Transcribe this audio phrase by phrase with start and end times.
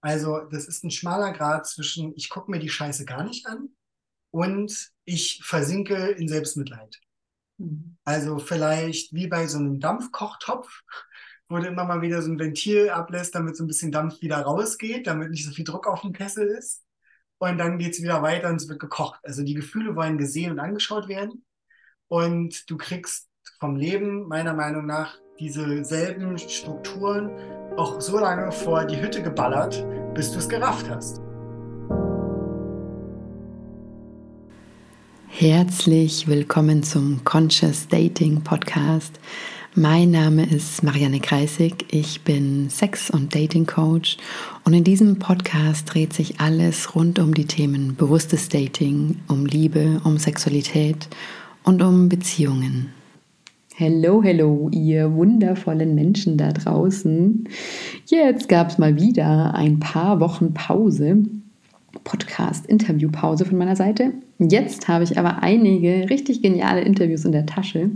[0.00, 3.70] Also das ist ein schmaler Grad zwischen, ich gucke mir die Scheiße gar nicht an
[4.30, 7.00] und ich versinke in Selbstmitleid.
[7.58, 7.96] Mhm.
[8.04, 10.82] Also vielleicht wie bei so einem Dampfkochtopf,
[11.48, 14.38] wo du immer mal wieder so ein Ventil ablässt, damit so ein bisschen Dampf wieder
[14.38, 16.84] rausgeht, damit nicht so viel Druck auf dem Kessel ist.
[17.38, 19.20] Und dann geht's wieder weiter und es wird gekocht.
[19.22, 21.44] Also die Gefühle wollen gesehen und angeschaut werden.
[22.08, 23.28] Und du kriegst
[23.60, 27.30] vom Leben meiner Meinung nach diese selben Strukturen
[27.78, 31.20] auch so lange vor die Hütte geballert, bis du es gerafft hast.
[35.28, 39.20] Herzlich willkommen zum Conscious Dating Podcast.
[39.76, 41.86] Mein Name ist Marianne Kreisig.
[41.92, 44.16] Ich bin Sex- und Dating Coach
[44.64, 50.00] und in diesem Podcast dreht sich alles rund um die Themen bewusstes Dating, um Liebe,
[50.02, 51.08] um Sexualität
[51.62, 52.92] und um Beziehungen.
[53.80, 57.44] Hello, hello, ihr wundervollen Menschen da draußen.
[58.06, 61.18] Jetzt gab es mal wieder ein paar Wochen Pause,
[62.02, 64.14] Podcast-Interview-Pause von meiner Seite.
[64.40, 67.90] Jetzt habe ich aber einige richtig geniale Interviews in der Tasche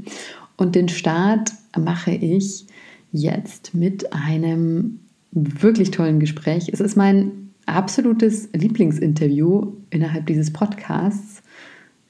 [0.56, 2.64] und den Start mache ich
[3.10, 5.00] jetzt mit einem
[5.32, 6.70] wirklich tollen Gespräch.
[6.72, 11.42] Es ist mein absolutes Lieblingsinterview innerhalb dieses Podcasts.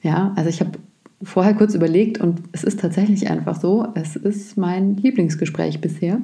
[0.03, 0.77] Ja, also ich habe
[1.23, 6.21] vorher kurz überlegt und es ist tatsächlich einfach so, es ist mein Lieblingsgespräch bisher.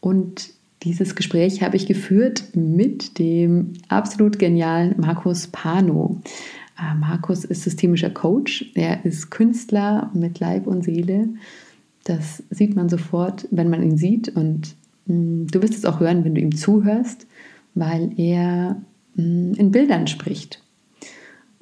[0.00, 0.50] Und
[0.82, 6.20] dieses Gespräch habe ich geführt mit dem absolut genialen Markus Pano.
[6.78, 11.30] Äh, Markus ist systemischer Coach, er ist Künstler mit Leib und Seele.
[12.04, 16.00] Das sieht man sofort, wenn man ihn sieht und mh, mm, du wirst es auch
[16.00, 17.26] hören, wenn du ihm zuhörst,
[17.74, 18.80] weil er
[19.14, 20.62] mh, mm, in Bildern spricht.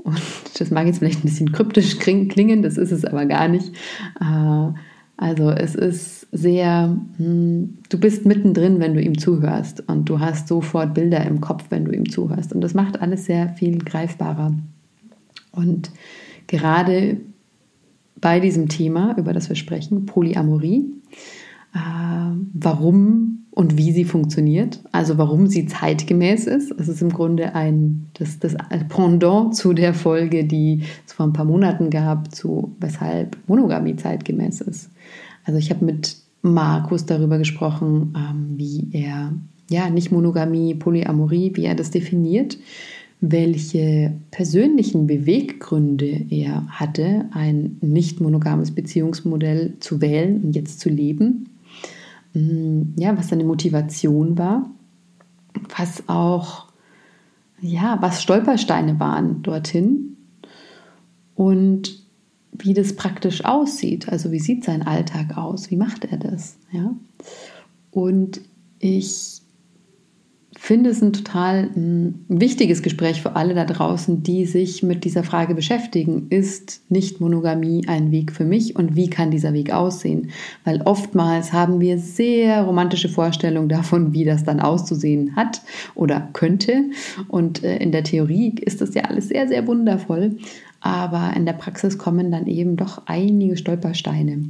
[0.05, 0.21] Und
[0.59, 3.73] das mag jetzt vielleicht ein bisschen kryptisch klingen, das ist es aber gar nicht.
[4.21, 4.73] Äh,
[5.17, 10.49] also es ist sehr, hm, du bist mittendrin, wenn du ihm zuhörst und du hast
[10.49, 12.53] sofort Bilder im Kopf, wenn du ihm zuhörst.
[12.53, 14.55] Und das macht alles sehr viel greifbarer.
[15.53, 15.91] Und
[16.49, 17.19] gerade
[18.21, 20.93] bei diesem Thema, über das wir sprechen, Polyamorie,
[21.75, 21.79] äh,
[22.53, 26.73] warum und wie sie funktioniert, also warum sie zeitgemäß ist.
[26.73, 28.57] Es ist im Grunde ein, das, das
[28.89, 34.61] Pendant zu der Folge, die es vor ein paar Monaten gab, zu weshalb Monogamie zeitgemäß
[34.63, 34.91] ist.
[35.45, 39.33] Also ich habe mit Markus darüber gesprochen, ähm, wie er,
[39.71, 42.59] ja, nicht Monogamie, Polyamorie, wie er das definiert,
[43.21, 51.51] welche persönlichen Beweggründe er hatte, ein nicht monogames Beziehungsmodell zu wählen und jetzt zu leben
[52.35, 54.69] ja, was seine Motivation war,
[55.77, 56.67] was auch,
[57.61, 60.17] ja, was Stolpersteine waren dorthin
[61.37, 62.03] und
[62.51, 64.09] wie das praktisch aussieht.
[64.09, 65.71] Also wie sieht sein Alltag aus?
[65.71, 66.59] Wie macht er das?
[66.73, 66.95] Ja?
[67.93, 68.41] Und
[68.81, 69.43] ich
[70.65, 75.23] finde es ein total hm, wichtiges Gespräch für alle da draußen, die sich mit dieser
[75.23, 76.29] Frage beschäftigen.
[76.31, 80.31] Ist nicht Monogamie ein Weg für mich und wie kann dieser Weg aussehen?
[80.65, 85.61] Weil oftmals haben wir sehr romantische Vorstellungen davon, wie das dann auszusehen hat
[85.95, 86.85] oder könnte.
[87.29, 90.39] Und äh, in der Theorie ist das ja alles sehr, sehr wundervoll.
[90.81, 94.45] Aber in der Praxis kommen dann eben doch einige Stolpersteine.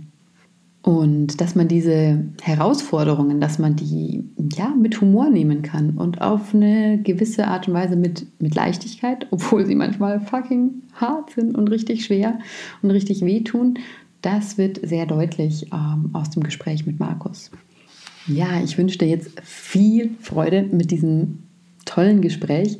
[0.84, 4.22] Und dass man diese Herausforderungen, dass man die
[4.54, 9.26] ja mit Humor nehmen kann und auf eine gewisse Art und Weise mit, mit Leichtigkeit,
[9.30, 12.38] obwohl sie manchmal fucking hart sind und richtig schwer
[12.82, 13.78] und richtig wehtun,
[14.20, 17.50] das wird sehr deutlich ähm, aus dem Gespräch mit Markus.
[18.26, 21.44] Ja, ich wünsche dir jetzt viel Freude mit diesem
[21.86, 22.78] tollen Gespräch.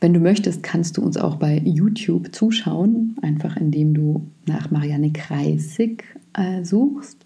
[0.00, 5.12] Wenn du möchtest, kannst du uns auch bei YouTube zuschauen, einfach indem du nach Marianne
[5.12, 7.24] Kreisig äh, suchst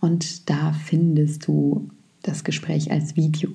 [0.00, 1.90] und da findest du
[2.22, 3.50] das Gespräch als Video.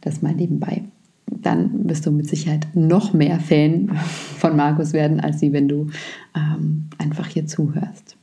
[0.00, 0.84] Das mal nebenbei.
[1.26, 3.94] Dann wirst du mit Sicherheit noch mehr Fan
[4.38, 5.88] von Markus werden, als sie, wenn du
[6.34, 8.16] ähm, einfach hier zuhörst.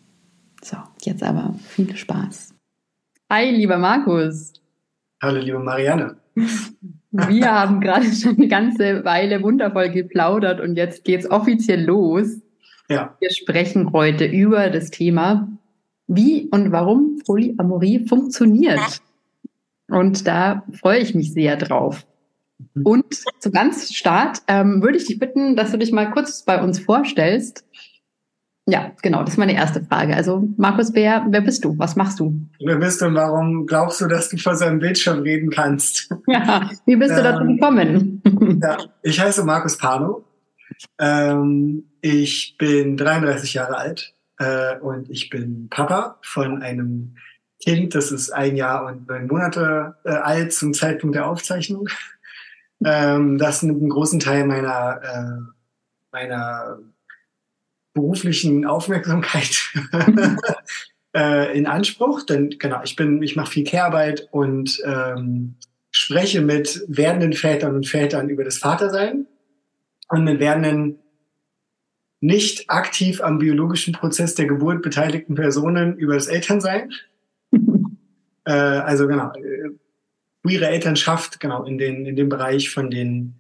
[0.61, 2.53] So, jetzt aber viel Spaß.
[3.29, 4.53] Hi, lieber Markus.
[5.21, 6.17] Hallo, liebe Marianne.
[7.11, 12.41] Wir haben gerade schon eine ganze Weile wundervoll geplaudert und jetzt geht es offiziell los.
[12.89, 13.15] Ja.
[13.19, 15.47] Wir sprechen heute über das Thema
[16.07, 19.01] wie und warum Polyamorie funktioniert.
[19.89, 22.05] Und da freue ich mich sehr drauf.
[22.73, 22.85] Mhm.
[22.85, 23.05] Und
[23.39, 26.79] zu ganz Start ähm, würde ich dich bitten, dass du dich mal kurz bei uns
[26.79, 27.63] vorstellst.
[28.69, 30.13] Ja, genau, das ist meine erste Frage.
[30.13, 31.77] Also, Markus wer, wer bist du?
[31.77, 32.33] Was machst du?
[32.59, 36.13] Wer bist du und warum glaubst du, dass du vor seinem Bildschirm reden kannst?
[36.27, 38.21] Ja, wie bist du dazu ähm, gekommen?
[38.61, 40.25] Ja, ich heiße Markus Pano.
[40.99, 47.15] Ähm, ich bin 33 Jahre alt, äh, und ich bin Papa von einem
[47.59, 51.89] Kind, das ist ein Jahr und neun Monate äh, alt zum Zeitpunkt der Aufzeichnung.
[52.85, 55.41] ähm, das nimmt einen großen Teil meiner, äh,
[56.11, 56.79] meiner
[57.93, 59.73] beruflichen Aufmerksamkeit
[61.15, 62.23] äh, in Anspruch.
[62.23, 65.55] Denn genau, ich bin, ich mache viel Care-Arbeit und ähm,
[65.89, 69.25] spreche mit werdenden Vätern und Vätern über das Vatersein
[70.09, 70.99] und mit werdenden
[72.19, 76.91] nicht aktiv am biologischen Prozess der Geburt beteiligten Personen über das Elternsein.
[78.45, 79.69] äh, also genau, äh,
[80.43, 83.35] queere Elternschaft, genau, in, den, in dem Bereich von den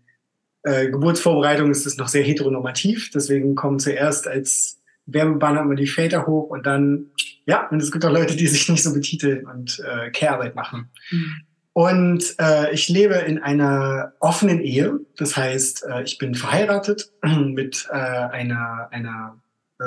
[0.63, 3.11] äh, Geburtsvorbereitungen ist es noch sehr heteronormativ.
[3.11, 7.07] Deswegen kommen zuerst als Werbebanner immer die Väter hoch und dann,
[7.45, 10.89] ja, und es gibt auch Leute, die sich nicht so betiteln und äh, Care-Arbeit machen.
[11.09, 11.41] Mhm.
[11.77, 14.99] Und äh, ich lebe in einer offenen Ehe.
[15.15, 19.39] Das heißt, äh, ich bin verheiratet mit äh, einer, einer
[19.79, 19.83] äh,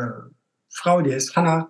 [0.69, 1.69] Frau, die heißt Hannah.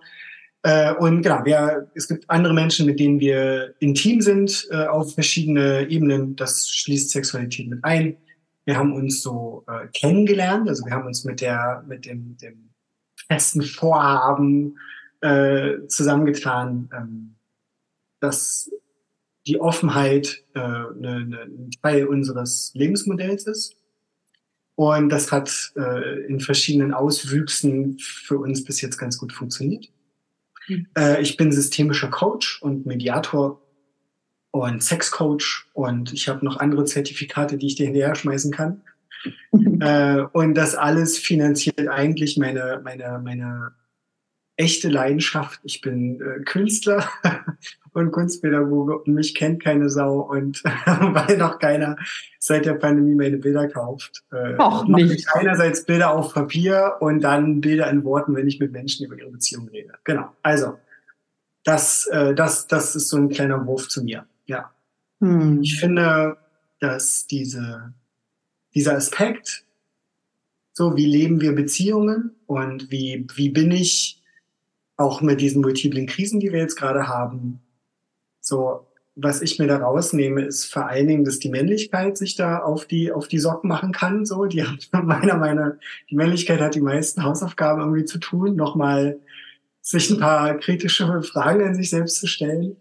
[0.61, 5.15] Äh, und genau, wir, es gibt andere Menschen, mit denen wir intim sind äh, auf
[5.15, 6.35] verschiedene Ebenen.
[6.35, 8.15] Das schließt Sexualität mit ein.
[8.65, 12.69] Wir haben uns so äh, kennengelernt, also wir haben uns mit der, mit dem, dem
[13.27, 14.77] festen Vorhaben
[15.21, 17.35] äh, zusammengetan, ähm,
[18.19, 18.69] dass
[19.47, 23.75] die Offenheit äh, ne, ne, ein Teil unseres Lebensmodells ist.
[24.75, 29.89] Und das hat äh, in verschiedenen Auswüchsen für uns bis jetzt ganz gut funktioniert.
[30.67, 30.87] Mhm.
[30.97, 33.61] Äh, ich bin systemischer Coach und Mediator
[34.51, 38.81] und Sexcoach und ich habe noch andere Zertifikate, die ich dir hinterher schmeißen kann.
[39.79, 43.73] äh, und das alles finanziert eigentlich meine, meine, meine
[44.55, 45.59] echte Leidenschaft.
[45.63, 47.07] Ich bin äh, Künstler
[47.93, 51.97] und Kunstpädagoge und mich kennt keine Sau und weil noch keiner
[52.39, 54.23] seit der Pandemie meine Bilder kauft.
[54.31, 55.11] Äh, Och, nicht.
[55.11, 59.17] Ich einerseits Bilder auf Papier und dann Bilder in Worten, wenn ich mit Menschen über
[59.17, 59.93] ihre Beziehung rede.
[60.03, 60.35] Genau.
[60.43, 60.77] Also
[61.63, 64.25] das, äh, das, das ist so ein kleiner Wurf zu mir.
[64.45, 64.71] Ja.
[65.19, 65.61] Hm.
[65.61, 66.37] Ich finde,
[66.79, 67.93] dass diese,
[68.73, 69.63] dieser Aspekt,
[70.73, 74.20] so wie leben wir Beziehungen und wie, wie bin ich
[75.01, 77.61] auch mit diesen multiplen Krisen, die wir jetzt gerade haben,
[78.39, 82.59] so, was ich mir da rausnehme, ist vor allen Dingen, dass die Männlichkeit sich da
[82.59, 84.25] auf die, auf die Socken machen kann.
[84.25, 85.73] So, die hat meiner Meinung
[86.09, 89.19] die Männlichkeit hat die meisten Hausaufgaben irgendwie zu tun, nochmal
[89.81, 92.77] sich ein paar kritische Fragen an sich selbst zu stellen.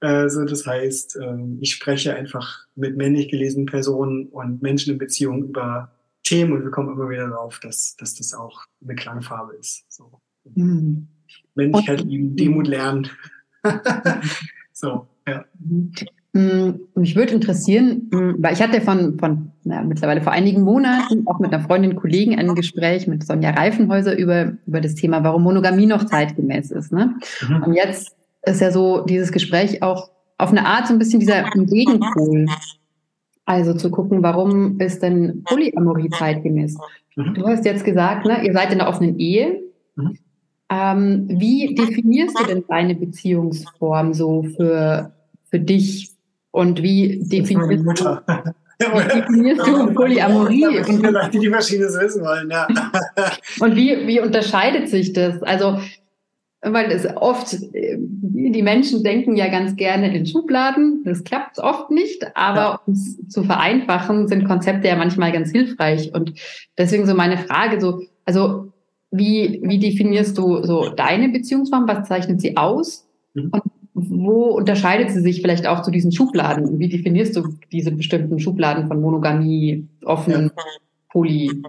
[0.00, 4.98] Äh, so, das heißt, äh, ich spreche einfach mit männlich gelesenen Personen und Menschen in
[4.98, 5.92] Beziehung über
[6.22, 9.84] Themen und wir kommen immer wieder darauf, dass, dass das auch eine Klangfarbe ist.
[9.88, 10.20] So.
[10.54, 11.08] Mhm.
[11.56, 13.08] Männlichkeit lieben, Demut lernen.
[14.78, 15.46] So, ja.
[16.34, 21.26] Mm, mich würde interessieren, mm, weil ich hatte von, von ja, mittlerweile vor einigen Monaten
[21.26, 25.44] auch mit einer Freundin, Kollegen ein Gespräch mit Sonja Reifenhäuser über, über das Thema, warum
[25.44, 26.92] Monogamie noch zeitgemäß ist.
[26.92, 27.14] Ne?
[27.48, 27.62] Mhm.
[27.62, 31.44] Und jetzt ist ja so dieses Gespräch auch auf eine Art so ein bisschen dieser
[31.44, 32.46] Gegenpol.
[33.46, 36.76] Also zu gucken, warum ist denn Polyamorie zeitgemäß?
[37.14, 37.32] Mhm.
[37.32, 39.62] Du hast jetzt gesagt, ne, ihr seid in einer offenen Ehe.
[40.68, 45.12] Ähm, wie definierst du denn deine Beziehungsform so für,
[45.48, 46.10] für dich?
[46.50, 48.20] Und wie definierst du,
[48.78, 50.66] wie definierst du Polyamorie?
[50.78, 52.66] Und vielleicht die, die Verschiedenes wissen wollen, ja.
[53.60, 55.42] und wie, wie unterscheidet sich das?
[55.42, 55.78] Also,
[56.62, 62.26] weil es oft, die Menschen denken ja ganz gerne in Schubladen, das klappt oft nicht,
[62.34, 62.80] aber ja.
[62.86, 66.12] um es zu vereinfachen, sind Konzepte ja manchmal ganz hilfreich.
[66.14, 66.32] Und
[66.76, 68.72] deswegen so meine Frage, so, also
[69.16, 71.88] wie, wie definierst du so deine Beziehungsform?
[71.88, 73.06] Was zeichnet sie aus?
[73.34, 73.50] Mhm.
[73.52, 73.62] Und
[73.94, 76.78] wo unterscheidet sie sich vielleicht auch zu diesen Schubladen?
[76.78, 80.64] Wie definierst du diese bestimmten Schubladen von Monogamie, offen, ja.
[81.10, 81.62] Poly?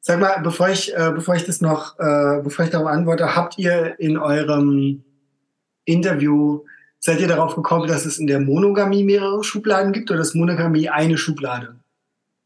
[0.00, 3.58] Sag mal, bevor ich, äh, bevor ich das noch, äh, bevor ich darauf antworte, habt
[3.58, 5.04] ihr in eurem
[5.84, 6.64] Interview,
[6.98, 10.88] seid ihr darauf gekommen, dass es in der Monogamie mehrere Schubladen gibt oder ist Monogamie
[10.88, 11.76] eine Schublade?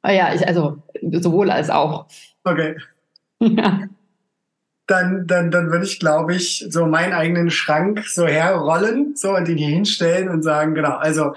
[0.03, 0.83] Ah ja, ich, also
[1.21, 2.07] sowohl als auch.
[2.45, 2.77] Okay.
[3.41, 3.81] Ja
[4.93, 9.49] dann, dann, dann würde ich, glaube ich, so meinen eigenen Schrank so herrollen, so und
[9.49, 11.35] ihn hier hinstellen und sagen, genau, also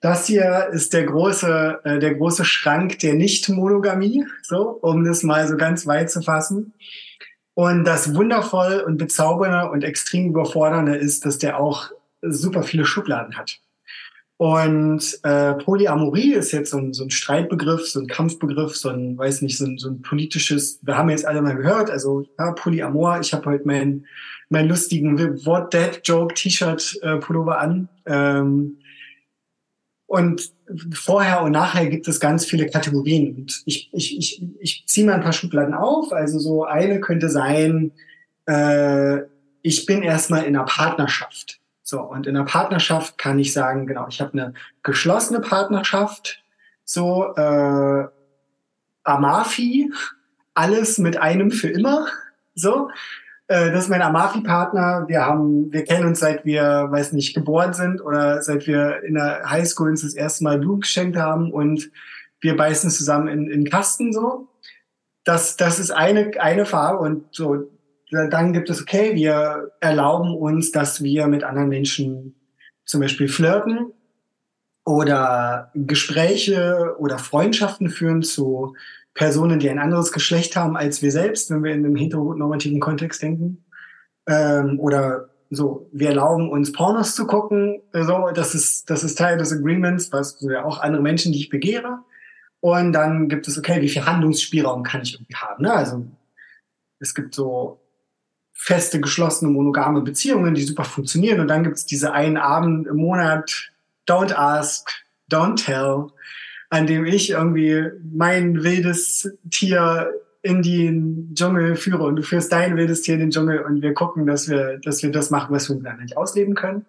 [0.00, 5.48] das hier ist der große, äh, der große Schrank der Nicht-Monogamie, so, um das mal
[5.48, 6.74] so ganz weit zu fassen.
[7.54, 11.90] Und das wundervoll und bezaubernde und extrem überfordernde ist, dass der auch
[12.22, 13.58] super viele Schubladen hat.
[14.38, 19.18] Und äh, Polyamorie ist jetzt so ein, so ein Streitbegriff, so ein Kampfbegriff, so ein,
[19.18, 22.52] weiß nicht, so ein, so ein politisches, wir haben jetzt alle mal gehört, also ja,
[22.52, 24.06] Polyamor, ich habe heute meinen
[24.48, 27.88] mein lustigen What Dead Joke T-Shirt äh, Pullover an.
[28.06, 28.78] Ähm,
[30.06, 30.52] und
[30.94, 33.34] vorher und nachher gibt es ganz viele Kategorien.
[33.34, 36.12] Und ich, ich, ich, ich ziehe mal ein paar Schubladen auf.
[36.12, 37.90] Also so eine könnte sein,
[38.46, 39.18] äh,
[39.62, 41.57] ich bin erstmal in einer Partnerschaft.
[41.90, 44.52] So, und in einer Partnerschaft kann ich sagen, genau, ich habe eine
[44.82, 46.44] geschlossene Partnerschaft,
[46.84, 48.04] so äh,
[49.04, 49.90] Amafi,
[50.52, 52.08] alles mit einem für immer.
[52.54, 52.90] So,
[53.46, 55.06] äh, das ist mein Amafi-Partner.
[55.08, 59.14] Wir haben, wir kennen uns seit wir, weiß nicht, geboren sind oder seit wir in
[59.14, 61.90] der Highschool uns das erste Mal Blut geschenkt haben und
[62.42, 64.46] wir beißen zusammen in, in Kasten so.
[65.24, 67.70] Das, das ist eine, eine Farbe und so.
[68.10, 72.34] Dann gibt es, okay, wir erlauben uns, dass wir mit anderen Menschen
[72.84, 73.92] zum Beispiel flirten
[74.84, 78.74] oder Gespräche oder Freundschaften führen zu
[79.12, 83.20] Personen, die ein anderes Geschlecht haben als wir selbst, wenn wir in einem heteronormativen Kontext
[83.20, 83.64] denken.
[84.26, 87.82] Ähm, oder so, wir erlauben uns Pornos zu gucken.
[87.92, 91.40] So, das ist, das ist Teil des Agreements, was so ja auch andere Menschen, die
[91.40, 91.98] ich begehre.
[92.60, 95.64] Und dann gibt es, okay, wie viel Handlungsspielraum kann ich irgendwie haben?
[95.64, 95.72] Ne?
[95.72, 96.06] Also
[96.98, 97.80] es gibt so
[98.58, 101.40] feste, geschlossene, monogame Beziehungen, die super funktionieren.
[101.40, 103.70] Und dann gibt es diese einen Abend im Monat,
[104.06, 104.90] don't ask,
[105.30, 106.08] don't tell,
[106.68, 110.10] an dem ich irgendwie mein wildes Tier
[110.42, 113.94] in den Dschungel führe und du führst dein wildes Tier in den Dschungel und wir
[113.94, 116.84] gucken, dass wir, dass wir das machen, was wir dann nicht ausleben können.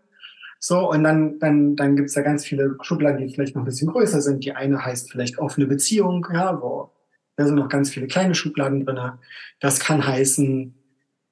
[0.60, 3.92] So, und dann, dann, dann gibt's da ganz viele Schubladen, die vielleicht noch ein bisschen
[3.92, 4.44] größer sind.
[4.44, 6.92] Die eine heißt vielleicht offene Beziehung, ja, wo
[7.38, 9.20] da sind noch ganz viele kleine Schubladen drinne.
[9.62, 10.76] Das kann heißen,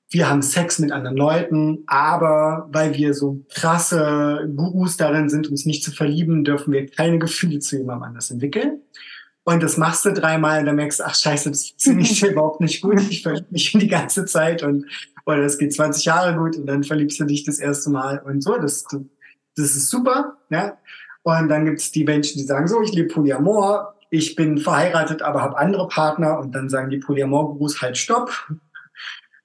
[0.09, 5.65] wir haben Sex mit anderen Leuten, aber weil wir so krasse Gurus darin sind, uns
[5.65, 8.81] nicht zu verlieben, dürfen wir keine Gefühle zu jemandem anders entwickeln.
[9.43, 12.61] Und das machst du dreimal und dann merkst du, ach scheiße, das funktioniert ich überhaupt
[12.61, 13.01] nicht gut.
[13.09, 14.85] Ich verliebe mich die ganze Zeit und
[15.25, 18.41] oder das geht 20 Jahre gut und dann verliebst du dich das erste Mal und
[18.41, 18.57] so.
[18.57, 20.37] Das, das ist super.
[20.49, 20.77] Ja?
[21.23, 25.21] Und dann gibt es die Menschen, die sagen so, ich lebe Polyamor, ich bin verheiratet,
[25.21, 28.31] aber habe andere Partner und dann sagen die Polyamor-Gurus halt Stopp.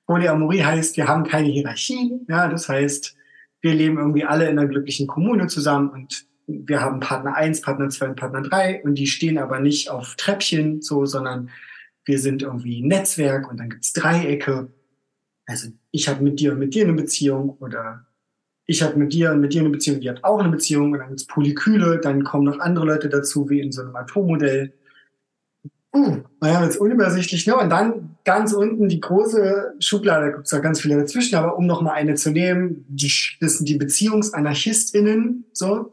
[0.07, 2.21] Polyamorie heißt, wir haben keine Hierarchie.
[2.29, 3.17] Ja, das heißt,
[3.61, 7.89] wir leben irgendwie alle in einer glücklichen Kommune zusammen und wir haben Partner 1, Partner
[7.89, 11.51] 2 und Partner 3 und die stehen aber nicht auf Treppchen so, sondern
[12.05, 14.73] wir sind irgendwie Netzwerk und dann gibt's Dreiecke.
[15.47, 18.07] Also ich habe mit dir und mit dir eine Beziehung oder
[18.67, 20.99] ich habe mit dir und mit dir eine Beziehung, die hat auch eine Beziehung und
[20.99, 24.75] dann gibt's Polykyle, dann kommen noch andere Leute dazu, wie in so einem Atommodell.
[25.95, 27.47] Uh, naja, jetzt unübersichtlich.
[27.47, 27.57] Ne?
[27.57, 31.67] Und dann ganz unten die große Schublade, da gibt's da ganz viele dazwischen, aber um
[31.67, 35.93] noch mal eine zu nehmen, die, das sind die BeziehungsanarchistInnen, so,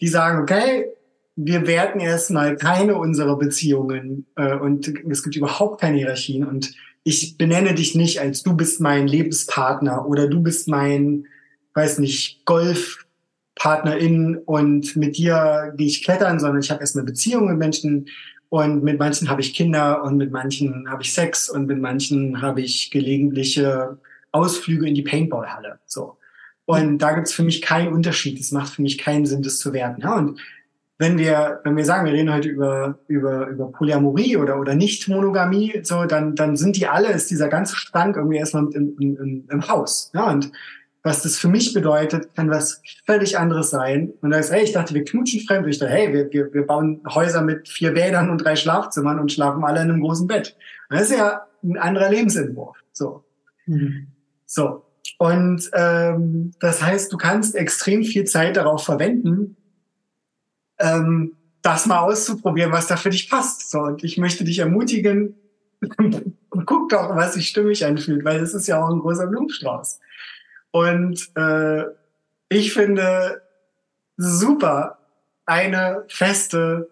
[0.00, 0.86] die sagen, okay,
[1.34, 7.36] wir werten erstmal keine unserer Beziehungen äh, und es gibt überhaupt keine Hierarchien und ich
[7.36, 11.26] benenne dich nicht als du bist mein Lebenspartner oder du bist mein,
[11.74, 17.58] weiß nicht, Golfpartnerin und mit dir gehe ich klettern, sondern ich habe erstmal Beziehungen mit
[17.58, 18.06] Menschen,
[18.52, 22.42] und mit manchen habe ich Kinder und mit manchen habe ich Sex und mit manchen
[22.42, 23.96] habe ich gelegentliche
[24.30, 25.78] Ausflüge in die Paintballhalle.
[25.86, 26.18] So.
[26.66, 28.38] Und da gibt's für mich keinen Unterschied.
[28.38, 30.02] Es macht für mich keinen Sinn, das zu werten.
[30.02, 30.38] Ja, und
[30.98, 35.80] wenn wir, wenn wir sagen, wir reden heute über, über, über Polyamorie oder, oder Nicht-Monogamie,
[35.82, 39.68] so, dann, dann sind die alle, ist dieser ganze Stank irgendwie erstmal im, im, im
[39.68, 40.10] Haus.
[40.12, 40.52] Ja, und
[41.02, 44.12] was das für mich bedeutet, kann was völlig anderes sein.
[44.20, 45.66] Und da ist, hey, ich dachte, wir knutschen fremd.
[45.66, 49.32] Ich dachte, hey, wir, wir, wir bauen Häuser mit vier Bädern und drei Schlafzimmern und
[49.32, 50.56] schlafen alle in einem großen Bett.
[50.88, 52.76] Und das ist ja ein anderer Lebensentwurf.
[52.92, 53.24] So.
[53.66, 54.08] Mhm.
[54.46, 54.84] So.
[55.18, 59.56] Und ähm, das heißt, du kannst extrem viel Zeit darauf verwenden,
[60.78, 63.70] ähm, das mal auszuprobieren, was da für dich passt.
[63.70, 65.34] So, und ich möchte dich ermutigen,
[66.66, 70.00] guck doch, was sich stimmig anfühlt, weil es ist ja auch ein großer Blumenstrauß.
[70.72, 71.84] Und äh,
[72.48, 73.42] ich finde
[74.16, 74.98] super,
[75.46, 76.90] eine feste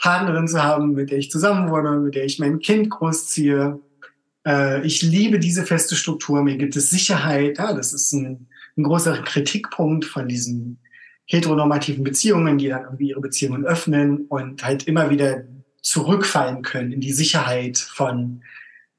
[0.00, 3.80] Partnerin zu haben, mit der ich zusammen wohne, mit der ich mein Kind großziehe.
[4.46, 6.42] Äh, ich liebe diese feste Struktur.
[6.42, 7.58] Mir gibt es Sicherheit.
[7.58, 10.78] Ja, das ist ein, ein großer Kritikpunkt von diesen
[11.26, 15.44] heteronormativen Beziehungen, die dann irgendwie ihre Beziehungen öffnen und halt immer wieder
[15.80, 18.42] zurückfallen können in die Sicherheit von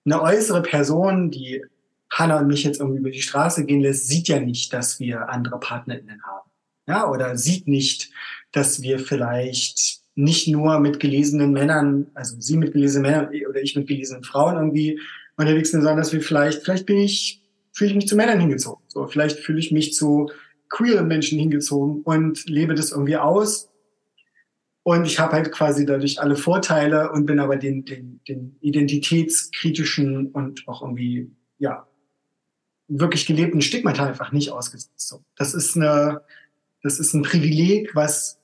[0.05, 1.63] einer äußere Person, die
[2.11, 5.29] Hanna und mich jetzt irgendwie über die Straße gehen lässt, sieht ja nicht, dass wir
[5.29, 6.49] andere PartnerInnen haben.
[6.87, 8.11] Ja, oder sieht nicht,
[8.51, 13.75] dass wir vielleicht nicht nur mit gelesenen Männern, also sie mit gelesenen Männern oder ich
[13.75, 14.99] mit gelesenen Frauen irgendwie
[15.35, 17.41] unterwegs sind, sondern dass wir vielleicht, vielleicht bin ich,
[17.73, 18.83] fühle ich mich zu Männern hingezogen.
[18.87, 20.31] So, vielleicht fühle ich mich zu
[20.69, 23.69] queeren Menschen hingezogen und lebe das irgendwie aus.
[24.83, 30.27] Und ich habe halt quasi dadurch alle Vorteile und bin aber den, den, den identitätskritischen
[30.27, 31.87] und auch irgendwie, ja,
[32.87, 35.07] wirklich gelebten Stigmata einfach nicht ausgesetzt.
[35.07, 36.21] So, das ist eine,
[36.83, 38.39] das ist ein Privileg, was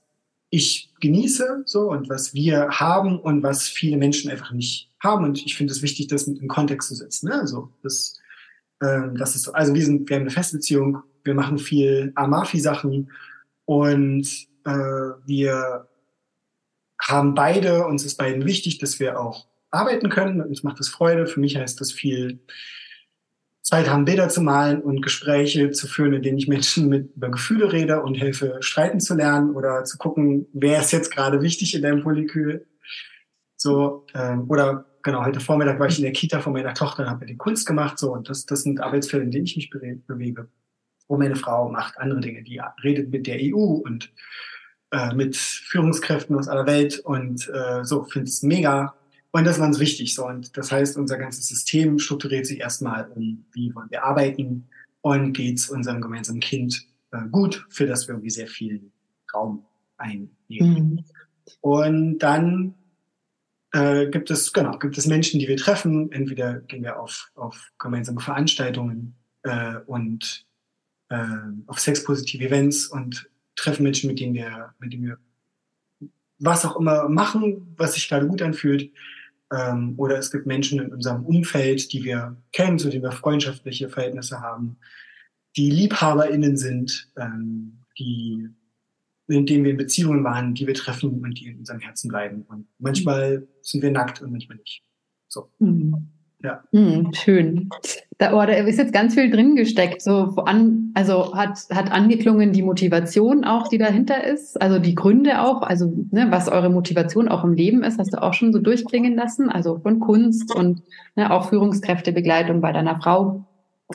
[0.50, 5.24] ich genieße, so und was wir haben und was viele Menschen einfach nicht haben.
[5.24, 7.30] Und ich finde es wichtig, das mit in Kontext zu setzen.
[7.30, 7.40] Ne?
[7.40, 8.20] Also das,
[8.82, 9.54] ähm, das ist so.
[9.54, 13.12] Also wir sind, wir haben eine Festbeziehung, wir machen viel Amafi-Sachen
[13.66, 14.28] und
[14.66, 14.72] äh,
[15.26, 15.88] wir
[17.02, 20.42] haben beide, uns ist beiden wichtig, dass wir auch arbeiten können.
[20.42, 21.28] Uns macht das Freude.
[21.28, 22.40] Für mich heißt das viel
[23.72, 27.32] Zeit haben, Bilder zu malen und Gespräche zu führen, in denen ich Menschen mit über
[27.32, 31.74] Gefühle rede und helfe, streiten zu lernen oder zu gucken, wer ist jetzt gerade wichtig
[31.74, 32.68] in deinem Polykül.
[33.56, 37.10] So, ähm, oder genau, heute Vormittag war ich in der Kita von meiner Tochter und
[37.10, 37.98] habe die Kunst gemacht.
[37.98, 40.50] So, und das, das sind Arbeitsfälle, in denen ich mich bewege.
[41.08, 44.12] Und meine Frau macht andere Dinge, die redet mit der EU und
[44.92, 48.96] äh, mit Führungskräften aus aller Welt und äh, so, finde es mega
[49.32, 50.14] und das ist ganz wichtig.
[50.14, 50.28] So.
[50.28, 54.68] Und das heißt, unser ganzes System strukturiert sich erstmal um, wie wollen wir arbeiten
[55.02, 58.92] und geht es unserem gemeinsamen Kind äh, gut, für das wir irgendwie sehr viel
[59.34, 59.66] Raum
[59.98, 60.30] einnehmen.
[60.50, 61.06] Mhm.
[61.62, 62.76] Und dann
[63.74, 66.12] äh, gibt es, genau, gibt es Menschen, die wir treffen.
[66.12, 70.46] Entweder gehen wir auf, auf gemeinsame Veranstaltungen äh, und
[71.10, 71.26] äh,
[71.68, 75.18] auf sexpositive Events und treffen Menschen, mit denen wir, mit denen wir
[76.40, 78.92] was auch immer machen, was sich gerade gut anfühlt.
[79.52, 83.90] Ähm, oder es gibt Menschen in unserem Umfeld, die wir kennen, zu denen wir freundschaftliche
[83.90, 84.78] Verhältnisse haben,
[85.58, 88.48] die LiebhaberInnen sind, ähm, die,
[89.28, 92.44] mit denen wir in Beziehungen waren, die wir treffen und die in unserem Herzen bleiben.
[92.44, 94.84] Und manchmal sind wir nackt und manchmal nicht.
[95.28, 95.52] So.
[95.60, 96.08] Mhm.
[96.44, 96.64] Ja.
[96.72, 97.70] Hm, schön.
[98.22, 100.04] Da, oh, da ist jetzt ganz viel drin gesteckt.
[100.04, 105.42] So an, also hat, hat angeklungen die Motivation auch, die dahinter ist, also die Gründe
[105.42, 108.60] auch, also ne, was eure Motivation auch im Leben ist, hast du auch schon so
[108.60, 110.84] durchklingen lassen, also von Kunst und
[111.16, 113.44] ne, auch Führungskräftebegleitung bei deiner Frau.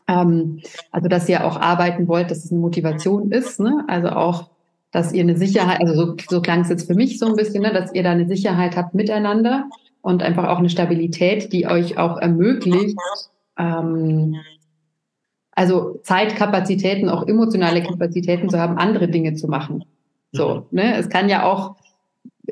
[0.09, 3.85] Ähm, also dass ihr auch arbeiten wollt, dass es eine Motivation ist, ne?
[3.87, 4.51] also auch
[4.91, 7.63] dass ihr eine Sicherheit, also so, so klang es jetzt für mich so ein bisschen,
[7.63, 9.71] ne, dass ihr da eine Sicherheit habt miteinander
[10.03, 12.97] und einfach auch eine Stabilität, die euch auch ermöglicht,
[13.59, 14.37] ähm,
[15.53, 19.85] also Zeitkapazitäten, auch emotionale Kapazitäten zu haben, andere Dinge zu machen.
[20.33, 20.79] So, mhm.
[20.79, 20.97] ne?
[20.97, 21.77] Es kann ja auch,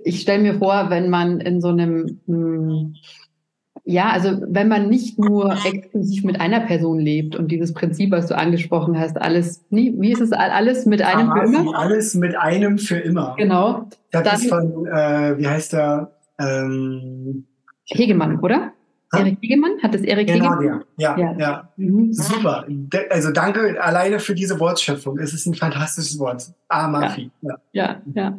[0.04, 2.94] ich stelle mir vor, wenn man in so einem, mh, hm,
[3.86, 8.28] ja, also wenn man nicht nur exklusiv mit einer Person lebt und dieses Prinzip, was
[8.28, 11.78] du angesprochen hast, alles, nie, wie ist es, alles mit einem für immer?
[11.78, 13.34] Alles mit einem für immer.
[13.36, 13.90] Genau.
[14.10, 17.44] Das dann, ist von, äh, wie heißt der, ähm,
[17.84, 18.72] Hegemann, oder?
[19.14, 19.18] Ha?
[19.20, 19.72] Erik Hegemann?
[19.82, 20.60] Hat das Erik genau Hegemann?
[20.60, 21.18] Genau, ja.
[21.18, 21.36] ja.
[21.38, 21.68] ja.
[21.76, 22.12] Mhm.
[22.12, 22.66] Super.
[23.10, 25.18] Also danke alleine für diese Wortschöpfung.
[25.18, 26.44] Es ist ein fantastisches Wort.
[26.68, 27.30] Amafi.
[27.42, 28.02] Ja, ja.
[28.14, 28.22] ja.
[28.22, 28.38] ja.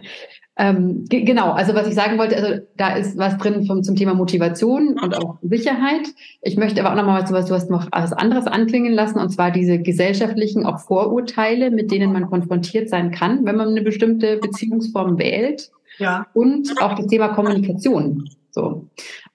[0.58, 4.14] Ähm, genau, also was ich sagen wollte, also da ist was drin vom, zum Thema
[4.14, 6.08] Motivation und auch Sicherheit.
[6.42, 9.52] Ich möchte aber auch nochmal was, du hast noch was anderes anklingen lassen, und zwar
[9.52, 15.20] diese gesellschaftlichen auch Vorurteile, mit denen man konfrontiert sein kann, wenn man eine bestimmte Beziehungsform
[15.20, 15.72] wählt.
[15.98, 16.28] Ja.
[16.34, 18.30] Und auch das Thema Kommunikation.
[18.52, 18.86] So,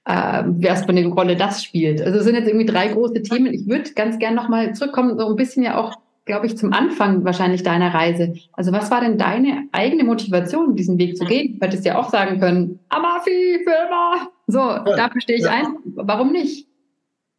[0.04, 2.00] äh, was für eine Rolle das spielt.
[2.00, 3.52] Also es sind jetzt irgendwie drei große Themen.
[3.52, 7.24] Ich würde ganz gern nochmal zurückkommen, so ein bisschen ja auch, glaube ich, zum Anfang
[7.24, 8.34] wahrscheinlich deiner Reise.
[8.52, 11.58] Also was war denn deine eigene Motivation, diesen Weg zu gehen?
[11.58, 14.30] Du hättest ja auch sagen können, Amafi für immer.
[14.46, 15.50] So, ja, da verstehe ich ja.
[15.50, 15.76] ein.
[15.84, 16.66] Warum nicht?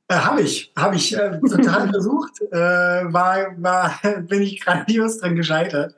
[0.08, 2.42] Äh, habe ich, habe ich äh, total versucht.
[2.52, 5.96] Äh, war, war, bin ich grandios dran gescheitert.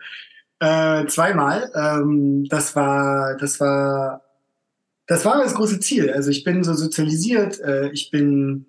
[0.59, 1.69] Äh, zweimal.
[1.75, 4.21] Ähm, das war, das war
[5.07, 6.11] das war das große Ziel.
[6.11, 8.65] Also ich bin so sozialisiert, äh, ich bin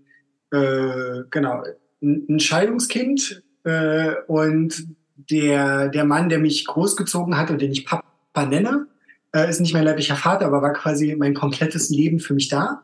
[0.50, 1.64] äh, genau
[2.02, 8.46] ein Scheidungskind äh, und der, der Mann, der mich großgezogen hat und den ich Papa
[8.46, 8.86] nenne,
[9.34, 12.82] äh, ist nicht mein leiblicher Vater, aber war quasi mein komplettes Leben für mich da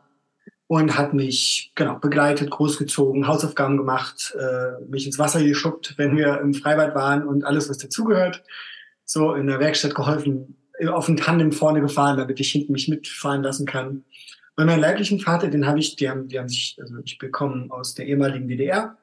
[0.67, 6.39] und hat mich genau begleitet, großgezogen, Hausaufgaben gemacht, äh, mich ins Wasser geschubbt, wenn wir
[6.39, 8.43] im Freibad waren und alles, was dazugehört.
[9.03, 10.55] So in der Werkstatt geholfen,
[10.89, 14.03] auf dem Tandem vorne gefahren, damit ich hinten mich mitfahren lassen kann.
[14.55, 17.67] Und meinen leiblichen Vater, den habe ich, die haben, die haben sich, also ich bekomme
[17.69, 18.97] aus der ehemaligen DDR.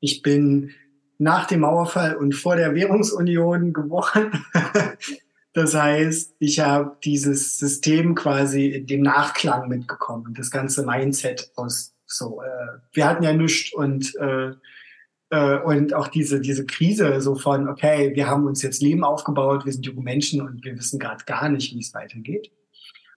[0.00, 0.70] Ich bin
[1.18, 4.44] nach dem Mauerfall und vor der Währungsunion geboren.
[5.52, 11.94] das heißt, ich habe dieses System quasi in dem Nachklang mitgekommen, das ganze Mindset aus
[12.06, 12.42] so.
[12.42, 14.52] Äh, wir hatten ja nichts und äh,
[15.32, 19.64] äh, und auch diese, diese Krise so von, okay, wir haben uns jetzt Leben aufgebaut,
[19.64, 22.52] wir sind junge Menschen und wir wissen gerade gar nicht, wie es weitergeht.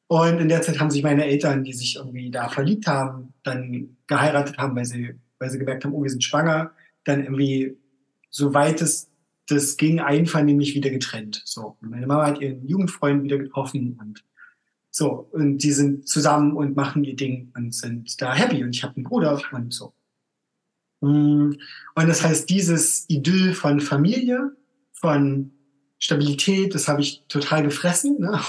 [0.08, 3.98] Und in der Zeit haben sich meine Eltern, die sich irgendwie da verliebt haben, dann
[4.08, 6.72] geheiratet haben, weil sie, weil sie gemerkt haben, oh, wir sind schwanger,
[7.04, 7.78] dann irgendwie,
[8.30, 9.10] soweit es
[9.48, 11.42] das ging, einvernehmlich wieder getrennt.
[11.44, 11.76] So.
[11.82, 14.24] Und meine Mama hat ihren Jugendfreund wieder getroffen und
[14.90, 15.28] so.
[15.34, 18.64] Und die sind zusammen und machen ihr Ding und sind da happy.
[18.64, 19.94] Und ich habe einen Bruder und so.
[21.02, 21.54] Mm.
[21.96, 24.52] Und das heißt, dieses Idyll von Familie,
[24.94, 25.52] von
[26.00, 28.20] Stabilität, das habe ich total gefressen.
[28.20, 28.40] Ne?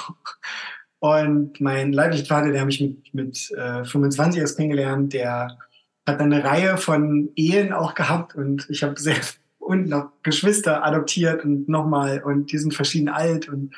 [0.98, 5.59] Und mein leiblicher Vater, der habe ich mit, mit äh, 25 erst kennengelernt, der
[6.06, 9.16] hat eine Reihe von Ehen auch gehabt und ich habe sehr
[9.59, 13.74] und noch Geschwister adoptiert und nochmal und die sind verschieden alt und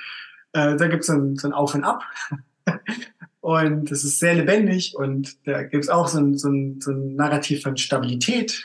[0.52, 2.04] äh, da gibt so es so ein Auf und Ab.
[3.40, 6.90] und es ist sehr lebendig und da gibt es auch so ein, so, ein, so
[6.90, 8.64] ein Narrativ von Stabilität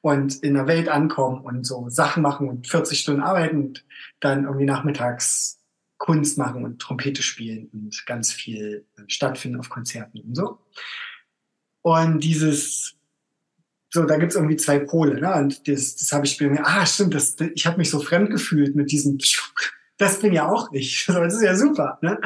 [0.00, 3.84] und in der Welt ankommen und so Sachen machen und 40 Stunden arbeiten und
[4.20, 5.60] dann irgendwie nachmittags
[5.98, 10.58] Kunst machen und Trompete spielen und ganz viel stattfinden auf Konzerten und so.
[11.80, 12.96] Und dieses,
[13.88, 15.32] so, da gibt's irgendwie zwei Pole, ne?
[15.34, 18.74] Und das, das habe ich mir, ah, stimmt, das, ich habe mich so fremd gefühlt
[18.74, 19.18] mit diesem,
[19.96, 21.08] das bin ja auch nicht.
[21.08, 22.18] Das ist ja super, ne?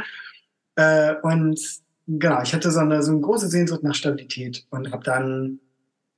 [0.76, 1.60] Äh, und
[2.06, 5.60] genau, ich hatte so eine, so eine große Sehnsucht nach Stabilität und habe dann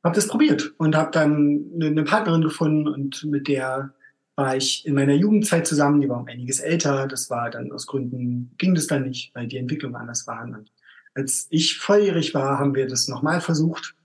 [0.04, 3.92] habe das probiert und habe dann eine Partnerin gefunden und mit der
[4.36, 7.08] war ich in meiner Jugendzeit zusammen, die war um einiges älter.
[7.08, 10.54] Das war dann aus Gründen, ging das dann nicht, weil die Entwicklungen anders waren.
[10.54, 10.70] Und
[11.14, 13.96] als ich volljährig war, haben wir das nochmal versucht.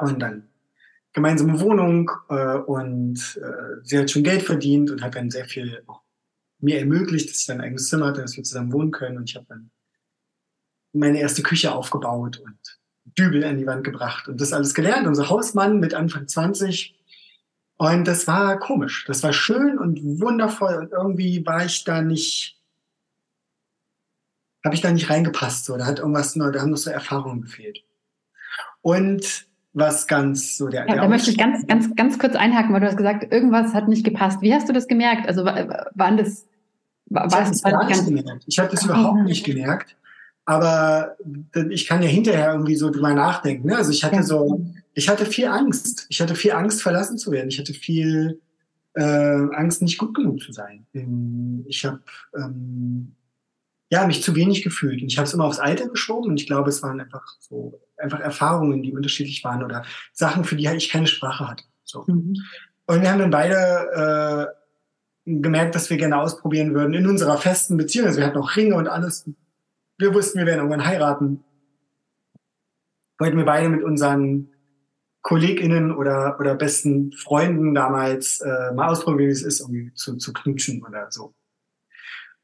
[0.00, 0.44] Und dann
[1.12, 5.82] gemeinsame Wohnung äh, und äh, sie hat schon Geld verdient und hat dann sehr viel
[6.60, 9.16] mir ermöglicht, dass ich dann ein eigenes Zimmer hatte, dass wir zusammen wohnen können.
[9.16, 9.70] Und ich habe dann
[10.96, 12.58] meine erste Küche aufgebaut und
[13.18, 15.06] Dübel an die Wand gebracht und das alles gelernt.
[15.06, 16.94] Unser Hausmann mit Anfang 20
[17.78, 19.04] und das war komisch.
[19.06, 22.58] Das war schön und wundervoll und irgendwie war ich da nicht,
[24.64, 25.66] habe ich da nicht reingepasst.
[25.66, 27.84] So, da hat irgendwas, da haben noch so Erfahrungen gefehlt.
[28.80, 30.86] Und was ganz so der.
[30.86, 33.74] Ja, der da möchte ich ganz, ganz, ganz kurz einhaken, weil du hast gesagt, irgendwas
[33.74, 34.40] hat nicht gepasst.
[34.40, 35.28] Wie hast du das gemerkt?
[35.28, 36.46] Also waren das,
[37.06, 38.44] war, ich habe das gar nicht gemerkt.
[38.46, 39.96] Ich habe das überhaupt nicht gemerkt.
[40.46, 41.16] Aber
[41.70, 43.66] ich kann ja hinterher irgendwie so drüber nachdenken.
[43.68, 43.76] Ne?
[43.76, 46.06] Also ich hatte so, ich hatte viel Angst.
[46.08, 47.48] Ich hatte viel Angst, verlassen zu werden.
[47.48, 48.40] Ich hatte viel
[48.94, 50.86] äh, Angst, nicht gut genug zu sein.
[50.94, 52.00] Ähm, ich habe
[52.36, 53.16] ähm,
[53.90, 55.02] ja mich zu wenig gefühlt.
[55.02, 56.30] Und ich habe es immer aufs Alter geschoben.
[56.30, 60.54] Und ich glaube, es waren einfach so einfach Erfahrungen, die unterschiedlich waren oder Sachen, für
[60.54, 61.64] die ich keine Sprache hatte.
[61.82, 62.04] So.
[62.06, 62.36] Mhm.
[62.86, 64.54] Und wir haben dann beide
[65.26, 68.06] äh, gemerkt, dass wir gerne ausprobieren würden in unserer festen Beziehung.
[68.06, 69.28] Also wir hatten auch Ringe und alles
[69.98, 71.44] wir wussten, wir werden irgendwann heiraten.
[73.18, 74.50] Wollten wir beide mit unseren
[75.22, 80.32] KollegInnen oder, oder besten Freunden damals äh, mal ausprobieren, wie es ist, irgendwie zu, zu
[80.32, 81.34] knutschen oder so.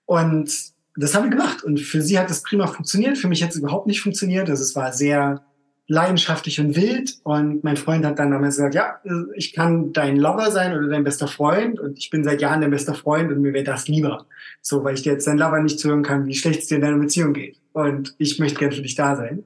[0.04, 1.62] Und das haben wir gemacht.
[1.62, 3.18] Und für sie hat es prima funktioniert.
[3.18, 4.50] Für mich hat es überhaupt nicht funktioniert.
[4.50, 5.44] Also es war sehr
[5.92, 7.18] leidenschaftlich und wild.
[7.22, 9.00] Und mein Freund hat dann damals gesagt, ja,
[9.34, 11.78] ich kann dein Lover sein oder dein bester Freund.
[11.78, 14.26] Und ich bin seit Jahren dein bester Freund und mir wäre das lieber.
[14.62, 16.80] So, weil ich dir jetzt dein Lover nicht zuhören kann, wie schlecht es dir in
[16.80, 17.60] deiner Beziehung geht.
[17.72, 19.44] Und ich möchte gerne für dich da sein.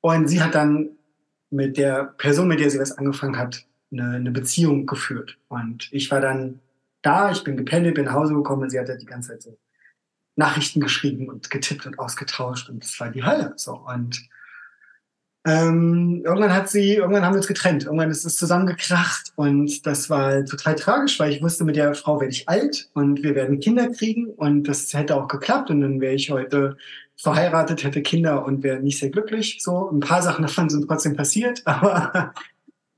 [0.00, 0.90] Und sie hat dann
[1.50, 5.38] mit der Person, mit der sie was angefangen hat, eine, eine Beziehung geführt.
[5.48, 6.60] Und ich war dann
[7.02, 9.42] da, ich bin gependelt, bin nach Hause gekommen und sie hat halt die ganze Zeit
[9.42, 9.58] so
[10.36, 13.54] Nachrichten geschrieben und getippt und ausgetauscht und es war die Hölle.
[13.56, 13.72] So.
[13.72, 14.28] Und
[15.46, 17.84] ähm, irgendwann hat sie, irgendwann haben wir uns getrennt.
[17.84, 22.20] Irgendwann ist es zusammengekracht und das war total tragisch, weil ich wusste, mit der Frau
[22.20, 26.00] werde ich alt und wir werden Kinder kriegen und das hätte auch geklappt und dann
[26.00, 26.76] wäre ich heute
[27.16, 29.58] verheiratet, hätte Kinder und wäre nicht sehr glücklich.
[29.60, 32.32] So ein paar Sachen davon sind trotzdem passiert, aber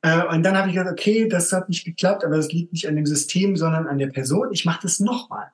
[0.03, 2.88] äh, und dann habe ich gesagt, okay, das hat nicht geklappt, aber es liegt nicht
[2.88, 4.48] an dem System, sondern an der Person.
[4.53, 5.48] Ich mache das nochmal.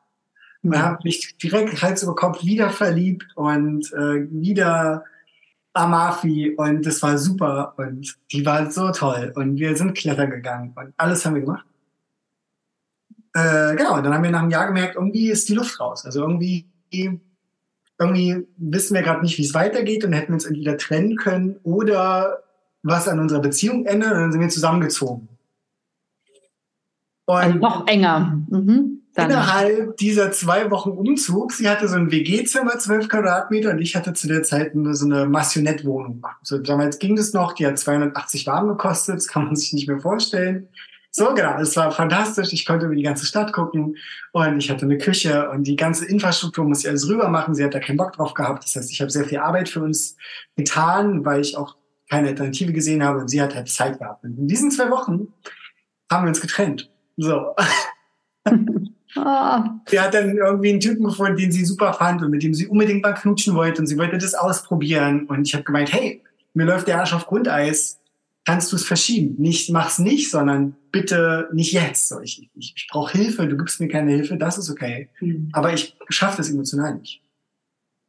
[0.63, 0.79] Und mhm.
[0.79, 5.05] habe mich direkt Hals über Kopf wieder verliebt und äh, wieder
[5.77, 10.73] Amafi und das war super und die war so toll und wir sind klettern gegangen
[10.75, 11.67] und alles haben wir gemacht.
[13.35, 16.07] Äh, genau, und dann haben wir nach einem Jahr gemerkt, irgendwie ist die Luft raus.
[16.07, 21.17] Also irgendwie, irgendwie wissen wir gerade nicht, wie es weitergeht und hätten uns entweder trennen
[21.17, 22.43] können oder
[22.83, 25.29] was an unserer Beziehung ändern und dann sind wir zusammengezogen.
[27.27, 28.41] Und also noch enger.
[28.49, 28.96] Mhm.
[29.17, 29.31] Dann.
[29.31, 34.13] Innerhalb dieser zwei Wochen Umzug, sie hatte so ein WG-Zimmer, zwölf Quadratmeter, und ich hatte
[34.13, 36.23] zu der Zeit eine, so eine Massionette-Wohnung.
[36.43, 39.89] So, damals ging das noch, die hat 280 warm gekostet, das kann man sich nicht
[39.89, 40.69] mehr vorstellen.
[41.11, 42.53] So, genau, es war fantastisch.
[42.53, 43.97] Ich konnte über die ganze Stadt gucken
[44.33, 47.55] und ich hatte eine Küche und die ganze Infrastruktur muss ich alles rüber machen.
[47.55, 48.65] Sie hat da keinen Bock drauf gehabt.
[48.65, 50.19] Das heißt, ich habe sehr viel Arbeit für uns
[50.57, 51.77] getan, weil ich auch
[52.11, 54.25] keine Alternative gesehen habe und sie hat halt Zeit gehabt.
[54.25, 55.29] Und in diesen zwei Wochen
[56.13, 56.91] haben wir uns getrennt.
[57.17, 57.55] So.
[59.17, 59.63] Oh.
[59.87, 62.67] Sie hat dann irgendwie einen Typen gefunden, den sie super fand und mit dem sie
[62.67, 65.27] unbedingt mal knutschen wollte und sie wollte das ausprobieren.
[65.27, 66.23] Und ich habe gemeint, hey,
[66.55, 67.99] mir läuft der Arsch auf Grundeis,
[68.45, 69.35] kannst du es verschieben?
[69.39, 72.09] Nicht, mach's nicht, sondern bitte nicht jetzt.
[72.09, 75.09] So, ich ich, ich brauche Hilfe, du gibst mir keine Hilfe, das ist okay.
[75.21, 75.51] Mhm.
[75.53, 77.21] Aber ich schaffe das emotional nicht.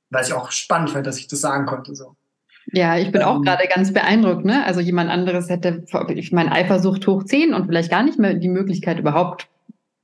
[0.10, 1.96] Weil ich auch spannend fand, dass ich das sagen konnte.
[1.96, 2.16] So.
[2.72, 4.46] Ja, ich bin ähm, auch gerade ganz beeindruckt.
[4.46, 4.66] Ne?
[4.66, 5.84] Also jemand anderes hätte,
[6.16, 9.48] ich meine, Eifersucht hoch 10 und vielleicht gar nicht mehr die Möglichkeit überhaupt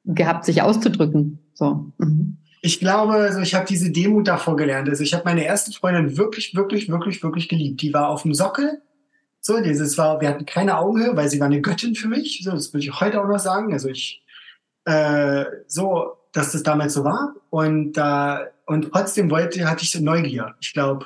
[0.06, 1.40] gehabt, sich auszudrücken.
[1.54, 1.92] So.
[1.98, 2.38] Mhm.
[2.62, 4.88] Ich glaube, also ich habe diese Demut davor gelernt.
[4.88, 7.82] Also ich habe meine erste Freundin wirklich, wirklich, wirklich, wirklich geliebt.
[7.82, 8.82] Die war auf dem Sockel.
[9.42, 12.42] So, dieses war, wir hatten keine Augenhöhe, weil sie war eine Göttin für mich.
[12.44, 13.74] So, das würde ich heute auch noch sagen.
[13.74, 14.24] Also ich,
[14.86, 17.36] äh, so, dass das damals so war.
[17.50, 20.56] Und, äh, und trotzdem wollte, hatte ich Neugier.
[20.62, 21.06] Ich glaube,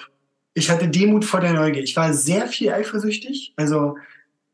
[0.54, 1.82] ich hatte Demut vor der Neugier.
[1.82, 3.54] Ich war sehr viel eifersüchtig.
[3.56, 3.96] Also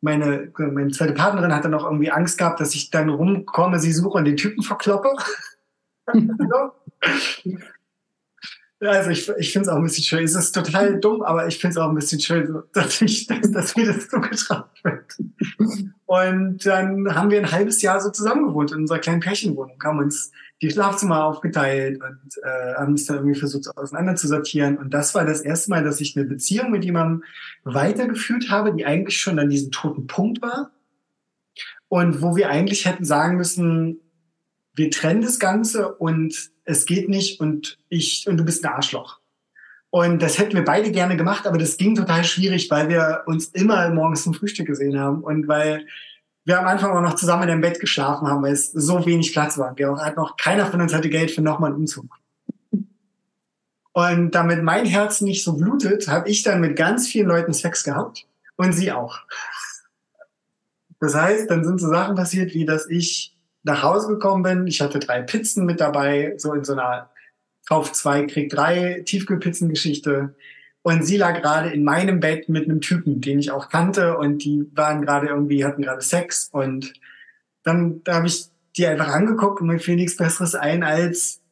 [0.04, 3.92] meine, meine zweite Partnerin hat dann auch irgendwie Angst gehabt, dass ich dann rumkomme, sie
[3.92, 5.10] suche und den Typen verkloppe.
[8.86, 10.24] Also ich, ich finde es auch ein bisschen schön.
[10.24, 13.52] Es ist total dumm, aber ich finde es auch ein bisschen schön, dass, ich, dass,
[13.52, 15.18] dass mir das zugetraut wird.
[16.06, 20.00] Und dann haben wir ein halbes Jahr so zusammen gewohnt in unserer kleinen Pärchenwohnung, haben
[20.00, 24.78] uns die Schlafzimmer aufgeteilt und äh, haben es dann irgendwie versucht auseinander zu sortieren.
[24.78, 27.24] Und das war das erste Mal, dass ich eine Beziehung mit jemandem
[27.64, 30.72] weitergeführt habe, die eigentlich schon an diesem toten Punkt war.
[31.90, 34.00] Und wo wir eigentlich hätten sagen müssen,
[34.76, 39.20] wir trennen das Ganze und es geht nicht und ich und du bist ein Arschloch.
[39.90, 43.46] Und das hätten wir beide gerne gemacht, aber das ging total schwierig, weil wir uns
[43.50, 45.86] immer morgens zum Frühstück gesehen haben und weil
[46.46, 49.32] wir am Anfang auch noch zusammen in einem Bett geschlafen haben, weil es so wenig
[49.34, 49.78] Platz war.
[49.78, 52.06] Wir hatten noch keiner von uns hatte Geld für nochmal einen Umzug.
[53.94, 57.84] Und damit mein Herz nicht so blutet, habe ich dann mit ganz vielen Leuten Sex
[57.84, 59.20] gehabt und sie auch.
[61.00, 63.33] Das heißt, dann sind so Sachen passiert, wie dass ich
[63.64, 64.68] nach Hause gekommen bin.
[64.68, 67.10] Ich hatte drei Pizzen mit dabei, so in so einer
[67.68, 70.36] Kauf zwei, krieg drei Tiefkühlpizzen-Geschichte.
[70.82, 74.44] Und sie lag gerade in meinem Bett mit einem Typen, den ich auch kannte, und
[74.44, 76.50] die waren gerade irgendwie, hatten gerade Sex.
[76.52, 76.94] Und
[77.64, 81.44] dann da habe ich die einfach angeguckt und mir fiel nichts Besseres ein als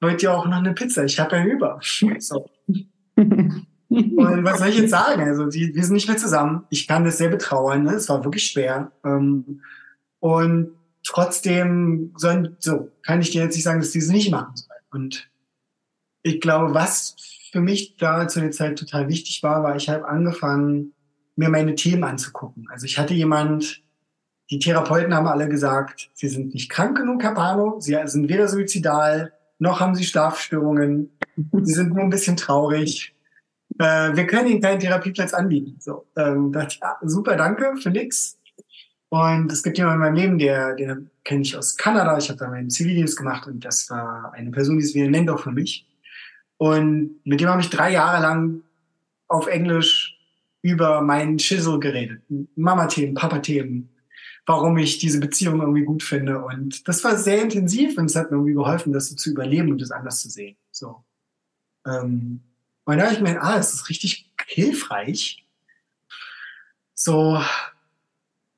[0.00, 1.04] wollt ihr auch noch eine Pizza?
[1.04, 1.80] Ich habe ja über.
[2.20, 2.48] So.
[3.16, 5.22] und was soll ich jetzt sagen?
[5.22, 6.64] Also, die, wir sind nicht mehr zusammen.
[6.70, 7.82] Ich kann das sehr betrauern.
[7.82, 7.94] Ne?
[7.94, 8.92] Es war wirklich schwer.
[9.04, 9.60] Ähm,
[10.20, 10.70] und
[11.10, 14.80] trotzdem sollen, so kann ich dir jetzt nicht sagen, dass die es nicht machen sollen.
[14.92, 15.28] Und
[16.22, 17.16] ich glaube, was
[17.50, 20.92] für mich da zu der Zeit total wichtig war, war, ich habe angefangen,
[21.34, 22.68] mir meine Themen anzugucken.
[22.70, 23.82] Also ich hatte jemand,
[24.50, 28.46] die Therapeuten haben alle gesagt, sie sind nicht krank genug, Herr Pano, sie sind weder
[28.46, 31.10] suizidal, noch haben sie Schlafstörungen,
[31.62, 33.16] sie sind nur ein bisschen traurig.
[33.80, 35.76] Äh, wir können ihnen keinen Therapieplatz anbieten.
[35.80, 38.39] So, ähm, dachte ich, ah, super, danke für nix.
[39.10, 42.16] Und es gibt jemanden in meinem Leben, der, den kenne ich aus Kanada.
[42.16, 45.10] Ich habe da meinen Zivildienst gemacht und das war eine Person, die ist wie ein
[45.10, 45.84] Mentor für mich.
[46.58, 48.62] Und mit dem habe ich drei Jahre lang
[49.26, 50.16] auf Englisch
[50.62, 52.22] über meinen Schissel geredet.
[52.54, 53.88] Mama-Themen, Papa-Themen,
[54.46, 56.44] warum ich diese Beziehung irgendwie gut finde.
[56.44, 59.72] Und das war sehr intensiv und es hat mir irgendwie geholfen, das so zu überleben
[59.72, 60.56] und das anders zu sehen.
[60.70, 61.04] So.
[61.84, 62.42] Ähm,
[62.84, 65.44] und da habe ich mir, ah, es ist richtig hilfreich,
[66.94, 67.42] so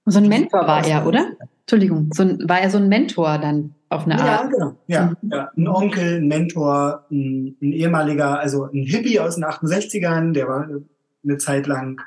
[0.04, 1.32] so ein Mentor war er, oder?
[1.60, 4.44] Entschuldigung, so ein, war er so ein Mentor dann auf eine Art?
[4.44, 4.76] Ja, genau.
[4.88, 5.30] Ja, mhm.
[5.30, 5.50] ja.
[5.56, 10.68] ein Onkel, ein Mentor, ein, ein, ehemaliger, also ein Hippie aus den 68ern, der war
[11.24, 12.00] eine Zeit lang,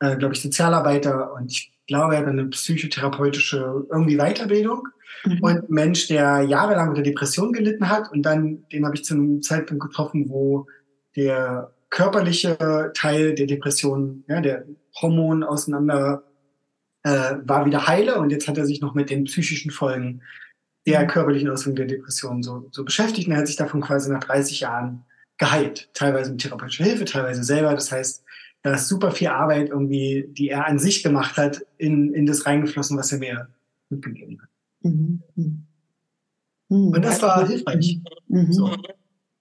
[0.00, 4.88] äh, glaube ich, Sozialarbeiter und ich glaube, er hat eine psychotherapeutische irgendwie Weiterbildung.
[5.24, 5.38] Mhm.
[5.40, 9.14] Und ein Mensch, der jahrelang unter Depression gelitten hat und dann, den habe ich zu
[9.14, 10.66] einem Zeitpunkt getroffen, wo
[11.14, 14.64] der körperliche Teil der Depression, ja, der
[15.00, 16.24] Hormon auseinander
[17.04, 20.22] äh, war wieder heile und jetzt hat er sich noch mit den psychischen Folgen
[20.86, 21.08] der mhm.
[21.08, 24.60] körperlichen Auswirkungen der Depression so, so beschäftigt und er hat sich davon quasi nach 30
[24.60, 25.04] Jahren
[25.38, 25.90] geheilt.
[25.94, 27.74] Teilweise mit therapeutischer Hilfe, teilweise selber.
[27.74, 28.24] Das heißt,
[28.62, 32.46] da ist super viel Arbeit irgendwie, die er an sich gemacht hat, in, in das
[32.46, 33.48] reingeflossen, was er mir
[33.88, 34.48] mitgegeben hat.
[34.82, 35.22] Mhm.
[35.36, 35.66] Mhm.
[36.68, 38.00] Und das war hilfreich.
[38.28, 38.52] Mhm.
[38.52, 38.74] So.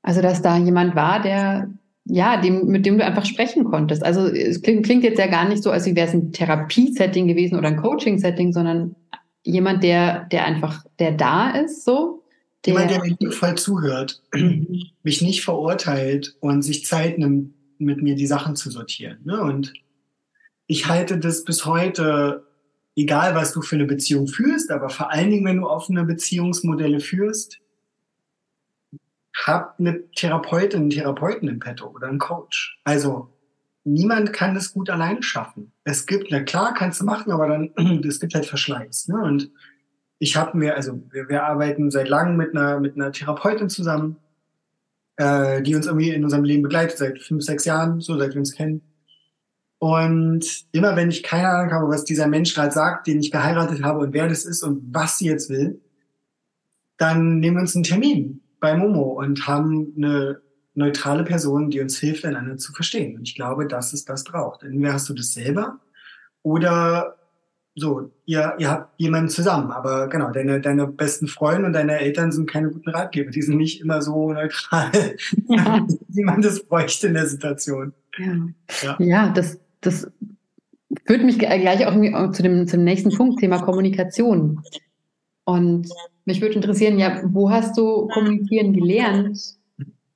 [0.01, 1.69] Also, dass da jemand war, der
[2.05, 4.03] ja, dem, mit dem du einfach sprechen konntest.
[4.03, 7.57] Also es klingt, klingt jetzt ja gar nicht so, als wäre es ein Therapiesetting gewesen
[7.57, 8.95] oder ein Coaching-Setting, sondern
[9.43, 12.23] jemand, der, der einfach, der da ist, so.
[12.65, 14.21] Der, jemand, der mir voll zuhört,
[15.03, 19.19] mich nicht verurteilt und sich Zeit nimmt, mit mir die Sachen zu sortieren.
[19.23, 19.41] Ne?
[19.41, 19.73] Und
[20.67, 22.45] ich halte das bis heute,
[22.95, 26.99] egal was du für eine Beziehung führst, aber vor allen Dingen, wenn du offene Beziehungsmodelle
[26.99, 27.60] führst,
[29.33, 32.79] hab eine Therapeutin, einen Therapeuten im Petto oder einen Coach.
[32.83, 33.29] Also
[33.83, 35.71] niemand kann das gut alleine schaffen.
[35.83, 39.07] Es gibt, na klar, kannst du machen, aber dann es gibt halt Verschleiß.
[39.07, 39.21] Ne?
[39.21, 39.51] Und
[40.19, 44.17] ich habe mir, also wir, wir, arbeiten seit langem mit einer mit einer Therapeutin zusammen,
[45.15, 48.39] äh, die uns irgendwie in unserem Leben begleitet seit fünf, sechs Jahren, so seit wir
[48.39, 48.81] uns kennen.
[49.79, 53.81] Und immer wenn ich keine Ahnung habe, was dieser Mensch gerade sagt, den ich geheiratet
[53.81, 55.81] habe und wer das ist und was sie jetzt will,
[56.97, 60.39] dann nehmen wir uns einen Termin bei Momo und haben eine
[60.73, 63.17] neutrale Person, die uns hilft, einander zu verstehen.
[63.17, 64.63] Und ich glaube, dass es das braucht.
[64.63, 65.79] Entweder hast du das selber
[66.43, 67.17] oder
[67.75, 69.71] so, ihr, ihr habt jemanden zusammen.
[69.71, 73.31] Aber genau, deine, deine besten Freunde und deine Eltern sind keine guten Ratgeber.
[73.31, 74.91] Die sind nicht immer so neutral,
[75.47, 75.85] ja.
[76.07, 77.93] wie man das bräuchte in der Situation.
[78.17, 78.47] Ja,
[78.83, 78.97] ja.
[78.99, 80.11] ja das, das
[81.05, 84.61] führt mich gleich auch zu dem, zum nächsten Punkt, Thema Kommunikation.
[85.45, 85.89] Und
[86.25, 89.39] mich würde interessieren, ja, wo hast du kommunizieren gelernt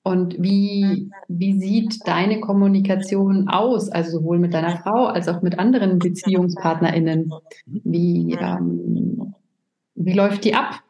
[0.03, 5.57] und wie, wie sieht deine Kommunikation aus, also sowohl mit deiner Frau als auch mit
[5.57, 7.31] anderen BeziehungspartnerInnen?
[7.65, 9.33] Wie, ähm,
[9.95, 10.83] wie läuft die ab?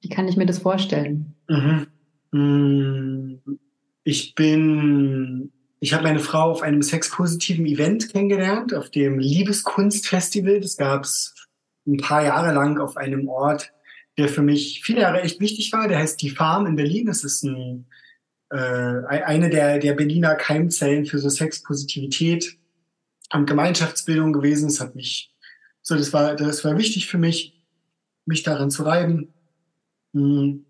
[0.00, 1.34] Wie kann ich mir das vorstellen?
[1.48, 1.86] Mhm.
[2.32, 3.58] Mm,
[4.02, 10.60] ich bin, ich habe meine Frau auf einem sexpositiven Event kennengelernt, auf dem Liebeskunstfestival.
[10.60, 11.34] Das gab es
[11.86, 13.72] ein paar Jahre lang auf einem Ort,
[14.18, 15.88] der für mich viele Jahre echt wichtig war.
[15.88, 17.06] Der heißt Die Farm in Berlin.
[17.06, 17.86] Das ist ein,
[18.50, 22.58] äh, eine der, der Berliner Keimzellen für so Sexpositivität
[23.32, 24.68] und Gemeinschaftsbildung gewesen.
[24.68, 25.32] Das hat mich,
[25.82, 27.62] so, das war, das war wichtig für mich,
[28.26, 29.32] mich daran zu reiben.
[30.12, 30.64] Mhm.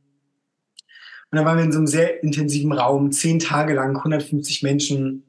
[1.30, 5.24] Und dann waren wir in so einem sehr intensiven Raum, zehn Tage lang, 150 Menschen.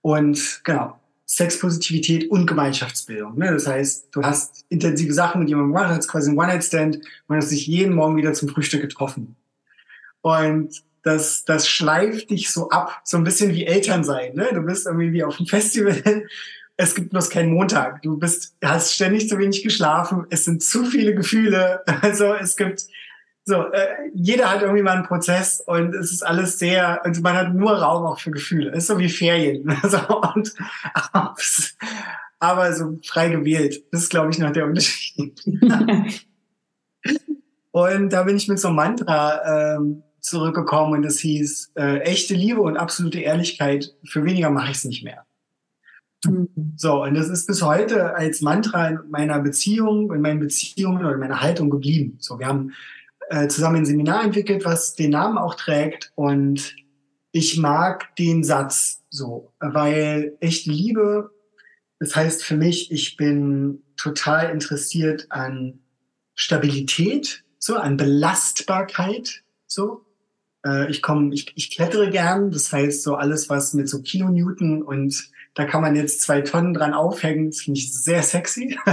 [0.00, 1.00] Und genau,
[1.36, 3.36] Sexpositivität und Gemeinschaftsbildung.
[3.36, 3.50] Ne?
[3.52, 7.50] Das heißt, du hast intensive Sachen mit jemandem gemacht, hast quasi ein One-Night-Stand und hast
[7.50, 9.34] dich jeden Morgen wieder zum Frühstück getroffen.
[10.20, 14.34] Und das, das schleift dich so ab, so ein bisschen wie Eltern sein.
[14.34, 14.48] Ne?
[14.54, 16.02] Du bist irgendwie wie auf einem Festival.
[16.76, 18.02] Es gibt bloß keinen Montag.
[18.02, 20.26] Du bist, hast ständig zu wenig geschlafen.
[20.30, 21.84] Es sind zu viele Gefühle.
[22.02, 22.88] Also es gibt
[23.46, 27.36] so, äh, jeder hat irgendwie mal einen Prozess und es ist alles sehr, und man
[27.36, 28.70] hat nur Raum auch für Gefühle.
[28.70, 29.70] Es ist so wie Ferien.
[29.82, 29.98] Also,
[30.34, 30.54] und,
[32.38, 33.84] aber so frei gewählt.
[33.92, 35.42] Das ist, glaube ich, noch der Unterschied.
[37.70, 42.34] und da bin ich mit so einem Mantra ähm, zurückgekommen und das hieß, äh, echte
[42.34, 45.26] Liebe und absolute Ehrlichkeit, für weniger mache ich es nicht mehr.
[46.24, 46.48] Mhm.
[46.76, 51.12] So, und das ist bis heute als Mantra in meiner Beziehung, in meinen Beziehungen oder
[51.12, 52.16] in meiner Haltung geblieben.
[52.20, 52.72] So, wir haben
[53.34, 56.12] äh, zusammen ein Seminar entwickelt, was den Namen auch trägt.
[56.14, 56.76] Und
[57.32, 61.32] ich mag den Satz so, weil echte Liebe,
[61.98, 65.80] das heißt für mich, ich bin total interessiert an
[66.36, 70.06] Stabilität, so an Belastbarkeit, so.
[70.64, 74.82] Äh, ich komme, ich, ich klettere gern, das heißt so alles, was mit so Kilonewton
[74.82, 77.50] und da kann man jetzt zwei Tonnen dran aufhängen.
[77.50, 78.78] Das finde ich sehr sexy.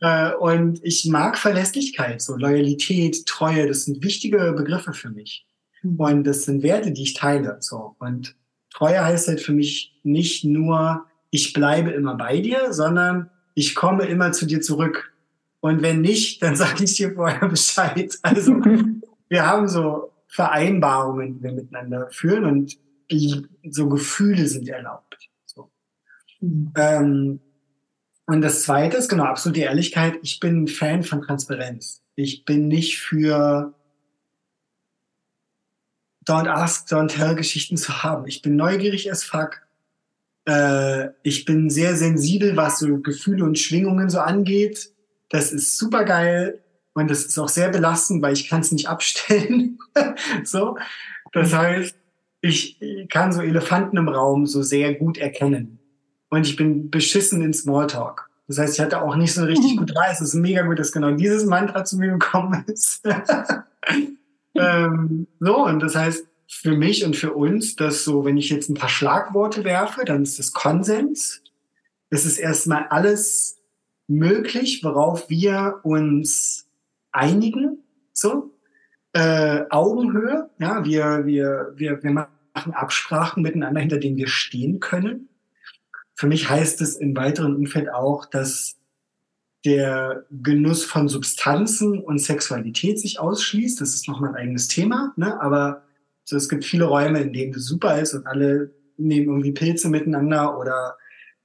[0.00, 3.66] Äh, und ich mag Verlässlichkeit, so Loyalität, Treue.
[3.66, 5.44] Das sind wichtige Begriffe für mich.
[5.82, 5.96] Mhm.
[5.98, 7.56] Und das sind Werte, die ich teile.
[7.58, 7.96] So.
[7.98, 8.36] Und
[8.72, 14.04] Treue heißt halt für mich nicht nur, ich bleibe immer bei dir, sondern ich komme
[14.04, 15.12] immer zu dir zurück.
[15.58, 18.16] Und wenn nicht, dann sage ich dir vorher Bescheid.
[18.22, 18.52] Also
[19.28, 22.78] wir haben so Vereinbarungen, die wir miteinander führen und
[23.68, 25.28] so Gefühle sind erlaubt.
[26.40, 26.72] Mhm.
[26.76, 27.40] Ähm,
[28.26, 30.18] und das Zweite ist, genau, absolute Ehrlichkeit.
[30.22, 32.02] Ich bin ein Fan von Transparenz.
[32.14, 33.74] Ich bin nicht für
[36.26, 38.26] Don't Ask, Don't Tell Geschichten zu haben.
[38.26, 39.62] Ich bin neugierig as fuck.
[40.44, 44.90] Äh, ich bin sehr sensibel, was so Gefühle und Schwingungen so angeht.
[45.30, 48.88] Das ist super geil und das ist auch sehr belastend, weil ich kann es nicht
[48.88, 49.78] abstellen.
[50.44, 50.76] so,
[51.32, 51.96] das heißt,
[52.42, 55.77] ich kann so Elefanten im Raum so sehr gut erkennen
[56.30, 58.28] und ich bin beschissen in Smalltalk.
[58.46, 60.20] Das heißt, ich hatte auch nicht so richtig gut Reis.
[60.20, 63.06] Es ist mega gut, dass genau dieses Mantra zu mir gekommen ist.
[64.54, 68.70] ähm, so, und das heißt für mich und für uns, dass so, wenn ich jetzt
[68.70, 71.42] ein paar Schlagworte werfe, dann ist das Konsens.
[72.08, 73.58] Es ist erstmal alles
[74.06, 76.66] möglich, worauf wir uns
[77.12, 77.78] einigen.
[78.14, 78.54] So,
[79.12, 80.48] äh, Augenhöhe.
[80.58, 85.28] Ja, wir, wir, wir, wir machen Absprachen miteinander, hinter denen wir stehen können.
[86.18, 88.74] Für mich heißt es im weiteren Umfeld auch, dass
[89.64, 93.80] der Genuss von Substanzen und Sexualität sich ausschließt.
[93.80, 95.40] Das ist nochmal ein eigenes Thema, ne?
[95.40, 95.84] aber
[96.24, 99.88] so, es gibt viele Räume, in denen das super ist und alle nehmen irgendwie Pilze
[99.88, 100.96] miteinander oder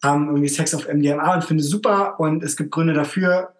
[0.01, 3.53] haben irgendwie Sex auf MDMA und finden es super und es gibt Gründe dafür.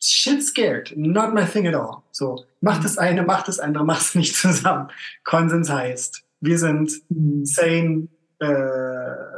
[0.00, 2.02] Shit scared, not my thing at all.
[2.10, 4.90] So, macht das eine, macht das andere, macht es nicht zusammen.
[5.22, 7.44] Konsens heißt, wir sind mhm.
[7.44, 8.08] sane,
[8.40, 9.37] äh,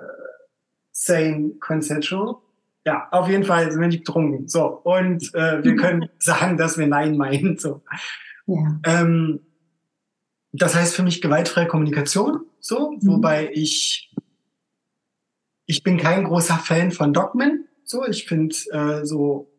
[1.00, 2.36] sane, consensual.
[2.84, 4.48] Ja, auf jeden Fall sind wir nicht betrunken.
[4.48, 7.58] So, und äh, wir können sagen, dass wir Nein meinen.
[7.58, 7.82] So.
[8.46, 8.80] Ja.
[8.84, 9.40] Ähm,
[10.52, 12.98] das heißt für mich gewaltfreie Kommunikation, so, mhm.
[13.02, 14.12] wobei ich
[15.66, 17.68] ich bin kein großer Fan von Dogmen.
[17.84, 19.52] So, ich finde äh, so,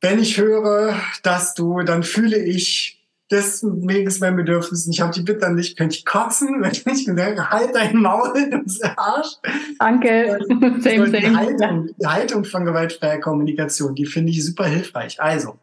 [0.00, 0.94] wenn ich höre,
[1.24, 2.93] dass du, dann fühle ich
[3.30, 4.86] deswegen ist mein Bedürfnis.
[4.86, 8.50] Ich habe die Bitte an dich, könnte ich kotzen, wenn ich denke, halt dein Maul,
[8.50, 8.64] du
[8.96, 9.36] Arsch.
[9.78, 10.38] Danke.
[10.48, 11.10] same, same.
[11.10, 15.20] Die, Haltung, die Haltung von gewaltfreier Kommunikation, die finde ich super hilfreich.
[15.20, 15.58] Also,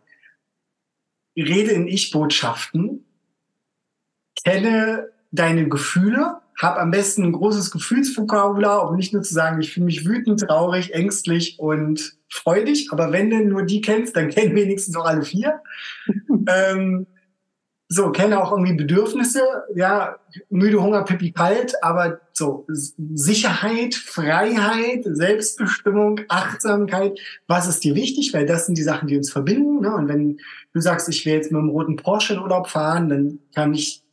[1.37, 3.05] rede in Ich-Botschaften,
[4.43, 9.73] kenne deine Gefühle Hab am besten ein großes Gefühlsvokabular, um nicht nur zu sagen, ich
[9.73, 12.89] fühle mich wütend, traurig, ängstlich und freudig.
[12.91, 15.61] Aber wenn du nur die kennst, dann kennen wenigstens auch alle vier.
[16.47, 17.07] ähm,
[17.93, 19.41] so, kenne auch irgendwie Bedürfnisse,
[19.75, 20.15] ja,
[20.49, 28.33] müde, Hunger, Pipi, kalt, aber so Sicherheit, Freiheit, Selbstbestimmung, Achtsamkeit, was ist dir wichtig?
[28.33, 29.81] Weil das sind die Sachen, die uns verbinden.
[29.81, 29.93] Ne?
[29.93, 30.39] Und wenn
[30.73, 34.05] du sagst, ich will jetzt mit dem roten Porsche in Urlaub fahren, dann kann ich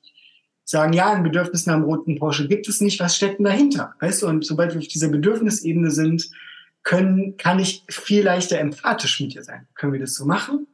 [0.65, 3.95] sagen, ja, ein Bedürfnis nach einem roten Porsche gibt es nicht, was steckt denn dahinter?
[4.01, 6.29] Weißt du, und sobald wir auf dieser Bedürfnisebene sind,
[6.83, 9.69] können, kann ich viel leichter empathisch mit dir sein.
[9.77, 10.67] Können wir das so machen?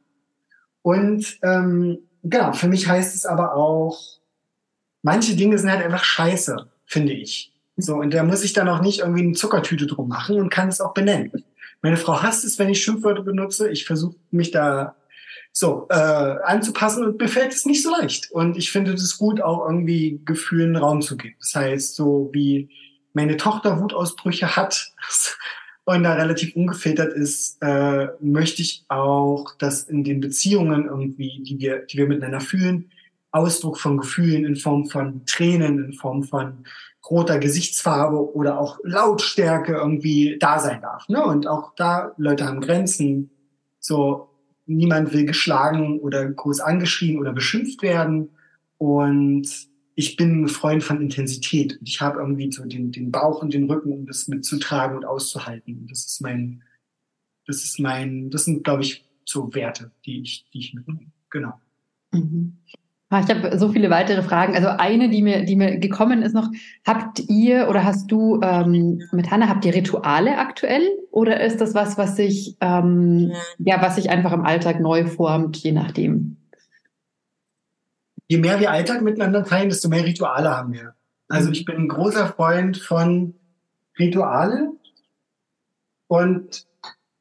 [0.80, 4.18] Und ähm, genau, für mich heißt es aber auch,
[5.02, 7.52] manche Dinge sind halt einfach scheiße, finde ich.
[7.76, 10.68] So, und da muss ich dann auch nicht irgendwie eine Zuckertüte drum machen und kann
[10.68, 11.44] es auch benennen.
[11.82, 13.68] Meine Frau hasst es, wenn ich Schimpfwörter benutze.
[13.70, 14.96] Ich versuche mich da
[15.52, 18.30] so äh, anzupassen und mir fällt es nicht so leicht.
[18.30, 21.36] Und ich finde es gut, auch irgendwie Gefühlen Raum zu geben.
[21.40, 22.70] Das heißt, so wie
[23.12, 24.92] meine Tochter Wutausbrüche hat
[25.84, 31.58] und da relativ ungefiltert ist, äh, möchte ich auch, dass in den Beziehungen irgendwie, die
[31.60, 32.90] wir, die wir miteinander fühlen,
[33.32, 36.64] Ausdruck von Gefühlen in Form von Tränen, in Form von
[37.10, 41.08] roter Gesichtsfarbe oder auch Lautstärke irgendwie da sein darf.
[41.08, 41.22] Ne?
[41.22, 43.30] Und auch da, Leute haben Grenzen.
[43.78, 44.30] So,
[44.66, 48.30] niemand will geschlagen oder groß angeschrien oder beschimpft werden.
[48.78, 49.48] Und
[49.94, 51.78] ich bin ein Freund von Intensität.
[51.82, 55.86] Ich habe irgendwie so den, den Bauch und den Rücken, um das mitzutragen und auszuhalten.
[55.88, 56.62] Das ist mein,
[57.46, 61.12] das ist mein, das sind, glaube ich, so Werte, die ich, die ich mitnehme.
[61.30, 61.54] Genau.
[62.12, 62.58] Mhm.
[63.10, 64.56] Ah, ich habe so viele weitere Fragen.
[64.56, 66.48] Also eine, die mir, die mir gekommen ist noch,
[66.84, 70.82] habt ihr oder hast du ähm, mit Hanna, habt ihr Rituale aktuell?
[71.12, 75.58] Oder ist das was, was sich, ähm, ja, was sich einfach im Alltag neu formt,
[75.58, 76.38] je nachdem?
[78.34, 80.94] Je mehr wir Alltag miteinander teilen, desto mehr Rituale haben wir.
[81.28, 83.34] Also ich bin ein großer Freund von
[83.98, 84.78] Ritualen
[86.08, 86.66] und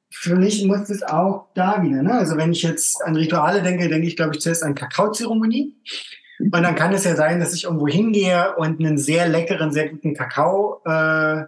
[0.10, 2.02] für mich muss es auch da wieder.
[2.02, 2.14] Ne?
[2.14, 5.76] Also wenn ich jetzt an Rituale denke, denke ich, glaube ich, zuerst an Kakaozeremonie.
[6.40, 9.90] Und dann kann es ja sein, dass ich irgendwo hingehe und einen sehr leckeren, sehr
[9.90, 11.44] guten Kakao äh,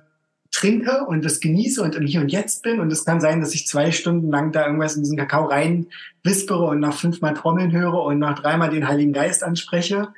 [0.56, 2.80] trinke und das genieße und im Hier und Jetzt bin.
[2.80, 5.88] Und es kann sein, dass ich zwei Stunden lang da irgendwas in diesen Kakao rein
[6.24, 10.14] wispere und nach fünfmal Trommeln höre und nach dreimal den Heiligen Geist anspreche.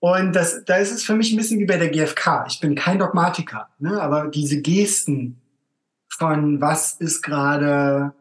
[0.00, 2.46] Und das, da ist es für mich ein bisschen wie bei der GfK.
[2.48, 4.00] Ich bin kein Dogmatiker, ne?
[4.00, 5.40] aber diese Gesten
[6.08, 8.14] von was ist gerade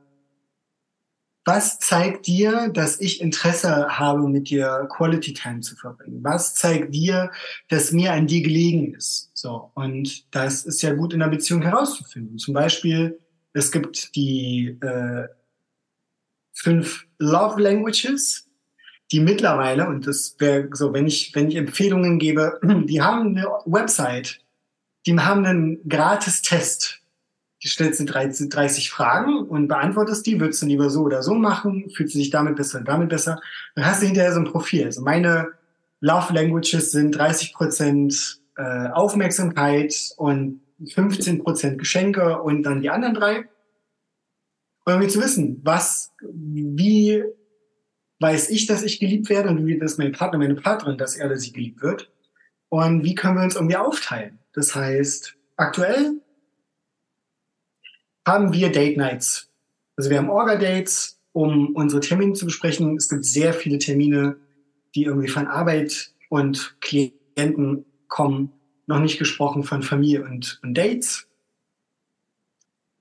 [1.48, 6.24] was zeigt dir, dass ich Interesse habe, mit dir Quality Time zu verbringen?
[6.24, 7.32] Was zeigt dir,
[7.70, 9.25] dass mir an dir gelegen ist?
[9.36, 9.72] So.
[9.76, 12.40] Und das ist ja gut in der Beziehung herauszufinden.
[12.40, 13.20] Zum Beispiel,
[13.54, 15.28] es gibt die äh,
[16.54, 18.50] fünf Love Languages,
[19.12, 23.46] die mittlerweile, und das wäre so, wenn ich, wenn ich Empfehlungen gebe, die haben eine
[23.66, 24.42] Website,
[25.06, 27.06] die haben einen gratis Test
[27.68, 32.14] stellst du 30 Fragen und beantwortest die, würdest du lieber so oder so machen, fühlst
[32.14, 33.40] du dich damit besser, damit besser,
[33.76, 34.86] dann hast du hinterher so ein Profil.
[34.86, 35.50] Also meine
[36.00, 40.62] Love Languages sind 30 Prozent äh, Aufmerksamkeit und
[40.94, 43.38] 15 Prozent Geschenke und dann die anderen drei.
[44.86, 47.24] Und irgendwie zu wissen, was, wie
[48.20, 51.28] weiß ich, dass ich geliebt werde und wie das mein Partner, meine Partnerin, dass er
[51.28, 52.12] oder sie geliebt wird.
[52.70, 54.40] Und wie können wir uns irgendwie aufteilen?
[54.54, 56.22] Das heißt, aktuell
[58.28, 59.50] haben wir Date Nights.
[59.96, 62.96] Also wir haben Orga-Dates, um unsere Termine zu besprechen.
[62.98, 64.38] Es gibt sehr viele Termine,
[64.94, 67.86] die irgendwie von Arbeit und Klienten
[68.16, 68.54] kommen,
[68.88, 71.28] noch nicht gesprochen von Familie und, und Dates.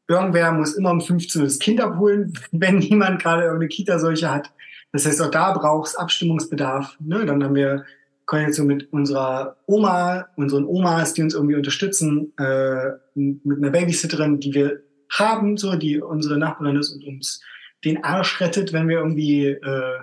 [0.09, 4.53] Irgendwer muss immer um 15 Uhr das Kind abholen, wenn jemand gerade irgendeine Kita-Seuche hat.
[4.91, 6.97] Das heißt, auch da braucht es Abstimmungsbedarf.
[6.99, 7.25] Ne?
[7.27, 7.85] Dann haben wir
[8.27, 14.53] Koordination mit unserer Oma, unseren Omas, die uns irgendwie unterstützen, äh, mit einer Babysitterin, die
[14.53, 17.41] wir haben, so die unsere Nachbarin ist und uns
[17.85, 19.99] den Arsch rettet, wenn wir irgendwie äh,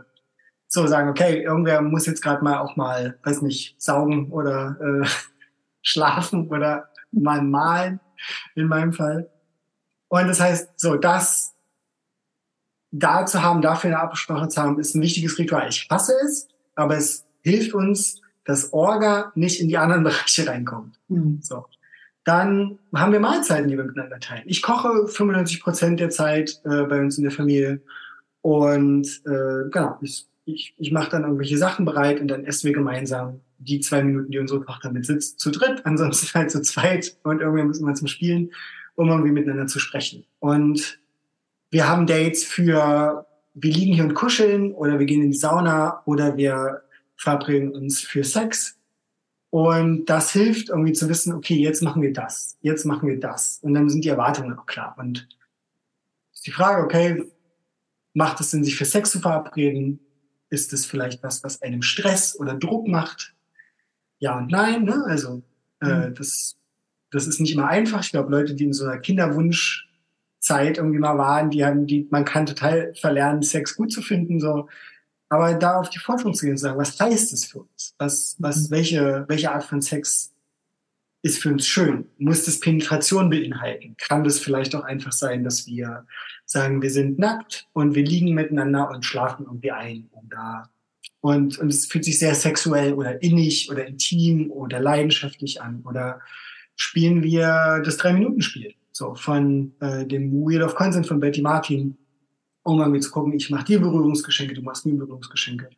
[0.71, 5.07] so sagen, okay, irgendwer muss jetzt gerade mal auch mal, weiß nicht, saugen oder äh,
[5.81, 7.99] schlafen oder mal malen,
[8.55, 9.29] in meinem Fall.
[10.07, 11.53] Und das heißt, so das
[12.91, 15.67] da zu haben, dafür eine Absprache zu haben, ist ein wichtiges Ritual.
[15.67, 20.97] Ich hasse es, aber es hilft uns, dass Orga nicht in die anderen Bereiche reinkommt.
[21.09, 21.39] Mhm.
[21.41, 21.65] So.
[22.23, 24.43] Dann haben wir Mahlzeiten, die wir miteinander teilen.
[24.45, 27.81] Ich koche 95 Prozent der Zeit äh, bei uns in der Familie.
[28.41, 32.73] Und äh, genau, ich, ich, ich mache dann irgendwelche Sachen bereit und dann essen wir
[32.73, 37.17] gemeinsam die zwei Minuten, die unsere Tochter mit sitzt, zu dritt, ansonsten halt zu zweit
[37.23, 38.51] und irgendwie müssen wir zum Spielen,
[38.95, 40.25] um irgendwie miteinander zu sprechen.
[40.39, 40.99] Und
[41.69, 46.01] wir haben Dates für, wir liegen hier und kuscheln oder wir gehen in die Sauna
[46.05, 46.81] oder wir
[47.15, 48.77] verabreden uns für Sex
[49.49, 53.59] Und das hilft irgendwie zu wissen, okay, jetzt machen wir das, jetzt machen wir das.
[53.61, 54.95] Und dann sind die Erwartungen auch klar.
[54.97, 55.27] Und
[56.33, 57.23] ist die Frage, okay,
[58.13, 59.99] macht es Sinn, sich für Sex zu verabreden?
[60.51, 63.33] Ist es vielleicht was, was einem Stress oder Druck macht?
[64.19, 65.03] Ja und nein, ne?
[65.07, 65.41] Also
[65.81, 66.15] äh, mhm.
[66.15, 66.57] das,
[67.09, 68.03] das ist nicht immer einfach.
[68.03, 72.25] Ich glaube, Leute, die in so einer Kinderwunschzeit irgendwie mal waren, die haben, die, man
[72.25, 74.67] kann total verlernen, Sex gut zu finden, so.
[75.29, 77.95] Aber da auf die Forschung zu gehen und sagen, was heißt das für uns?
[77.97, 78.71] Was, was, mhm.
[78.71, 80.31] welche, welche Art von Sex
[81.23, 82.05] ist für uns schön?
[82.17, 83.95] Muss das Penetration beinhalten?
[83.97, 86.05] Kann das vielleicht auch einfach sein, dass wir
[86.45, 90.69] sagen, wir sind nackt und wir liegen miteinander und schlafen irgendwie ein oder
[91.23, 96.19] und, und es fühlt sich sehr sexuell oder innig oder intim oder leidenschaftlich an oder
[96.75, 101.97] spielen wir das Drei-Minuten-Spiel so von äh, dem Wheel of Consent von Betty Martin,
[102.63, 105.69] um mal zu gucken, ich mache dir Berührungsgeschenke, du machst mir Berührungsgeschenke.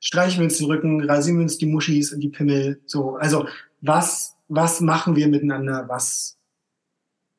[0.00, 3.16] Streichen wir uns den Rücken, rasieren wir uns die Muschis und die Pimmel, so.
[3.16, 3.46] Also,
[3.80, 6.38] was, was machen wir miteinander, was,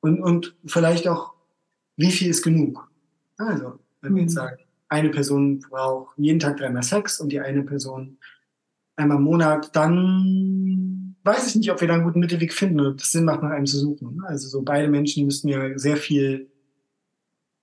[0.02, 1.34] und, und vielleicht auch,
[1.96, 2.90] wie viel ist genug?
[3.38, 4.36] Also, wenn wir jetzt mhm.
[4.36, 4.58] sagen,
[4.90, 8.18] eine Person braucht jeden Tag dreimal Sex und die eine Person
[8.96, 13.02] einmal im Monat, dann weiß ich nicht, ob wir da einen guten Mittelweg finden und
[13.02, 14.22] es Sinn macht, nach einem zu suchen.
[14.26, 16.50] Also so beide Menschen müssten ja sehr viel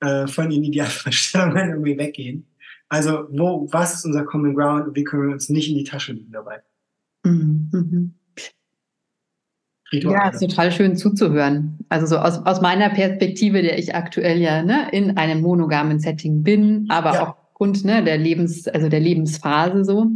[0.00, 2.46] äh, von ihren Idealvorstellungen irgendwie weggehen.
[2.88, 5.84] Also wo, was ist unser Common Ground und wie können wir uns nicht in die
[5.84, 6.62] Tasche liegen dabei?
[7.24, 8.14] Mhm.
[9.92, 10.10] Mhm.
[10.10, 11.78] Ja, ist total schön zuzuhören.
[11.88, 16.42] Also so aus, aus meiner Perspektive, der ich aktuell ja ne, in einem monogamen Setting
[16.42, 17.22] bin, aber ja.
[17.22, 20.06] auch aufgrund ne, der Lebens, also der Lebensphase so,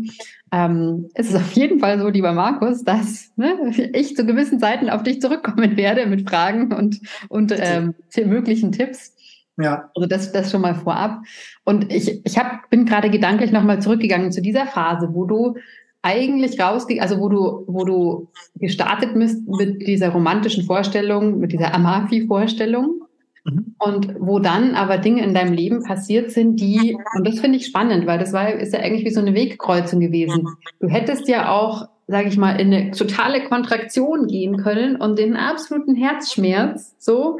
[0.50, 4.88] ähm, ist es auf jeden Fall so, lieber Markus, dass ne, ich zu gewissen Zeiten
[4.88, 7.94] auf dich zurückkommen werde mit Fragen und, und ähm,
[8.24, 9.14] möglichen Tipps.
[9.58, 9.90] Ja.
[9.94, 11.22] Also das, das schon mal vorab.
[11.64, 15.56] Und ich, ich hab, bin gerade gedanklich nochmal zurückgegangen zu dieser Phase, wo du
[16.04, 21.74] eigentlich rausge, also wo du, wo du gestartet bist mit dieser romantischen Vorstellung, mit dieser
[21.74, 23.00] Amafi-Vorstellung.
[23.44, 23.74] Mhm.
[23.78, 27.66] Und wo dann aber Dinge in deinem Leben passiert sind, die, und das finde ich
[27.66, 30.48] spannend, weil das war, ist ja eigentlich wie so eine Wegkreuzung gewesen.
[30.80, 35.36] Du hättest ja auch, sage ich mal, in eine totale Kontraktion gehen können und den
[35.36, 37.38] absoluten Herzschmerz, so.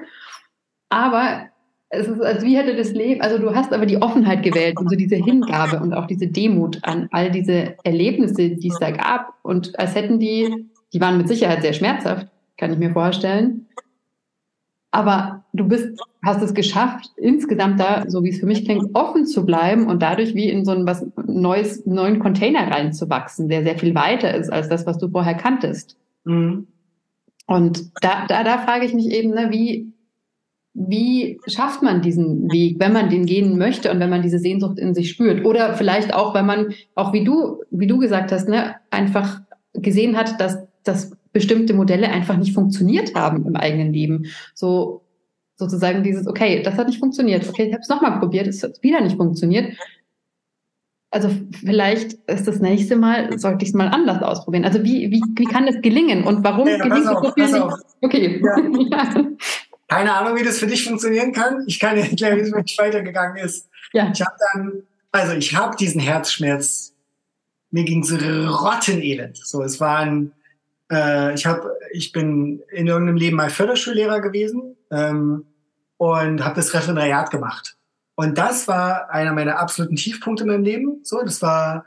[0.88, 1.48] Aber
[1.94, 4.90] es ist, als wie hätte das Leben, also du hast aber die Offenheit gewählt und
[4.90, 9.34] so diese Hingabe und auch diese Demut an all diese Erlebnisse, die es da gab.
[9.42, 13.66] Und als hätten die, die waren mit Sicherheit sehr schmerzhaft, kann ich mir vorstellen.
[14.90, 19.26] Aber du bist, hast es geschafft, insgesamt da, so wie es für mich klingt, offen
[19.26, 23.76] zu bleiben und dadurch wie in so ein was neues, neuen Container reinzuwachsen, der sehr
[23.76, 25.96] viel weiter ist als das, was du vorher kanntest.
[26.24, 26.68] Mhm.
[27.46, 29.92] Und da, da, da frage ich mich eben, ne, wie,
[30.74, 34.78] wie schafft man diesen Weg, wenn man den gehen möchte und wenn man diese Sehnsucht
[34.78, 35.44] in sich spürt?
[35.44, 39.40] Oder vielleicht auch, wenn man, auch wie du, wie du gesagt hast, ne, einfach
[39.72, 44.26] gesehen hat, dass, dass bestimmte Modelle einfach nicht funktioniert haben im eigenen Leben.
[44.54, 45.02] So
[45.56, 48.82] sozusagen dieses, okay, das hat nicht funktioniert, okay, ich habe es nochmal probiert, es hat
[48.82, 49.76] wieder nicht funktioniert.
[51.12, 54.64] Also vielleicht ist das nächste Mal, sollte ich es mal anders ausprobieren.
[54.64, 57.76] Also wie, wie, wie kann das gelingen und warum ja, gelingt es so viel nicht?
[58.00, 58.42] Okay.
[58.90, 59.14] Ja.
[59.94, 61.62] Keine Ahnung, wie das für dich funktionieren kann.
[61.68, 63.68] Ich kann dir erklären, wie es für mich weitergegangen ist.
[63.92, 64.10] Ja.
[64.12, 64.82] Ich habe dann,
[65.12, 66.94] also ich habe diesen Herzschmerz.
[67.70, 69.36] Mir ging's rottenelend.
[69.36, 70.32] So, es waren,
[70.90, 75.44] äh, ich habe, ich bin in irgendeinem Leben mal Förderschullehrer gewesen ähm,
[75.96, 77.76] und habe das Referendariat gemacht.
[78.16, 81.00] Und das war einer meiner absoluten Tiefpunkte in meinem Leben.
[81.04, 81.84] So, das war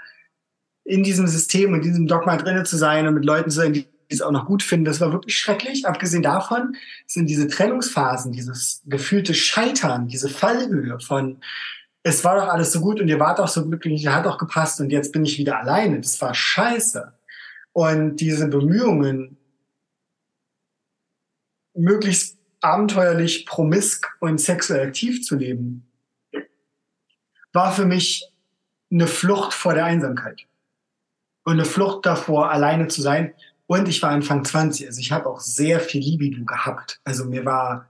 [0.85, 3.85] in diesem System und diesem Dogma drinnen zu sein und mit Leuten zu sein, die
[4.09, 4.85] es auch noch gut finden.
[4.85, 5.85] Das war wirklich schrecklich.
[5.85, 11.39] Abgesehen davon sind diese Trennungsphasen, dieses gefühlte Scheitern, diese Fallhöhe von
[12.07, 14.79] es war doch alles so gut und ihr wart auch so glücklich, hat auch gepasst
[14.79, 15.99] und jetzt bin ich wieder alleine.
[15.99, 17.13] Das war scheiße.
[17.73, 19.37] Und diese Bemühungen,
[21.73, 25.85] möglichst abenteuerlich, promisk und sexuell aktiv zu leben,
[27.53, 28.31] war für mich
[28.89, 30.43] eine Flucht vor der Einsamkeit.
[31.43, 33.33] Und eine Flucht davor, alleine zu sein.
[33.67, 37.01] Und ich war Anfang 20, also ich habe auch sehr viel Libido gehabt.
[37.03, 37.87] Also mir war,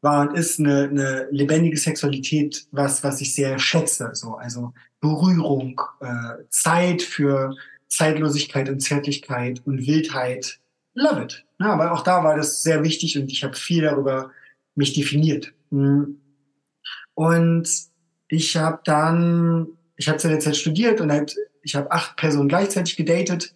[0.00, 4.10] war und ist eine, eine lebendige Sexualität was, was ich sehr schätze.
[4.14, 7.54] So, also Berührung, äh, Zeit für
[7.88, 10.58] Zeitlosigkeit und Zärtlichkeit und Wildheit.
[10.94, 11.44] Love it.
[11.60, 14.30] Ja, aber auch da war das sehr wichtig und ich habe viel darüber
[14.74, 15.52] mich definiert.
[15.70, 16.20] Mhm.
[17.14, 17.68] Und
[18.28, 22.48] ich habe dann, ich habe zu der Zeit studiert und halt, ich habe acht Personen
[22.48, 23.54] gleichzeitig gedatet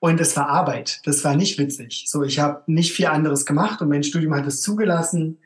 [0.00, 1.00] und es war Arbeit.
[1.04, 2.04] Das war nicht witzig.
[2.06, 5.38] So, ich habe nicht viel anderes gemacht und mein Studium hat es zugelassen.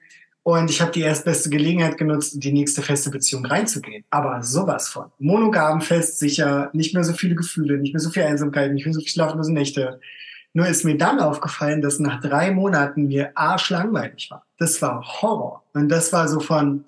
[0.45, 4.05] Und ich habe die erstbeste Gelegenheit genutzt, in die nächste feste Beziehung reinzugehen.
[4.11, 5.07] Aber sowas von.
[5.19, 8.95] Monogam, fest, sicher, nicht mehr so viele Gefühle, nicht mehr so viel Einsamkeit, nicht mehr
[8.95, 10.01] so viel schlaflose Nächte.
[10.53, 14.45] Nur ist mir dann aufgefallen, dass nach drei Monaten mir arschlangweilig war.
[14.59, 15.63] Das war Horror.
[15.73, 16.85] Und das war so von,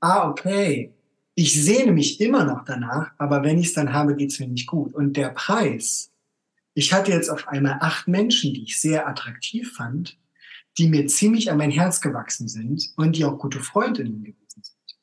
[0.00, 0.92] ah, okay,
[1.34, 4.66] ich sehne mich immer noch danach, aber wenn ich es dann habe, geht's mir nicht
[4.66, 4.94] gut.
[4.94, 6.10] Und der Preis,
[6.78, 10.16] ich hatte jetzt auf einmal acht Menschen, die ich sehr attraktiv fand,
[10.78, 14.96] die mir ziemlich an mein Herz gewachsen sind und die auch gute Freundinnen gewesen sind.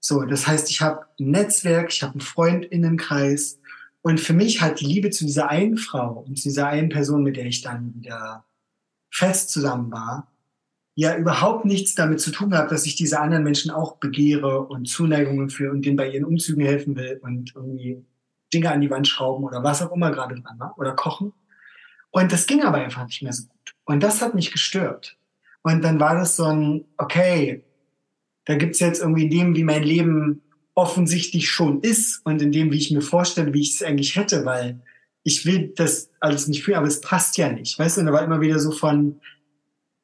[0.00, 3.60] So, das heißt, ich habe ein Netzwerk, ich habe einen Freundinnenkreis,
[4.02, 7.22] und für mich hat die Liebe zu dieser einen Frau und zu dieser einen Person,
[7.22, 8.44] mit der ich dann wieder
[9.10, 10.30] fest zusammen war,
[10.94, 14.88] ja überhaupt nichts damit zu tun gehabt, dass ich diese anderen Menschen auch begehre und
[14.88, 18.04] Zuneigungen für und denen bei ihren Umzügen helfen will und irgendwie
[18.54, 21.32] Dinge an die Wand schrauben oder was auch immer gerade dran war oder kochen.
[22.10, 23.74] Und das ging aber einfach nicht mehr so gut.
[23.84, 25.16] Und das hat mich gestört.
[25.62, 27.64] Und dann war das so ein, okay,
[28.44, 30.42] da gibt's jetzt irgendwie in dem, wie mein Leben
[30.74, 34.44] offensichtlich schon ist und in dem, wie ich mir vorstelle, wie ich es eigentlich hätte,
[34.44, 34.80] weil
[35.22, 37.78] ich will das alles nicht fühlen, aber es passt ja nicht.
[37.78, 39.20] Weißt du, und da war immer wieder so von,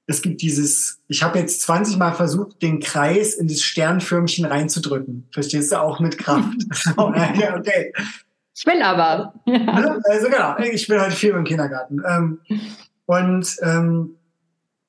[0.07, 5.29] es gibt dieses, ich habe jetzt 20 Mal versucht, den Kreis in das Sternförmchen reinzudrücken.
[5.31, 5.81] Verstehst du?
[5.81, 6.57] Auch mit Kraft.
[6.97, 7.93] ja, okay.
[8.61, 9.33] Ich will aber.
[9.47, 9.59] Ja.
[9.59, 10.03] Ne?
[10.05, 12.03] Also genau, ich bin halt viel im Kindergarten.
[12.07, 12.41] Ähm,
[13.07, 14.17] und, ähm,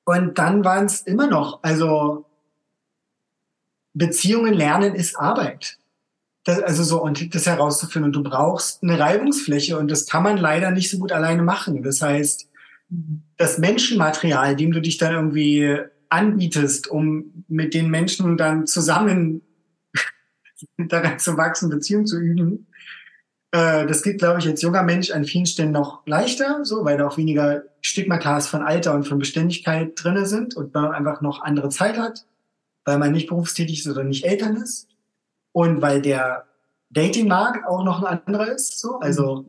[0.04, 2.26] und dann waren es immer noch, also
[3.94, 5.78] Beziehungen lernen ist Arbeit.
[6.44, 8.10] Das, also so, und das herauszufinden.
[8.10, 11.82] Und du brauchst eine Reibungsfläche und das kann man leider nicht so gut alleine machen.
[11.82, 12.50] Das heißt,
[13.38, 15.78] das Menschenmaterial, dem du dich dann irgendwie
[16.10, 19.40] anbietest, um mit den Menschen dann zusammen
[20.76, 22.66] daran zu wachsen, Beziehung zu üben,
[23.52, 26.98] äh, das geht, glaube ich, als junger Mensch an vielen Stellen noch leichter, so, weil
[26.98, 31.42] da auch weniger Stigmatas von Alter und von Beständigkeit drinne sind und man einfach noch
[31.42, 32.24] andere Zeit hat
[32.84, 34.88] weil man nicht berufstätig ist oder nicht Eltern ist
[35.52, 36.44] und weil der
[36.90, 38.80] Datingmarkt auch noch ein anderer ist.
[38.80, 38.98] So.
[39.00, 39.46] Also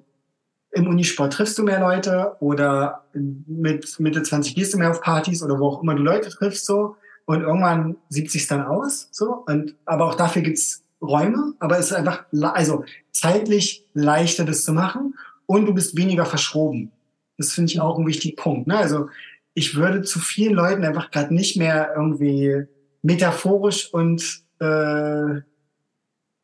[0.71, 5.43] im Unisport triffst du mehr Leute oder mit Mitte 20 gehst du mehr auf Partys
[5.43, 6.95] oder wo auch immer du Leute triffst so
[7.25, 11.87] und irgendwann sieht sich's dann aus so und aber auch dafür gibt's Räume, aber es
[11.87, 16.91] ist einfach also zeitlich leichter das zu machen und du bist weniger verschroben.
[17.37, 18.67] Das finde ich auch ein wichtiger Punkt.
[18.67, 18.77] Ne?
[18.77, 19.09] Also
[19.53, 22.65] ich würde zu vielen Leuten einfach gerade nicht mehr irgendwie
[23.01, 25.41] metaphorisch und äh,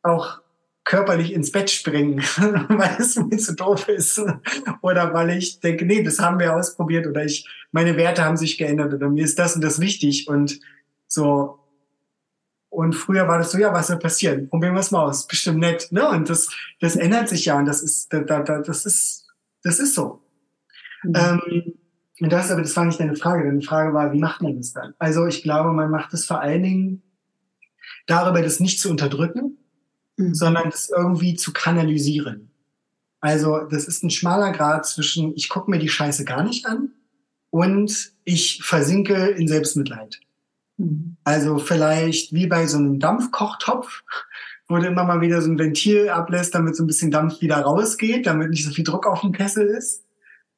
[0.02, 0.40] auch
[0.84, 2.18] körperlich ins Bett springen,
[2.68, 4.20] weil es mir zu doof ist.
[4.82, 8.58] Oder weil ich denke, nee, das haben wir ausprobiert oder ich, meine Werte haben sich
[8.58, 10.60] geändert oder mir ist das und das wichtig und
[11.06, 11.59] so.
[12.70, 14.48] Und früher war das so, ja, was soll passieren?
[14.48, 15.26] Probieren wir es mal aus.
[15.26, 16.08] Bestimmt nett, ne?
[16.08, 16.48] Und das,
[16.80, 19.26] das ändert sich ja und das ist, da, da, das ist,
[19.62, 20.22] das ist so.
[21.02, 21.12] Mhm.
[21.16, 21.74] Ähm,
[22.20, 23.44] und das, aber das war nicht deine Frage.
[23.44, 24.94] Deine Frage war, wie macht man das dann?
[24.98, 27.02] Also ich glaube, man macht es vor allen Dingen
[28.06, 29.58] darüber, das nicht zu unterdrücken,
[30.16, 30.34] mhm.
[30.34, 32.52] sondern das irgendwie zu kanalisieren.
[33.20, 36.92] Also das ist ein schmaler Grad zwischen, ich gucke mir die Scheiße gar nicht an
[37.50, 40.20] und ich versinke in Selbstmitleid.
[40.80, 41.16] Mhm.
[41.24, 44.02] Also vielleicht wie bei so einem Dampfkochtopf,
[44.68, 47.60] wo du immer mal wieder so ein Ventil ablässt, damit so ein bisschen Dampf wieder
[47.60, 50.04] rausgeht, damit nicht so viel Druck auf dem Kessel ist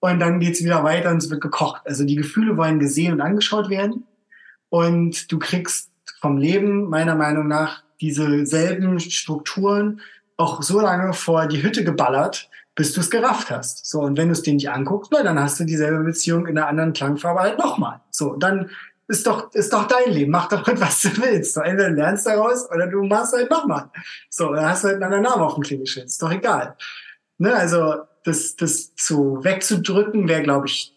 [0.00, 1.82] und dann geht's wieder weiter und es wird gekocht.
[1.84, 4.04] Also die Gefühle wollen gesehen und angeschaut werden
[4.68, 10.00] und du kriegst vom Leben meiner Meinung nach diese selben Strukturen
[10.36, 13.86] auch so lange vor die Hütte geballert, bis du es gerafft hast.
[13.86, 16.58] So, und wenn du es dir nicht anguckst, na, dann hast du dieselbe Beziehung in
[16.58, 18.00] einer anderen Klangfarbe halt nochmal.
[18.10, 18.70] So, dann
[19.12, 20.32] ist doch, ist doch dein Leben.
[20.32, 21.54] Mach doch was du willst.
[21.54, 23.90] So, entweder lernst daraus oder du machst halt nochmal.
[24.30, 26.06] So, dann hast du halt einen anderen Namen auf dem Klingelschild.
[26.06, 26.76] Ist doch egal.
[27.38, 30.96] Ne, also, das, das zu wegzudrücken, wäre, glaube ich,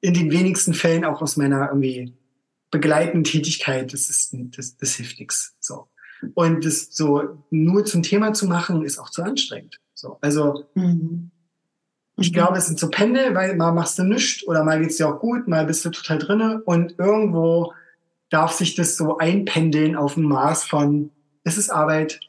[0.00, 2.12] in den wenigsten Fällen auch aus meiner irgendwie
[2.70, 5.56] begleitenden Tätigkeit, das ist, das, das hilft nichts.
[5.60, 5.88] So.
[6.34, 9.80] Und das so nur zum Thema zu machen, ist auch zu anstrengend.
[9.94, 10.18] So.
[10.20, 11.30] Also, mhm.
[12.16, 12.34] Ich mhm.
[12.34, 15.20] glaube, es sind so Pendel, weil mal machst du nichts oder mal geht's dir auch
[15.20, 17.72] gut, mal bist du total drinne und irgendwo
[18.30, 21.10] darf sich das so einpendeln auf ein Maß von,
[21.44, 22.20] es ist Arbeit,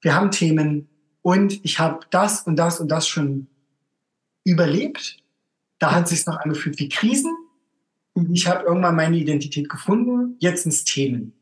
[0.00, 0.88] wir haben Themen,
[1.24, 3.46] und ich habe das und das und das schon
[4.44, 5.16] überlebt.
[5.78, 7.34] Da hat es sich noch angefühlt wie Krisen.
[8.14, 8.34] Mhm.
[8.34, 10.36] Ich habe irgendwann meine Identität gefunden.
[10.38, 11.32] Jetzt sind es Themen.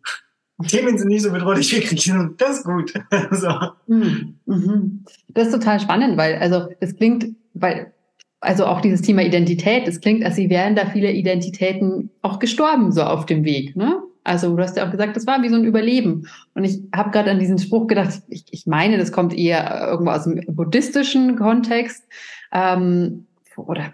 [0.68, 2.37] Themen sind nicht so bedrohlich wie Krisen.
[2.37, 2.93] Das ist gut.
[3.33, 3.51] so.
[3.89, 5.05] Mhm.
[5.27, 7.93] Das ist total spannend, weil also es klingt, weil
[8.41, 12.91] also auch dieses Thema Identität, es klingt, als sie wären da viele Identitäten auch gestorben
[12.91, 14.03] so auf dem Weg, ne?
[14.25, 16.29] Also du hast ja auch gesagt, das war wie so ein Überleben.
[16.55, 20.13] Und ich habe gerade an diesen Spruch gedacht, ich, ich meine, das kommt eher irgendwo
[20.13, 22.05] aus dem buddhistischen Kontext.
[22.53, 23.27] Ähm,
[23.57, 23.93] oder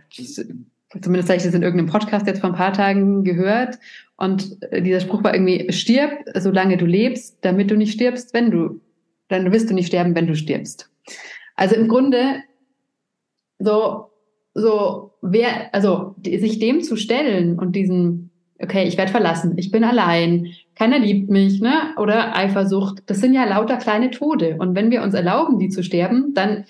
[1.00, 3.78] zumindest habe ich das in irgendeinem Podcast jetzt vor ein paar Tagen gehört.
[4.16, 8.50] Und äh, dieser Spruch war irgendwie, stirb, solange du lebst, damit du nicht stirbst, wenn
[8.50, 8.80] du,
[9.28, 10.90] dann wirst du nicht sterben, wenn du stirbst.
[11.56, 12.42] Also im Grunde
[13.58, 14.10] so,
[14.54, 18.30] so wer, also sich dem zu stellen und diesen,
[18.60, 21.94] okay, ich werde verlassen, ich bin allein, keiner liebt mich, ne?
[21.96, 24.56] Oder Eifersucht, das sind ja lauter kleine Tode.
[24.58, 26.64] Und wenn wir uns erlauben, die zu sterben, dann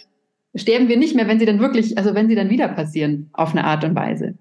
[0.54, 3.52] sterben wir nicht mehr, wenn sie dann wirklich, also wenn sie dann wieder passieren, auf
[3.52, 4.36] eine Art und Weise.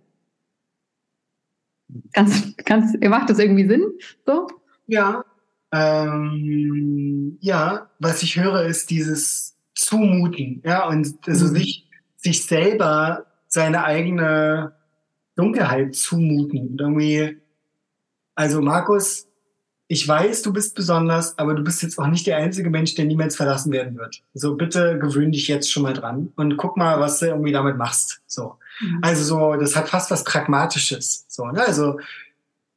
[2.14, 3.84] Ganz, ganz, macht das irgendwie Sinn?
[4.26, 4.48] So?
[4.88, 5.24] Ja.
[5.72, 11.56] Ähm, ja, was ich höre, ist dieses Zumuten, ja, und also mhm.
[11.56, 11.87] sich,
[12.18, 14.74] sich selber seine eigene
[15.36, 16.72] Dunkelheit zumuten.
[16.72, 17.38] Und irgendwie,
[18.36, 19.28] also Markus,
[19.88, 23.06] ich weiß, du bist besonders, aber du bist jetzt auch nicht der einzige Mensch, der
[23.06, 24.22] niemals verlassen werden wird.
[24.34, 27.78] So bitte gewöhn dich jetzt schon mal dran und guck mal, was du irgendwie damit
[27.78, 28.22] machst.
[28.28, 28.56] So.
[28.82, 29.00] Mhm.
[29.02, 31.26] Also so, das hat fast was Pragmatisches.
[31.30, 31.66] So, ne?
[31.66, 32.00] Also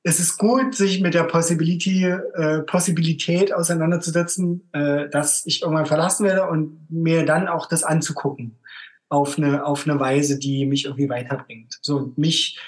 [0.04, 6.24] es ist gut, sich mit der Possibility, äh, Possibilität auseinanderzusetzen, äh, dass ich irgendwann verlassen
[6.24, 8.56] werde und mir dann auch das anzugucken
[9.10, 11.78] auf eine, auf eine Weise, die mich irgendwie weiterbringt.
[11.82, 12.58] So, mich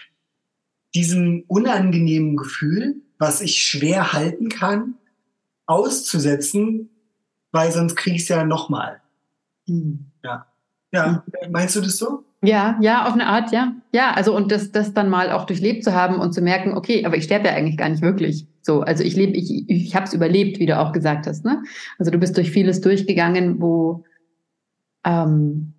[0.94, 4.96] diesem unangenehmen Gefühl, was ich schwer halten kann,
[5.66, 6.90] auszusetzen,
[7.52, 9.00] weil sonst kriege ich es ja nochmal.
[9.66, 10.10] Mhm.
[10.22, 10.46] Ja.
[10.92, 12.24] Ja, meinst du das so?
[12.42, 13.74] Ja, ja, auf eine Art, ja.
[13.92, 17.06] Ja, also und das, das dann mal auch durchlebt zu haben und zu merken, okay,
[17.06, 18.46] aber ich sterbe ja eigentlich gar nicht wirklich.
[18.60, 21.44] So, also ich lebe, ich, ich habe es überlebt, wie du auch gesagt hast.
[21.44, 21.62] Ne?
[21.98, 24.04] Also du bist durch vieles durchgegangen, wo
[25.04, 25.71] ähm,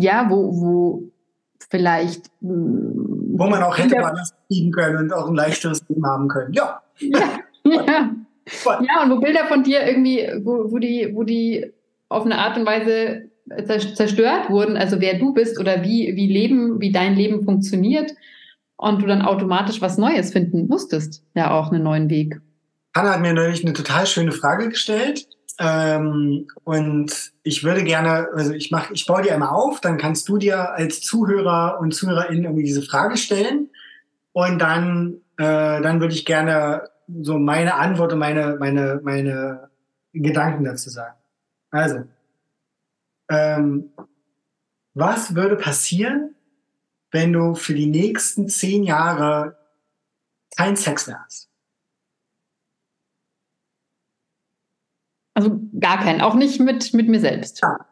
[0.00, 1.02] ja, wo, wo
[1.70, 3.04] vielleicht hm,
[3.36, 6.52] wo man auch hätte woanders fliegen können und auch ein leichteres Leben haben können.
[6.52, 6.80] Ja.
[7.00, 7.20] Ja,
[7.64, 8.10] ja.
[8.80, 11.72] ja und wo Bilder von dir irgendwie, wo, wo die, wo die
[12.08, 13.30] auf eine Art und Weise
[13.66, 18.12] zerstört wurden, also wer du bist oder wie, wie Leben, wie dein Leben funktioniert
[18.76, 22.40] und du dann automatisch was Neues finden musstest, ja auch einen neuen Weg.
[22.96, 25.26] Hanna hat mir neulich eine total schöne Frage gestellt.
[25.58, 30.28] Ähm, und ich würde gerne, also ich mache, ich baue dir einmal auf, dann kannst
[30.28, 33.70] du dir als Zuhörer und Zuhörerin irgendwie diese Frage stellen.
[34.32, 36.88] Und dann, äh, dann würde ich gerne
[37.20, 39.70] so meine Antwort und meine, meine, meine
[40.12, 41.16] Gedanken dazu sagen.
[41.70, 42.04] Also,
[43.30, 43.90] ähm,
[44.94, 46.34] was würde passieren,
[47.10, 49.56] wenn du für die nächsten zehn Jahre
[50.56, 51.43] kein Sex mehr hast?
[55.34, 57.60] Also gar keinen, auch nicht mit, mit mir selbst.
[57.60, 57.86] Ja.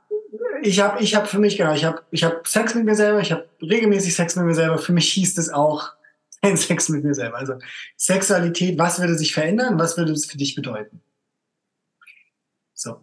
[0.63, 3.21] Ich habe ich hab für mich, genau, ich habe ich hab Sex mit mir selber,
[3.21, 4.79] ich habe regelmäßig Sex mit mir selber.
[4.79, 5.93] Für mich hieß es auch
[6.43, 7.37] kein Sex mit mir selber.
[7.37, 7.55] Also
[7.97, 9.79] Sexualität, was würde sich verändern?
[9.79, 11.03] Was würde es für dich bedeuten?
[12.75, 13.01] So.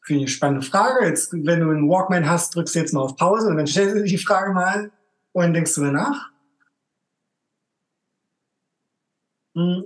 [0.00, 1.06] Für eine spannende Frage.
[1.06, 3.94] Jetzt, wenn du einen Walkman hast, drückst du jetzt mal auf Pause und dann stellst
[3.94, 4.90] du dir die Frage mal
[5.32, 6.30] und denkst du nach.
[9.54, 9.84] Hm.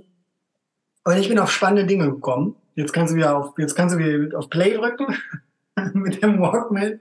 [1.05, 2.55] Und ich bin auf spannende Dinge gekommen.
[2.75, 5.15] Jetzt kannst du wieder auf, jetzt kannst du wieder auf Play drücken
[5.93, 6.99] mit dem Walkman.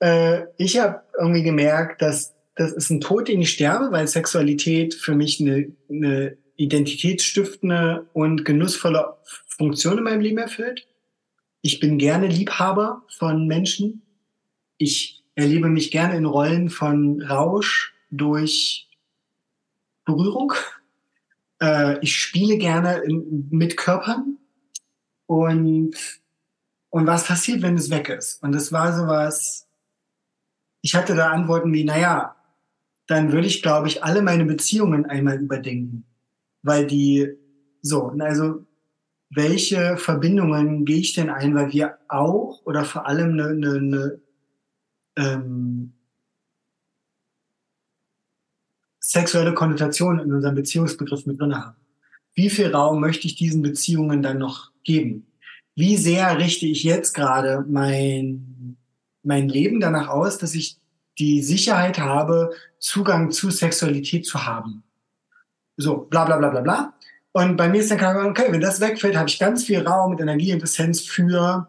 [0.00, 4.94] Äh, ich habe irgendwie gemerkt, dass das ist ein Tod, den ich sterbe, weil Sexualität
[4.94, 9.16] für mich eine, eine identitätsstiftende und genussvolle
[9.46, 10.86] Funktion in meinem Leben erfüllt.
[11.62, 14.02] Ich bin gerne Liebhaber von Menschen.
[14.76, 18.88] Ich erlebe mich gerne in Rollen von Rausch durch
[20.04, 20.52] Berührung.
[21.62, 24.36] Äh, ich spiele gerne in, mit Körpern.
[25.30, 25.94] Und,
[26.88, 28.42] und was passiert, wenn es weg ist?
[28.42, 29.68] Und es war sowas,
[30.80, 32.34] ich hatte da Antworten wie, naja,
[33.06, 36.04] dann würde ich, glaube ich, alle meine Beziehungen einmal überdenken.
[36.62, 37.28] Weil die,
[37.80, 38.66] so, also,
[39.28, 44.20] welche Verbindungen gehe ich denn ein, weil wir auch oder vor allem eine, eine, eine
[45.14, 45.92] ähm,
[48.98, 51.76] sexuelle Konnotation in unserem Beziehungsbegriff mit drin haben.
[52.34, 55.26] Wie viel Raum möchte ich diesen Beziehungen dann noch geben.
[55.74, 58.76] Wie sehr richte ich jetzt gerade mein,
[59.22, 60.78] mein Leben danach aus, dass ich
[61.18, 64.82] die Sicherheit habe, Zugang zu Sexualität zu haben?
[65.76, 66.94] So, bla bla bla bla bla.
[67.32, 70.12] Und bei mir ist dann klar, okay, wenn das wegfällt, habe ich ganz viel Raum
[70.12, 71.68] und Energie und Essenz für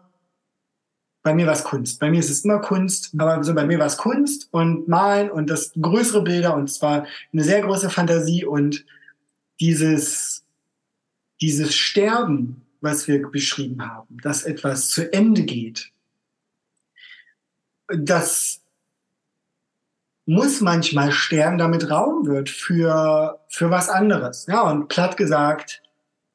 [1.22, 2.00] bei mir war es Kunst.
[2.00, 5.30] Bei mir ist es immer Kunst, aber so bei mir war es Kunst und Malen
[5.30, 8.84] und das größere Bilder und zwar eine sehr große Fantasie und
[9.60, 10.41] dieses,
[11.42, 15.90] dieses Sterben was wir beschrieben haben, dass etwas zu Ende geht.
[17.88, 18.60] Das
[20.26, 24.46] muss manchmal sterben, damit Raum wird für, für was anderes.
[24.46, 25.82] Ja, und platt gesagt,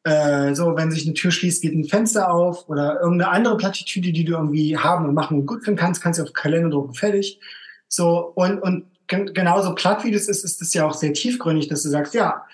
[0.04, 4.12] äh, so, wenn sich eine Tür schließt, geht ein Fenster auf oder irgendeine andere Plattitüde,
[4.12, 6.94] die du irgendwie haben und machen und gut finden kannst, kannst du auf Kalender drucken,
[6.94, 7.40] fertig.
[7.88, 11.84] So, und, und genauso platt wie das ist, ist es ja auch sehr tiefgründig, dass
[11.84, 12.46] du sagst, ja,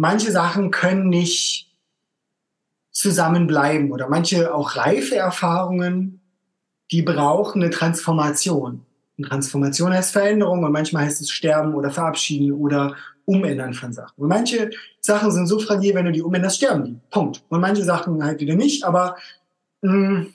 [0.00, 1.70] manche Sachen können nicht
[2.90, 6.22] zusammenbleiben oder manche auch reife Erfahrungen,
[6.90, 8.86] die brauchen eine Transformation.
[9.18, 12.96] Und Transformation heißt Veränderung und manchmal heißt es sterben oder verabschieden oder
[13.26, 14.14] umändern von Sachen.
[14.16, 14.70] Und manche
[15.00, 17.00] Sachen sind so fragil, wenn du die umänderst, sterben die.
[17.10, 17.44] Punkt.
[17.50, 19.16] Und manche Sachen halt wieder nicht, aber
[19.82, 20.34] mh, mm,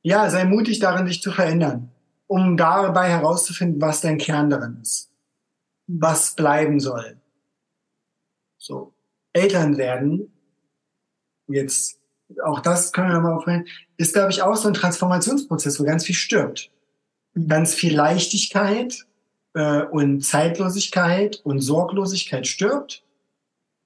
[0.00, 1.90] ja, sei mutig darin, dich zu verändern,
[2.26, 5.13] um dabei herauszufinden, was dein Kern darin ist,
[5.86, 7.18] was bleiben soll.
[8.58, 8.94] So,
[9.32, 10.32] Eltern werden,
[11.46, 12.00] jetzt
[12.44, 13.66] auch das können wir nochmal aufhören,
[13.96, 16.70] ist, glaube ich, auch so ein Transformationsprozess, wo ganz viel stirbt.
[17.34, 17.48] Mhm.
[17.48, 19.06] Ganz viel Leichtigkeit
[19.54, 23.02] äh, und Zeitlosigkeit und Sorglosigkeit stirbt.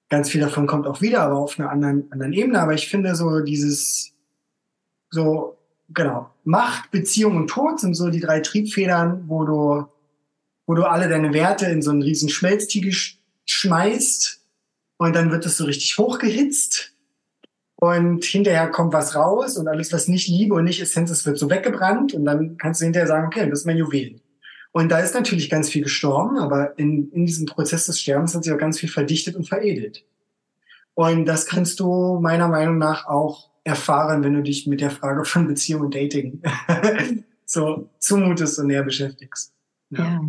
[0.09, 2.61] Ganz viel davon kommt auch wieder, aber auf einer anderen, anderen Ebene.
[2.61, 4.13] Aber ich finde so dieses,
[5.11, 5.59] so,
[5.91, 9.87] genau, Macht, Beziehung und Tod sind so die drei Triebfedern, wo du,
[10.69, 12.93] wo du alle deine Werte in so einen riesen Schmelztiegel
[13.47, 14.45] schmeißt
[14.99, 16.93] und dann wird es so richtig hochgehitzt
[17.77, 21.39] und hinterher kommt was raus und alles, was nicht Liebe und nicht Essenz ist, wird
[21.39, 24.21] so weggebrannt und dann kannst du hinterher sagen, okay, das ist mein Juwel.
[24.73, 28.45] Und da ist natürlich ganz viel gestorben, aber in, in diesem Prozess des Sterbens hat
[28.45, 30.05] sich auch ganz viel verdichtet und veredelt.
[30.93, 35.25] Und das kannst du meiner Meinung nach auch erfahren, wenn du dich mit der Frage
[35.25, 36.43] von Beziehung und Dating
[37.47, 39.55] so zumutest und näher beschäftigst.
[39.89, 40.05] Ja.
[40.05, 40.21] ja.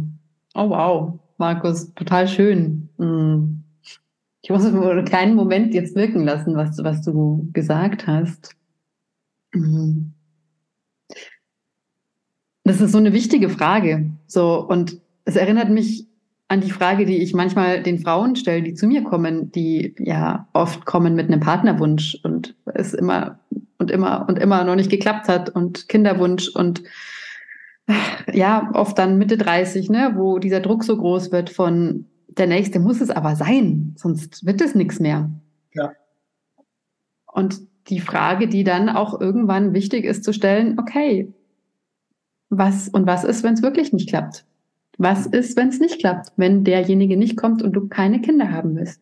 [0.59, 2.89] Oh wow, Markus, total schön.
[2.97, 3.63] Mm.
[4.41, 8.57] Ich muss einen kleinen Moment jetzt wirken lassen, was, was du gesagt hast.
[9.53, 10.11] Mhm.
[12.65, 14.11] Das ist so eine wichtige Frage.
[14.27, 16.07] So, und es erinnert mich
[16.49, 20.49] an die Frage, die ich manchmal den Frauen stelle, die zu mir kommen, die ja
[20.51, 23.39] oft kommen mit einem Partnerwunsch und es immer
[23.77, 26.83] und immer und immer noch nicht geklappt hat und Kinderwunsch und
[28.33, 32.79] ja, oft dann Mitte 30, ne, wo dieser Druck so groß wird von der nächste
[32.79, 35.29] muss es aber sein, sonst wird es nichts mehr.
[35.73, 35.91] Ja.
[37.25, 41.33] Und die Frage, die dann auch irgendwann wichtig ist zu stellen, okay,
[42.49, 44.45] was und was ist, wenn es wirklich nicht klappt?
[44.97, 48.75] Was ist, wenn es nicht klappt, wenn derjenige nicht kommt und du keine Kinder haben
[48.75, 49.01] willst?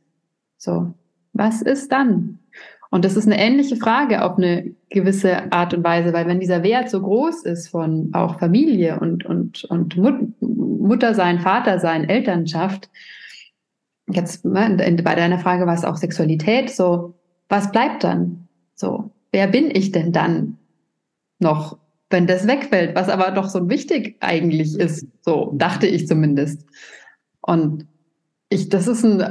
[0.58, 0.94] So,
[1.34, 2.40] was ist dann?
[2.90, 6.64] Und das ist eine ähnliche Frage auf eine gewisse Art und Weise, weil wenn dieser
[6.64, 12.08] Wert so groß ist von auch Familie und, und, und Mut, Mutter sein, Vater sein,
[12.08, 12.90] Elternschaft,
[14.10, 17.14] jetzt ne, bei deiner Frage war es auch Sexualität, so,
[17.50, 18.48] was bleibt dann?
[18.76, 20.58] So, wer bin ich denn dann
[21.40, 21.78] noch,
[22.10, 26.66] wenn das wegfällt, was aber doch so wichtig eigentlich ist, so dachte ich zumindest.
[27.42, 27.86] Und
[28.50, 29.22] ich, das ist ein,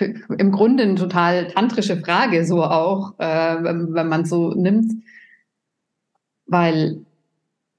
[0.00, 4.92] im Grunde eine total tantrische Frage, so auch, äh, wenn, wenn man so nimmt.
[6.46, 7.04] Weil,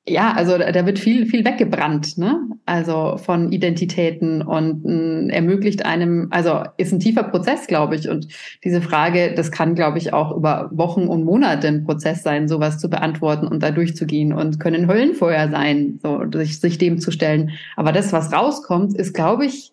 [0.08, 2.42] ja, also da wird viel, viel weggebrannt, ne?
[2.66, 8.10] Also von Identitäten und äh, ermöglicht einem, also ist ein tiefer Prozess, glaube ich.
[8.10, 8.28] Und
[8.64, 12.78] diese Frage, das kann, glaube ich, auch über Wochen und Monate ein Prozess sein, sowas
[12.80, 17.52] zu beantworten und da durchzugehen und können Höllenfeuer sein, so sich, sich dem zu stellen.
[17.78, 19.72] Aber das, was rauskommt, ist, glaube ich,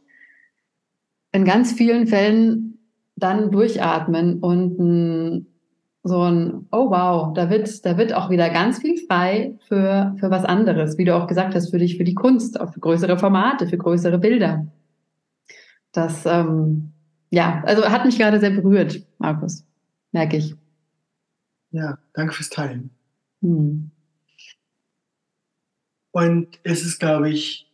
[1.35, 2.79] in ganz vielen Fällen
[3.17, 5.47] dann durchatmen und ein,
[6.05, 10.31] so ein, oh wow, da wird, da wird auch wieder ganz viel frei für, für
[10.31, 13.19] was anderes, wie du auch gesagt hast, für dich, für die Kunst, auch für größere
[13.19, 14.69] Formate, für größere Bilder.
[15.91, 16.93] Das, ähm,
[17.31, 19.65] ja, also hat mich gerade sehr berührt, Markus,
[20.13, 20.55] merke ich.
[21.73, 22.91] Ja, danke fürs Teilen.
[23.43, 23.91] Hm.
[26.13, 27.69] Und es ist, glaube ich,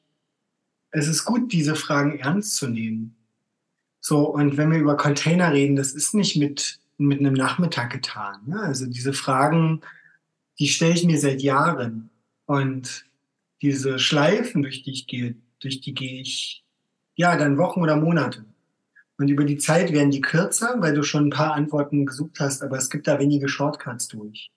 [0.92, 3.16] es ist gut, diese Fragen ernst zu nehmen.
[4.00, 8.40] So, und wenn wir über Container reden, das ist nicht mit, mit einem Nachmittag getan.
[8.46, 8.60] Ne?
[8.60, 9.82] Also diese Fragen,
[10.58, 12.10] die stelle ich mir seit Jahren.
[12.46, 13.04] Und
[13.62, 16.64] diese Schleifen, durch die ich gehe, durch die gehe ich,
[17.14, 18.44] ja, dann Wochen oder Monate.
[19.18, 22.62] Und über die Zeit werden die kürzer, weil du schon ein paar Antworten gesucht hast,
[22.62, 24.50] aber es gibt da wenige Shortcuts durch.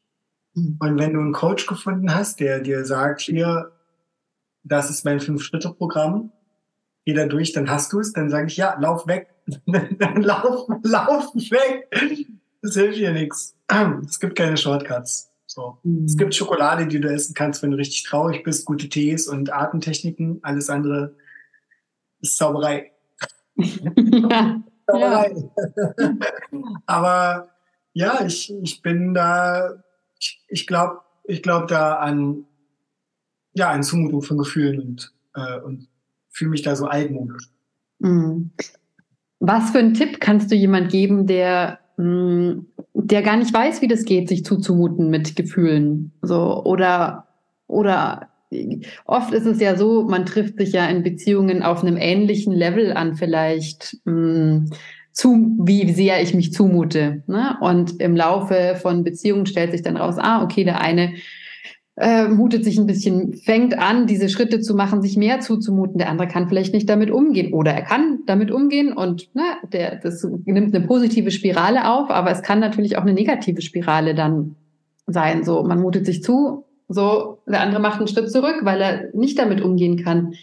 [0.54, 0.78] Mhm.
[0.80, 3.74] Und wenn du einen Coach gefunden hast, der dir sagt, hier,
[4.64, 6.32] das ist mein Fünf-Schritte-Programm,
[7.06, 9.33] geh da durch, dann hast du es, dann sage ich, ja, lauf weg,
[9.66, 11.88] dann lauf, lauf weg.
[12.62, 13.56] Das hilft dir nichts.
[14.08, 15.32] Es gibt keine Shortcuts.
[15.46, 15.78] So.
[15.84, 16.06] Mhm.
[16.06, 19.54] Es gibt Schokolade, die du essen kannst, wenn du richtig traurig bist, gute Tees und
[19.54, 20.40] Atemtechniken.
[20.42, 21.16] Alles andere
[22.22, 22.92] ist Zauberei.
[24.88, 25.36] Zauberei.
[26.86, 27.50] Aber
[27.94, 29.84] ja, ich, ich bin da,
[30.20, 32.46] ich, ich glaube ich glaub da an,
[33.54, 35.88] ja, an Zumutung von Gefühlen und, äh, und
[36.30, 37.50] fühle mich da so altmodisch.
[38.00, 38.52] Mhm.
[39.40, 43.88] Was für einen Tipp kannst du jemand geben, der, mm, der gar nicht weiß, wie
[43.88, 46.12] das geht, sich zuzumuten mit Gefühlen?
[46.22, 47.28] So, oder,
[47.68, 48.30] oder
[49.06, 52.94] oft ist es ja so, man trifft sich ja in Beziehungen auf einem ähnlichen Level
[52.94, 54.70] an, vielleicht mh, mm,
[55.14, 57.24] zu, wie sehr ich mich zumute.
[57.28, 57.56] Ne?
[57.62, 61.14] Und im Laufe von Beziehungen stellt sich dann raus, ah, okay, der eine
[61.96, 66.00] äh, mutet sich ein bisschen, fängt an, diese Schritte zu machen, sich mehr zuzumuten.
[66.00, 69.98] Der andere kann vielleicht nicht damit umgehen oder er kann damit umgehen und ne, der,
[69.98, 74.56] das nimmt eine positive Spirale auf, aber es kann natürlich auch eine negative Spirale dann
[75.06, 75.44] sein.
[75.44, 79.38] So, man mutet sich zu, so, der andere macht einen Schritt zurück, weil er nicht
[79.38, 80.34] damit umgehen kann.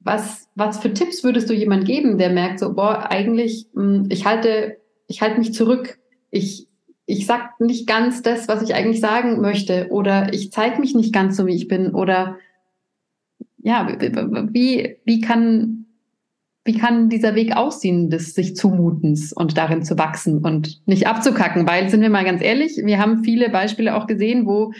[0.00, 4.26] Was, was für Tipps würdest du jemand geben, der merkt so, boah, eigentlich, hm, ich
[4.26, 5.98] halte, ich halte mich zurück.
[6.30, 6.68] Ich,
[7.08, 11.12] ich sag nicht ganz das, was ich eigentlich sagen möchte, oder ich zeige mich nicht
[11.12, 12.36] ganz so, wie ich bin, oder
[13.56, 13.88] ja,
[14.52, 15.86] wie, wie kann,
[16.64, 21.66] wie kann dieser Weg aussehen des sich Zumutens und darin zu wachsen und nicht abzukacken?
[21.66, 24.74] Weil, sind wir mal ganz ehrlich, wir haben viele Beispiele auch gesehen, wo,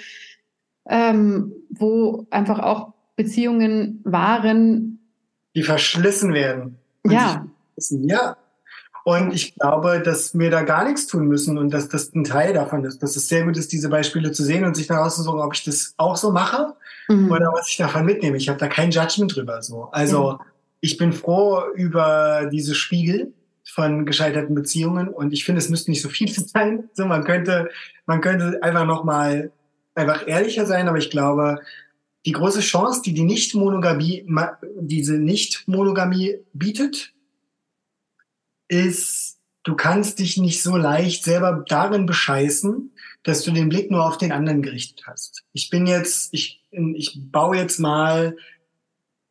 [0.86, 5.00] ähm, wo einfach auch Beziehungen waren,
[5.56, 6.76] die verschlissen werden.
[7.06, 7.46] Ja.
[7.90, 8.36] Ja,
[9.08, 12.52] und ich glaube, dass wir da gar nichts tun müssen und dass das ein Teil
[12.52, 13.02] davon ist.
[13.02, 15.64] Dass es sehr gut ist, diese Beispiele zu sehen und sich dann auszusuchen, ob ich
[15.64, 16.74] das auch so mache
[17.08, 17.32] mhm.
[17.32, 18.36] oder was ich davon mitnehme.
[18.36, 19.62] Ich habe da kein Judgment drüber.
[19.62, 19.88] So.
[19.92, 20.38] Also mhm.
[20.80, 23.32] ich bin froh über diese Spiegel
[23.64, 26.90] von gescheiterten Beziehungen und ich finde, es müsste nicht so viel sein.
[26.92, 27.70] So, man könnte,
[28.04, 29.52] man könnte einfach noch mal
[29.94, 31.60] einfach ehrlicher sein, aber ich glaube,
[32.26, 34.26] die große Chance, die die Nicht-Monogamie,
[34.78, 37.14] diese Nicht-Monogamie bietet,
[38.68, 42.92] ist, du kannst dich nicht so leicht selber darin bescheißen,
[43.22, 45.44] dass du den Blick nur auf den anderen gerichtet hast.
[45.52, 48.36] Ich bin jetzt, ich, ich baue jetzt mal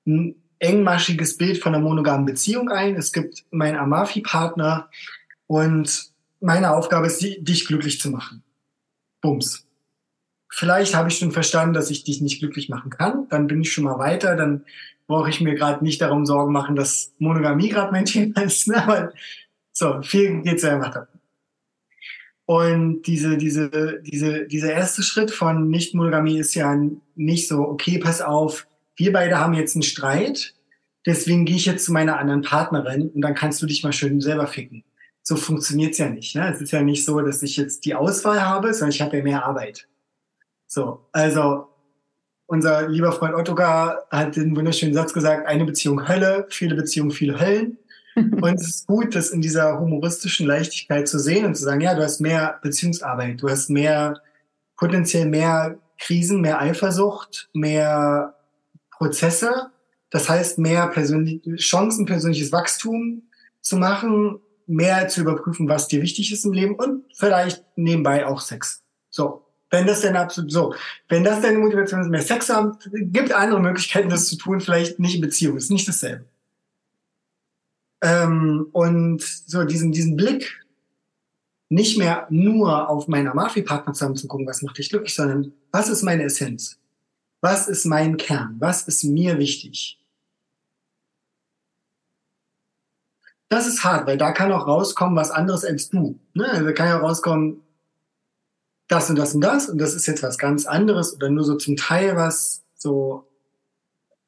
[0.06, 2.96] ein engmaschiges Bild von einer monogamen Beziehung ein.
[2.96, 4.90] Es gibt meinen Amafi-Partner
[5.48, 8.44] und meine Aufgabe ist, dich glücklich zu machen.
[9.22, 9.66] Bums.
[10.50, 13.28] Vielleicht habe ich schon verstanden, dass ich dich nicht glücklich machen kann.
[13.30, 14.36] Dann bin ich schon mal weiter.
[14.36, 14.66] Dann
[15.08, 18.68] brauche ich mir gerade nicht darum Sorgen machen, dass Monogamie gerade mein Thema ist.
[18.68, 18.84] Ne?
[18.84, 19.14] Aber
[19.72, 21.08] so, viel geht's ja einfach darum.
[22.46, 26.80] Und diese, diese, diese, dieser erste Schritt von Nicht-Monogamie ist ja
[27.16, 30.56] nicht so, okay, pass auf, wir beide haben jetzt einen Streit,
[31.06, 34.22] deswegen gehe ich jetzt zu meiner anderen Partnerin und dann kannst du dich mal schön
[34.22, 34.86] selber ficken.
[35.24, 36.36] So funktioniert's ja nicht.
[36.36, 36.50] Ne?
[36.50, 39.24] Es ist ja nicht so, dass ich jetzt die Auswahl habe, sondern ich habe ja
[39.24, 39.90] mehr Arbeit.
[40.68, 41.68] So, also
[42.48, 47.40] unser lieber Freund Ottokar hat den wunderschönen Satz gesagt, eine Beziehung Hölle, viele Beziehungen, viele
[47.40, 47.78] Höllen.
[48.16, 51.94] und es ist gut, das in dieser humoristischen Leichtigkeit zu sehen und zu sagen, ja,
[51.94, 54.22] du hast mehr Beziehungsarbeit, du hast mehr,
[54.76, 58.36] potenziell mehr Krisen, mehr Eifersucht, mehr
[58.92, 59.68] Prozesse.
[60.10, 63.24] Das heißt, mehr persönlich, Chancen, persönliches Wachstum
[63.62, 68.42] zu machen, mehr zu überprüfen, was dir wichtig ist im Leben und vielleicht nebenbei auch
[68.42, 68.84] Sex.
[69.10, 70.74] So, wenn das denn absolut so,
[71.10, 75.00] wenn das deine Motivation ist, mehr Sex haben, gibt andere Möglichkeiten, das zu tun, vielleicht
[75.00, 76.26] nicht in Beziehung, ist nicht dasselbe.
[78.02, 80.64] Ähm, und so diesen, diesen Blick,
[81.70, 85.90] nicht mehr nur auf meinen Amafi-Partner zusammen zu gucken, was macht dich glücklich, sondern was
[85.90, 86.80] ist meine Essenz?
[87.42, 88.56] Was ist mein Kern?
[88.60, 90.00] Was ist mir wichtig?
[93.50, 96.20] Das ist hart, weil da kann auch rauskommen, was anderes als du.
[96.34, 96.50] Ne?
[96.50, 97.62] Also da kann ja rauskommen,
[98.88, 101.56] das und das und das und das ist jetzt was ganz anderes oder nur so
[101.56, 103.28] zum Teil was so,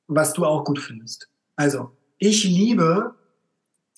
[0.08, 1.30] was du auch gut findest.
[1.56, 3.16] Also, ich liebe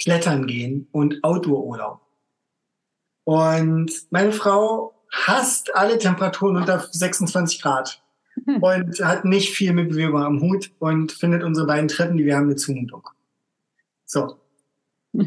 [0.01, 2.01] Klettern gehen und Outdoor-Urlaub.
[3.23, 8.01] Und meine Frau hasst alle Temperaturen unter 26 Grad
[8.61, 12.35] und hat nicht viel mit Bewegung am Hut und findet unsere beiden Treppen, die wir
[12.35, 13.07] haben, eine Zumutung.
[14.05, 14.39] So.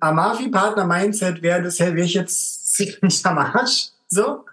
[0.00, 3.91] Amafi-Partner-Mindset wäre das, wäre ich jetzt ziemlich am Arsch.
[4.12, 4.44] So.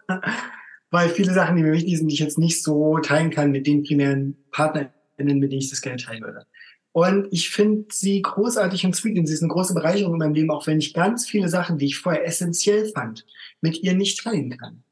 [0.90, 3.68] Weil viele Sachen, die mir wichtig sind, die ich jetzt nicht so teilen kann mit
[3.68, 6.46] den primären PartnerInnen, mit denen ich das Geld teilen würde.
[6.94, 10.34] Und ich finde sie großartig und sweet und sie ist eine große Bereicherung in meinem
[10.34, 13.26] Leben, auch wenn ich ganz viele Sachen, die ich vorher essentiell fand,
[13.62, 14.84] mit ihr nicht teilen kann.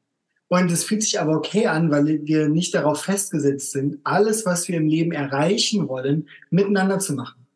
[0.48, 4.68] Und es fühlt sich aber okay an, weil wir nicht darauf festgesetzt sind, alles, was
[4.68, 7.46] wir im Leben erreichen wollen, miteinander zu machen.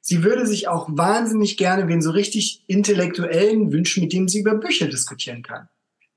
[0.00, 4.54] Sie würde sich auch wahnsinnig gerne wen so richtig intellektuellen wünschen, mit dem sie über
[4.54, 5.68] Bücher diskutieren kann.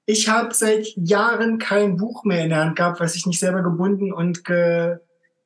[0.06, 3.64] Ich habe seit Jahren kein Buch mehr in der Hand gehabt, was ich nicht selber
[3.64, 4.98] gebunden und ge,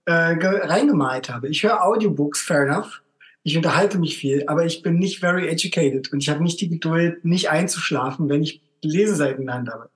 [0.06, 1.48] äh, ge, reingemalt habe.
[1.48, 3.02] Ich höre Audiobooks, fair enough.
[3.44, 6.70] Ich unterhalte mich viel, aber ich bin nicht very educated und ich habe nicht die
[6.70, 9.90] Geduld, nicht einzuschlafen, wenn ich Leseseiten in der Hand habe.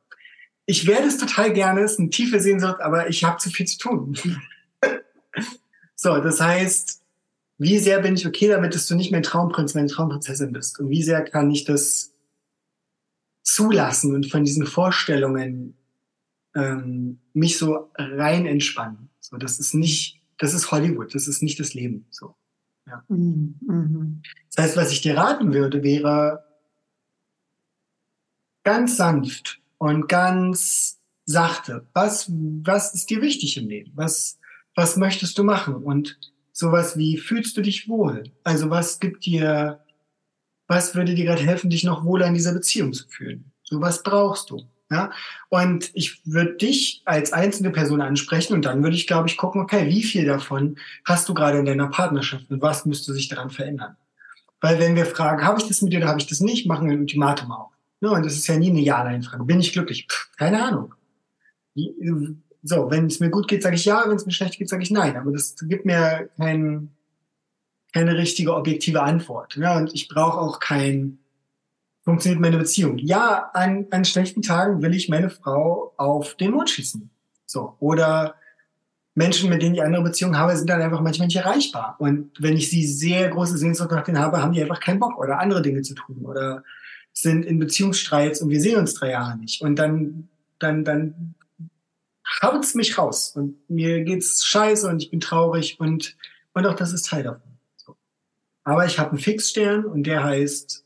[0.66, 3.66] Ich werde es total gerne, es ist eine tiefe Sehnsucht, aber ich habe zu viel
[3.66, 4.18] zu tun.
[5.96, 7.02] so, das heißt,
[7.58, 10.80] wie sehr bin ich okay damit, dass du nicht mehr Traumprinz, meine Traumprinzessin bist?
[10.80, 12.11] Und wie sehr kann ich das
[13.44, 15.76] zulassen und von diesen Vorstellungen
[16.56, 19.10] ähm, mich so rein entspannen.
[19.20, 22.06] So, das ist nicht, das ist Hollywood, das ist nicht das Leben.
[22.12, 22.36] So,
[22.88, 23.04] ja.
[23.08, 23.56] Mhm.
[23.62, 24.22] mhm.
[24.54, 26.44] Das heißt, was ich dir raten würde, wäre
[28.64, 31.88] ganz sanft und ganz sachte.
[31.94, 33.92] Was, was ist dir wichtig im Leben?
[33.96, 34.40] Was,
[34.76, 35.76] was möchtest du machen?
[35.76, 36.20] Und
[36.52, 38.24] sowas wie, fühlst du dich wohl?
[38.44, 39.80] Also was gibt dir,
[40.72, 43.52] was würde dir gerade helfen, dich noch wohler in dieser Beziehung zu fühlen?
[43.64, 44.64] So was brauchst du.
[44.90, 45.12] Ja?
[45.50, 49.62] Und ich würde dich als einzelne Person ansprechen und dann würde ich, glaube ich, gucken,
[49.62, 53.50] okay, wie viel davon hast du gerade in deiner Partnerschaft und was müsste sich daran
[53.50, 53.96] verändern?
[54.60, 56.88] Weil wenn wir fragen, habe ich das mit dir oder habe ich das nicht, machen
[56.88, 57.72] wir ein Ultimatum auf.
[58.00, 58.12] Ne?
[58.12, 59.44] Und das ist ja nie eine Ja-Nein-Frage.
[59.44, 60.08] Bin ich glücklich?
[60.10, 60.94] Pff, keine Ahnung.
[62.64, 64.84] So, wenn es mir gut geht, sage ich ja, wenn es mir schlecht geht, sage
[64.84, 65.18] ich nein.
[65.18, 66.92] Aber das gibt mir kein,
[67.94, 69.56] keine richtige objektive Antwort.
[69.56, 71.20] Ja, und ich brauche auch kein,
[72.04, 72.98] funktioniert meine Beziehung.
[72.98, 77.10] Ja, an, an schlechten Tagen will ich meine Frau auf den Mond schießen.
[77.46, 77.76] So.
[77.80, 78.36] Oder
[79.14, 81.96] Menschen, mit denen ich andere Beziehungen habe, sind dann einfach manchmal nicht erreichbar.
[82.00, 85.18] Und wenn ich sie sehr große Sehnsucht nach denen habe, haben die einfach keinen Bock
[85.18, 86.64] oder andere Dinge zu tun oder
[87.14, 89.62] sind in Beziehungsstreits und wir sehen uns drei Jahre nicht.
[89.62, 90.30] Und dann,
[90.60, 91.36] dann, dann
[92.42, 96.16] haut's mich raus und mir geht's scheiße und ich bin traurig und,
[96.54, 97.51] und auch das ist Teil davon.
[98.64, 100.86] Aber ich habe einen Fixstern und der heißt,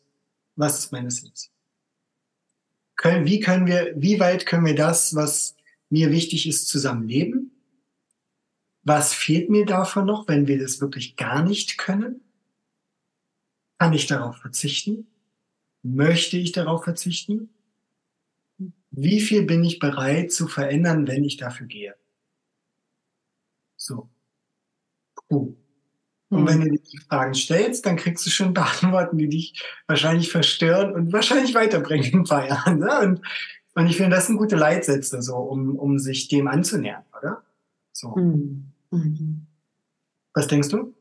[0.56, 1.52] was ist meine Sins?
[2.96, 5.56] Können, wie können wir, wie weit können wir das, was
[5.90, 7.52] mir wichtig ist, zusammenleben?
[8.84, 12.22] Was fehlt mir davon noch, wenn wir das wirklich gar nicht können?
[13.78, 15.08] Kann ich darauf verzichten?
[15.84, 17.50] Möchte ich darauf verzichten?
[18.92, 21.96] Wie viel bin ich bereit zu verändern, wenn ich dafür gehe?
[23.76, 24.10] So.
[25.28, 25.56] Puh.
[26.36, 26.62] Und hm.
[26.62, 31.14] wenn du die Fragen stellst, dann kriegst du schon Antworten, die dich wahrscheinlich verstören und
[31.14, 32.80] wahrscheinlich weiterbringen in ein paar Jahren.
[32.80, 33.00] Ne?
[33.00, 33.22] Und,
[33.76, 37.44] und ich finde, das sind gute Leitsätze, so, um, um sich dem anzunähern, oder?
[37.92, 38.16] So.
[38.16, 38.72] Mhm.
[38.92, 39.48] Mhm.
[40.34, 40.94] Was denkst du?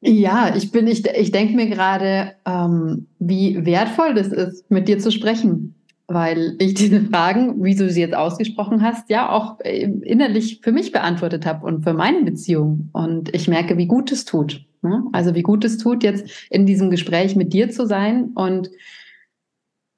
[0.00, 4.98] Ja, ich bin, ich, ich denke mir gerade, ähm, wie wertvoll das ist, mit dir
[4.98, 5.74] zu sprechen
[6.06, 10.72] weil ich diese Fragen, wie du sie jetzt ausgesprochen hast, ja auch äh, innerlich für
[10.72, 12.90] mich beantwortet habe und für meine Beziehung.
[12.92, 14.66] Und ich merke, wie gut es tut.
[14.82, 15.02] Ne?
[15.12, 18.32] Also wie gut es tut, jetzt in diesem Gespräch mit dir zu sein.
[18.34, 18.70] Und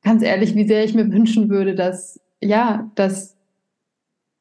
[0.02, 3.36] ganz ehrlich, wie sehr ich mir wünschen würde, dass, ja, dass,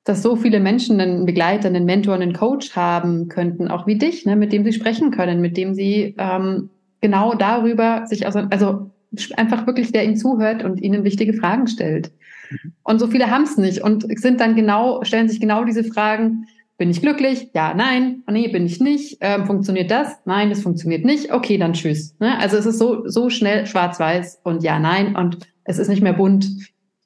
[0.04, 4.26] dass so viele Menschen einen Begleiter, einen Mentor, einen Coach haben könnten, auch wie dich,
[4.28, 6.70] ne, mit dem sie sprechen können, mit dem sie ähm,
[7.02, 8.92] genau darüber sich also
[9.38, 12.12] einfach wirklich, der ihnen zuhört und ihnen wichtige Fragen stellt.
[12.50, 12.74] Mhm.
[12.84, 16.48] Und so viele haben es nicht und sind dann genau, stellen sich genau diese Fragen,
[16.78, 17.52] bin ich glücklich?
[17.54, 18.24] Ja, nein.
[18.28, 19.18] Oh, nee, bin ich nicht.
[19.22, 20.18] Ähm, funktioniert das?
[20.26, 21.32] Nein, das funktioniert nicht.
[21.32, 22.16] Okay, dann tschüss.
[22.20, 22.38] Ne?
[22.38, 25.16] Also es ist so, so schnell schwarz-weiß und ja, nein.
[25.16, 26.48] Und es ist nicht mehr bunt.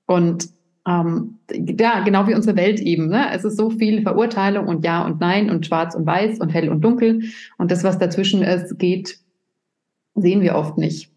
[0.08, 0.50] Und
[0.88, 3.10] ähm, ja, genau wie unsere Welt eben.
[3.10, 3.28] Ne?
[3.32, 6.70] Es ist so viel Verurteilung und ja und nein und schwarz und weiß und hell
[6.70, 7.26] und dunkel.
[7.60, 9.20] Und das, was dazwischen ist, geht,
[10.16, 11.12] sehen wir oft nicht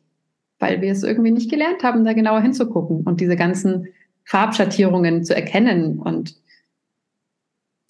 [0.63, 3.89] weil wir es irgendwie nicht gelernt haben, da genauer hinzugucken und diese ganzen
[4.25, 6.37] Farbschattierungen zu erkennen und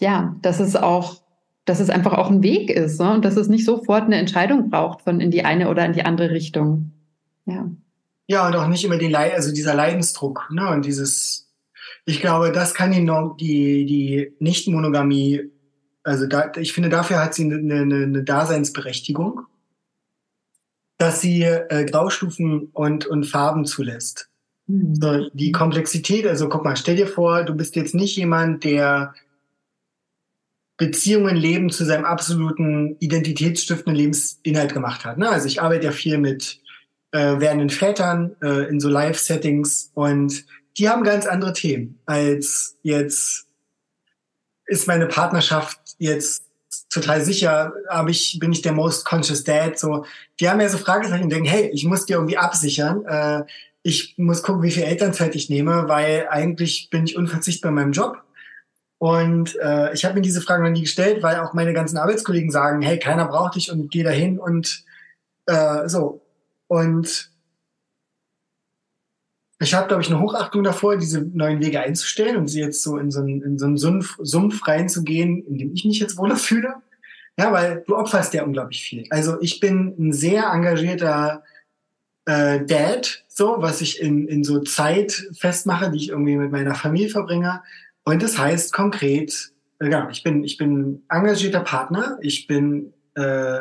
[0.00, 1.20] ja, dass es auch,
[1.66, 3.12] dass es einfach auch ein Weg ist ne?
[3.12, 6.04] und dass es nicht sofort eine Entscheidung braucht von in die eine oder in die
[6.04, 6.92] andere Richtung.
[7.44, 7.70] Ja.
[8.26, 10.70] Ja, und auch nicht immer den Leid, also dieser Leidensdruck, ne?
[10.70, 11.50] Und dieses,
[12.06, 13.04] ich glaube, das kann die,
[13.38, 15.50] die, die Nicht-Monogamie,
[16.02, 19.42] also da, ich finde, dafür hat sie eine, eine, eine Daseinsberechtigung
[21.02, 24.28] dass sie äh, Graustufen und, und Farben zulässt.
[24.68, 24.94] Mhm.
[24.94, 29.12] So, die Komplexität, also guck mal, stell dir vor, du bist jetzt nicht jemand, der
[30.76, 35.18] Beziehungen leben zu seinem absoluten identitätsstiftenden Lebensinhalt gemacht hat.
[35.18, 35.28] Ne?
[35.28, 36.60] Also ich arbeite ja viel mit
[37.10, 40.44] äh, werdenden Vätern äh, in so Live-Settings und
[40.78, 43.48] die haben ganz andere Themen als jetzt
[44.66, 46.44] ist meine Partnerschaft jetzt
[46.90, 49.78] total sicher, aber ich bin ich der most conscious dad.
[49.78, 50.04] So,
[50.40, 53.04] die haben ja so Fragezeichen und denken, hey, ich muss dir irgendwie absichern.
[53.06, 53.44] Äh,
[53.82, 57.92] ich muss gucken, wie viel Elternzeit ich nehme, weil eigentlich bin ich unverzichtbar in meinem
[57.92, 58.22] Job.
[58.98, 62.52] Und äh, ich habe mir diese Frage noch nie gestellt, weil auch meine ganzen Arbeitskollegen
[62.52, 64.84] sagen, hey, keiner braucht dich und geh dahin und
[65.46, 66.24] äh, so.
[66.68, 67.31] Und
[69.62, 72.96] ich habe, glaube ich, eine Hochachtung davor, diese neuen Wege einzustellen und sie jetzt so
[72.96, 76.36] in so einen, in so einen Sumpf, Sumpf reinzugehen, in dem ich mich jetzt wohler
[76.48, 76.74] fühle.
[77.38, 79.06] Ja, weil du opferst ja unglaublich viel.
[79.10, 81.42] Also ich bin ein sehr engagierter
[82.26, 86.74] äh, Dad, so, was ich in, in so Zeit festmache, die ich irgendwie mit meiner
[86.74, 87.62] Familie verbringe.
[88.04, 93.60] Und das heißt konkret, äh, ja, ich bin, ich bin engagierter Partner, ich bin äh,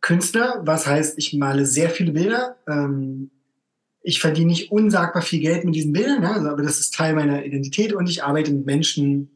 [0.00, 2.56] Künstler, was heißt, ich male sehr viele Bilder.
[2.68, 3.30] Ähm,
[4.02, 6.50] ich verdiene nicht unsagbar viel Geld mit diesen Bildern, ne?
[6.50, 9.30] aber das ist Teil meiner Identität und ich arbeite mit Menschen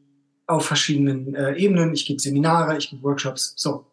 [0.45, 1.93] auf verschiedenen äh, Ebenen.
[1.93, 3.85] Ich gebe Seminare, ich gebe Workshops, so.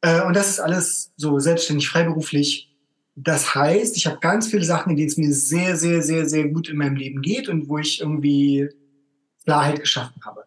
[0.00, 2.70] Äh, und das ist alles so selbstständig, freiberuflich.
[3.16, 6.48] Das heißt, ich habe ganz viele Sachen, in denen es mir sehr, sehr, sehr, sehr
[6.48, 8.68] gut in meinem Leben geht und wo ich irgendwie
[9.44, 10.44] Klarheit geschaffen habe.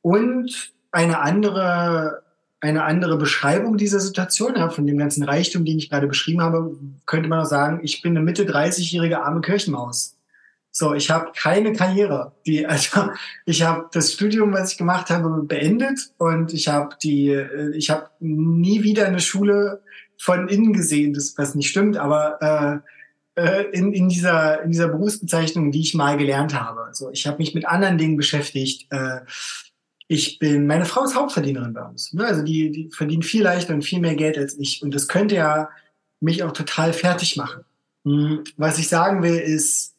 [0.00, 2.22] Und eine andere,
[2.60, 6.76] eine andere Beschreibung dieser Situation, ja, von dem ganzen Reichtum, den ich gerade beschrieben habe,
[7.06, 10.16] könnte man auch sagen, ich bin eine Mitte 30-jährige arme Kirchenmaus.
[10.70, 12.32] So, ich habe keine Karriere.
[12.46, 13.08] Die, also
[13.46, 17.90] ich habe das Studium, was ich gemacht habe, beendet und ich habe die, äh, ich
[17.90, 19.82] habe nie wieder eine Schule
[20.18, 22.82] von innen gesehen, das was nicht stimmt, aber
[23.36, 26.82] äh, äh, in, in dieser in dieser Berufsbezeichnung, die ich mal gelernt habe.
[26.84, 28.90] Also ich habe mich mit anderen Dingen beschäftigt.
[28.90, 29.20] Äh,
[30.08, 32.14] ich bin, meine Frau ist Hauptverdienerin bei uns.
[32.14, 32.26] Ne?
[32.26, 34.82] Also die, die verdient viel leichter und viel mehr Geld als ich.
[34.82, 35.68] Und das könnte ja
[36.20, 37.64] mich auch total fertig machen.
[38.04, 39.94] Hm, was ich sagen will, ist,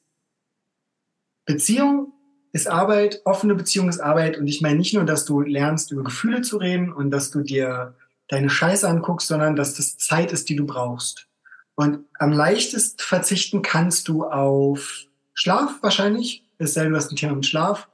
[1.46, 2.12] Beziehung
[2.52, 4.38] ist Arbeit, offene Beziehung ist Arbeit.
[4.38, 7.42] Und ich meine nicht nur, dass du lernst, über Gefühle zu reden und dass du
[7.42, 7.94] dir
[8.28, 11.28] deine Scheiße anguckst, sondern dass das Zeit ist, die du brauchst.
[11.76, 15.06] Und am leichtesten verzichten kannst du auf
[15.36, 17.88] Schlaf wahrscheinlich, du hast ein Thema mit Schlaf.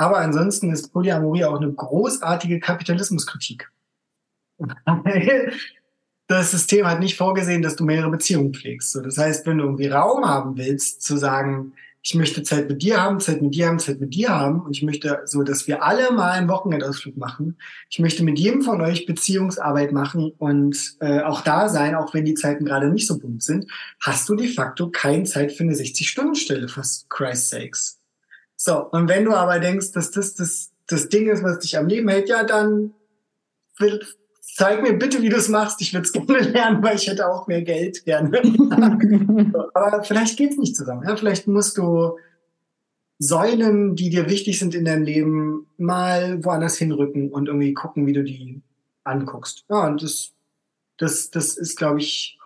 [0.00, 3.70] Aber ansonsten ist Polyamorie auch eine großartige Kapitalismuskritik.
[6.26, 8.92] das System hat nicht vorgesehen, dass du mehrere Beziehungen pflegst.
[8.92, 12.80] So, das heißt, wenn du irgendwie Raum haben willst, zu sagen, ich möchte Zeit mit
[12.80, 15.66] dir haben, Zeit mit dir haben, Zeit mit dir haben und ich möchte so, dass
[15.66, 17.58] wir alle mal einen Wochenendausflug machen.
[17.90, 22.24] Ich möchte mit jedem von euch Beziehungsarbeit machen und äh, auch da sein, auch wenn
[22.24, 23.70] die Zeiten gerade nicht so bunt sind,
[24.00, 27.99] hast du de facto keine Zeit für eine 60-Stunden-Stelle, for Christ's sakes.
[28.62, 31.88] So, und wenn du aber denkst, dass das das, das Ding ist, was dich am
[31.88, 32.92] Leben hält, ja, dann
[33.78, 34.04] will,
[34.42, 35.80] zeig mir bitte, wie du es machst.
[35.80, 38.30] Ich würde es gerne lernen, weil ich hätte auch mehr Geld gerne.
[39.72, 41.08] Aber vielleicht geht's nicht zusammen.
[41.08, 41.16] Ja?
[41.16, 42.18] Vielleicht musst du
[43.18, 48.12] Säulen, die dir wichtig sind in deinem Leben, mal woanders hinrücken und irgendwie gucken, wie
[48.12, 48.60] du die
[49.04, 49.64] anguckst.
[49.70, 50.34] Ja, und das,
[50.98, 52.38] das, das ist, glaube ich,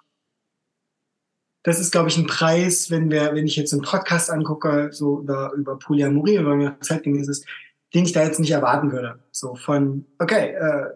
[1.65, 5.21] das ist, glaube ich, ein Preis, wenn wir, wenn ich jetzt einen Podcast angucke, so
[5.21, 7.47] über, über Polyamorie oder mir zeitgemäß ist,
[7.95, 9.19] den ich da jetzt nicht erwarten würde.
[9.33, 10.91] So von, okay, äh,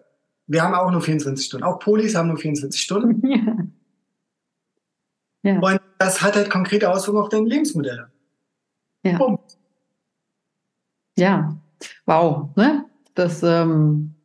[0.45, 1.65] wir haben auch nur 24 Stunden.
[1.65, 3.21] Auch Polis haben nur 24 Stunden.
[5.41, 5.53] Ja.
[5.53, 5.59] ja.
[5.59, 8.11] Und das hat halt konkrete Auswirkungen auf deine Lebensmodelle.
[9.03, 9.17] Ja.
[9.17, 9.57] Punkt.
[11.17, 11.57] Ja,
[12.05, 12.49] wow.
[12.57, 12.83] Ne?
[13.15, 14.15] Das ähm,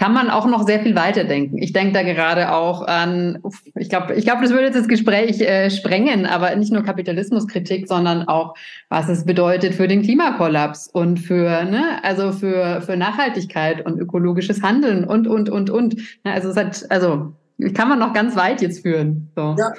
[0.00, 1.58] kann man auch noch sehr viel weiterdenken.
[1.58, 3.42] Ich denke da gerade auch an,
[3.74, 7.86] ich glaube, ich glaube, das würde jetzt das Gespräch äh, sprengen, aber nicht nur Kapitalismuskritik,
[7.86, 8.54] sondern auch,
[8.88, 14.62] was es bedeutet für den Klimakollaps und für, ne, also für, für Nachhaltigkeit und ökologisches
[14.62, 15.96] Handeln und, und, und, und.
[16.24, 17.34] Also es hat, also
[17.74, 19.30] kann man noch ganz weit jetzt führen.
[19.36, 19.54] So.
[19.58, 19.74] Ja.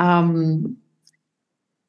[0.00, 0.82] Ähm,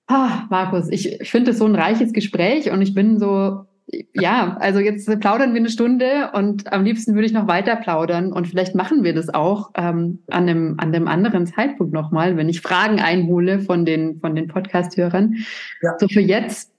[0.05, 3.65] ah, Markus, ich, ich finde es so ein reiches Gespräch und ich bin so
[4.13, 8.33] ja, also jetzt plaudern wir eine Stunde und am liebsten würde ich noch weiter plaudern
[8.33, 12.49] und vielleicht machen wir das auch ähm, an, einem, an einem anderen Zeitpunkt nochmal, wenn
[12.49, 15.35] ich Fragen einhole von den, von den Podcast-Hörern.
[15.81, 15.95] Ja.
[15.99, 16.73] So für jetzt,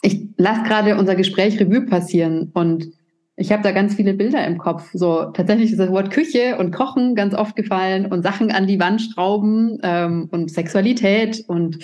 [0.00, 2.88] ich lasse gerade unser Gespräch Revue passieren und
[3.36, 4.90] ich habe da ganz viele Bilder im Kopf.
[4.94, 8.80] So tatsächlich ist das Wort Küche und Kochen ganz oft gefallen und Sachen an die
[8.80, 11.78] Wand schrauben ähm, und Sexualität und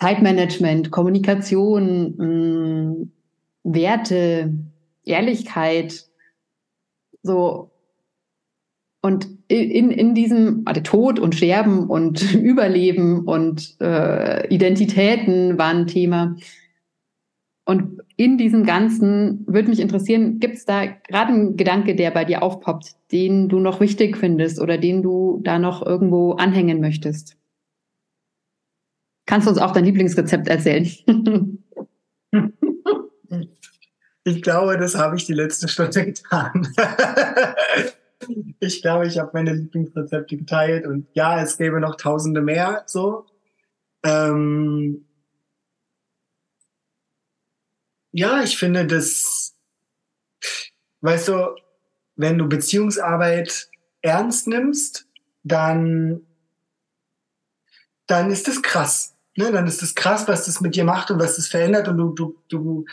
[0.00, 3.12] Zeitmanagement, Kommunikation, mh, mm,
[3.64, 4.54] Werte,
[5.04, 6.06] Ehrlichkeit,
[7.22, 7.70] so.
[9.02, 16.36] Und in, in diesem also Tod und Sterben und Überleben und äh, Identitäten waren Thema.
[17.64, 22.24] Und in diesem Ganzen würde mich interessieren, gibt es da gerade einen Gedanke, der bei
[22.24, 27.36] dir aufpoppt, den du noch wichtig findest oder den du da noch irgendwo anhängen möchtest?
[29.26, 30.90] Kannst du uns auch dein Lieblingsrezept erzählen?
[34.24, 36.68] Ich glaube, das habe ich die letzte Stunde getan.
[38.60, 43.26] ich glaube, ich habe meine Lieblingsrezepte geteilt und ja, es gäbe noch tausende mehr so.
[44.02, 45.06] Ähm
[48.12, 49.54] ja, ich finde das,
[51.00, 51.56] weißt du,
[52.16, 53.68] wenn du Beziehungsarbeit
[54.02, 55.06] ernst nimmst,
[55.42, 56.26] dann,
[58.06, 59.16] dann ist das krass.
[59.36, 59.52] Ne?
[59.52, 62.12] Dann ist das krass, was das mit dir macht und was das verändert und du,
[62.12, 62.84] du, du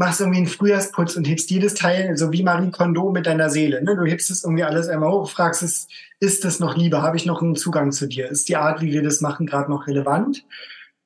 [0.00, 3.84] machst irgendwie einen Frühjahrsputz und hebst jedes Teil, so wie Marie Kondo mit deiner Seele.
[3.84, 3.94] Ne?
[3.94, 5.88] Du hebst es irgendwie alles einmal hoch, fragst es,
[6.20, 7.02] ist es noch Liebe?
[7.02, 8.30] Habe ich noch einen Zugang zu dir?
[8.30, 10.46] Ist die Art, wie wir das machen, gerade noch relevant?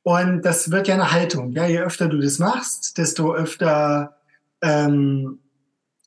[0.05, 1.51] Und das wird ja eine Haltung.
[1.51, 4.17] Ja, je öfter du das machst, desto öfter
[4.63, 5.41] ähm,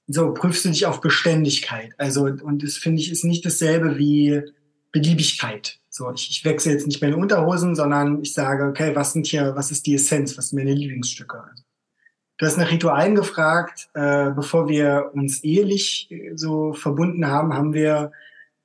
[0.07, 1.91] so prüfst du dich auf Beständigkeit.
[1.97, 4.43] Also und das finde ich ist nicht dasselbe wie
[4.93, 5.81] Beliebigkeit.
[5.89, 9.57] So, ich, ich wechsle jetzt nicht meine Unterhosen, sondern ich sage, okay, was sind hier,
[9.57, 11.43] was ist die Essenz, was sind meine Lieblingsstücke?
[11.43, 11.66] Also,
[12.37, 13.89] Du hast nach Ritualen gefragt.
[13.93, 18.11] Äh, bevor wir uns ehelich äh, so verbunden haben, haben wir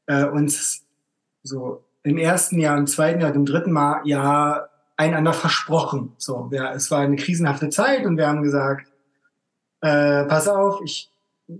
[0.07, 0.85] äh, uns
[1.43, 6.13] so im ersten Jahr, im zweiten Jahr, im dritten Mal Jahr einander versprochen.
[6.19, 8.93] So, ja, es war eine krisenhafte Zeit und wir haben gesagt,
[9.81, 11.11] äh, pass auf, ich,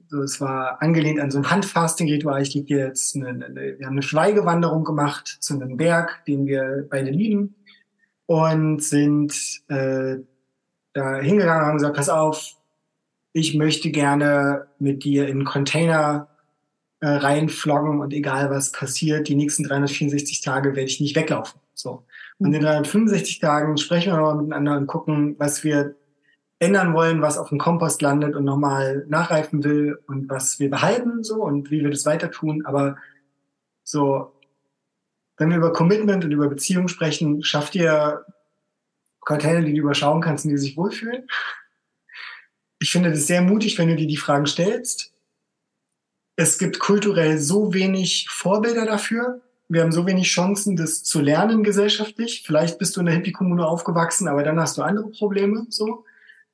[0.09, 2.43] so, es war angelehnt an so ein Handfasting-Ritual.
[2.43, 6.87] Ich liebe jetzt eine, eine, wir haben eine Schweigewanderung gemacht zu einem Berg, den wir
[6.91, 7.55] beide lieben
[8.27, 10.19] und sind äh,
[10.93, 12.57] da hingegangen und haben gesagt, pass auf,
[13.33, 16.29] ich möchte gerne mit dir in Container
[17.01, 21.61] äh, reinfloggen und egal was passiert, die nächsten 364 Tage werde ich nicht weglaufen.
[21.75, 22.05] So.
[22.39, 25.95] Und in 365 Tagen sprechen wir nochmal miteinander und gucken, was wir
[26.59, 31.25] ändern wollen, was auf dem Kompost landet und nochmal nachreifen will und was wir behalten
[31.25, 32.65] so und wie wir das weiter tun.
[32.67, 32.97] Aber
[33.83, 34.33] so
[35.43, 38.25] wenn wir über Commitment und über Beziehung sprechen, schafft ihr
[39.25, 41.27] Container, die du überschauen kannst und die sich wohlfühlen.
[42.81, 45.13] Ich finde das sehr mutig, wenn du dir die Fragen stellst.
[46.37, 49.41] Es gibt kulturell so wenig Vorbilder dafür.
[49.69, 52.43] Wir haben so wenig Chancen, das zu lernen gesellschaftlich.
[52.45, 56.05] Vielleicht bist du in der Hippie-Kommune aufgewachsen, aber dann hast du andere Probleme, so.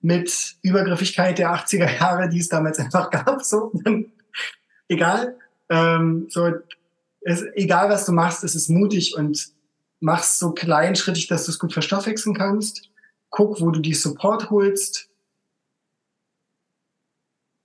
[0.01, 3.73] Mit Übergriffigkeit der 80er Jahre, die es damals einfach gab, so.
[4.89, 5.37] Egal.
[5.71, 6.53] Ähm, so,
[7.23, 9.49] es, egal was du machst, es ist mutig und
[10.01, 12.91] machst so kleinschrittig, dass du es gut verstoffwechseln kannst.
[13.31, 15.11] Guck, wo du die Support holst.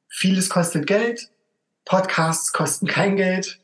[0.10, 1.30] Vieles kostet Geld.
[1.86, 3.60] Podcasts kosten kein Geld.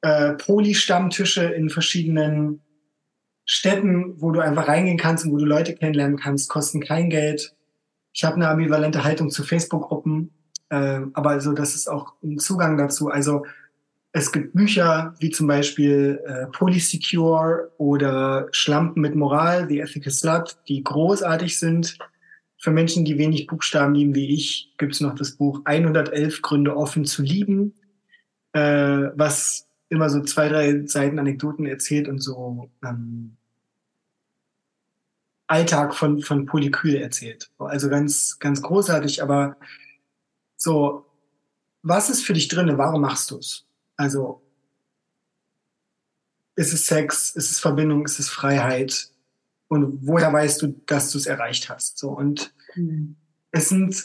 [0.00, 2.62] Äh, Poli-Stammtische in verschiedenen
[3.44, 7.54] Städten, wo du einfach reingehen kannst und wo du Leute kennenlernen kannst, kosten kein Geld.
[8.12, 10.32] Ich habe eine ambivalente Haltung zu Facebook-Gruppen,
[10.68, 13.08] äh, aber also das ist auch ein Zugang dazu.
[13.08, 13.46] Also
[14.12, 20.56] es gibt Bücher wie zum Beispiel äh, Polysecure oder Schlampen mit Moral, The Ethical Slut,
[20.66, 21.98] die großartig sind.
[22.60, 26.76] Für Menschen, die wenig Buchstaben lieben wie ich, gibt es noch das Buch 111 Gründe
[26.76, 27.74] offen zu lieben,
[28.52, 33.36] äh, was immer so zwei, drei Seiten Anekdoten erzählt und so ähm,
[35.46, 37.50] Alltag von, von Polykyl erzählt.
[37.58, 39.56] Also ganz, ganz großartig, aber
[40.56, 41.06] so,
[41.82, 42.76] was ist für dich drin?
[42.76, 43.67] Warum machst du es?
[43.98, 44.42] Also
[46.54, 49.10] ist es Sex, ist es Verbindung, ist es Freiheit?
[49.68, 51.98] Und woher weißt du, dass du es erreicht hast?
[51.98, 53.16] So und mhm.
[53.50, 54.04] es sind,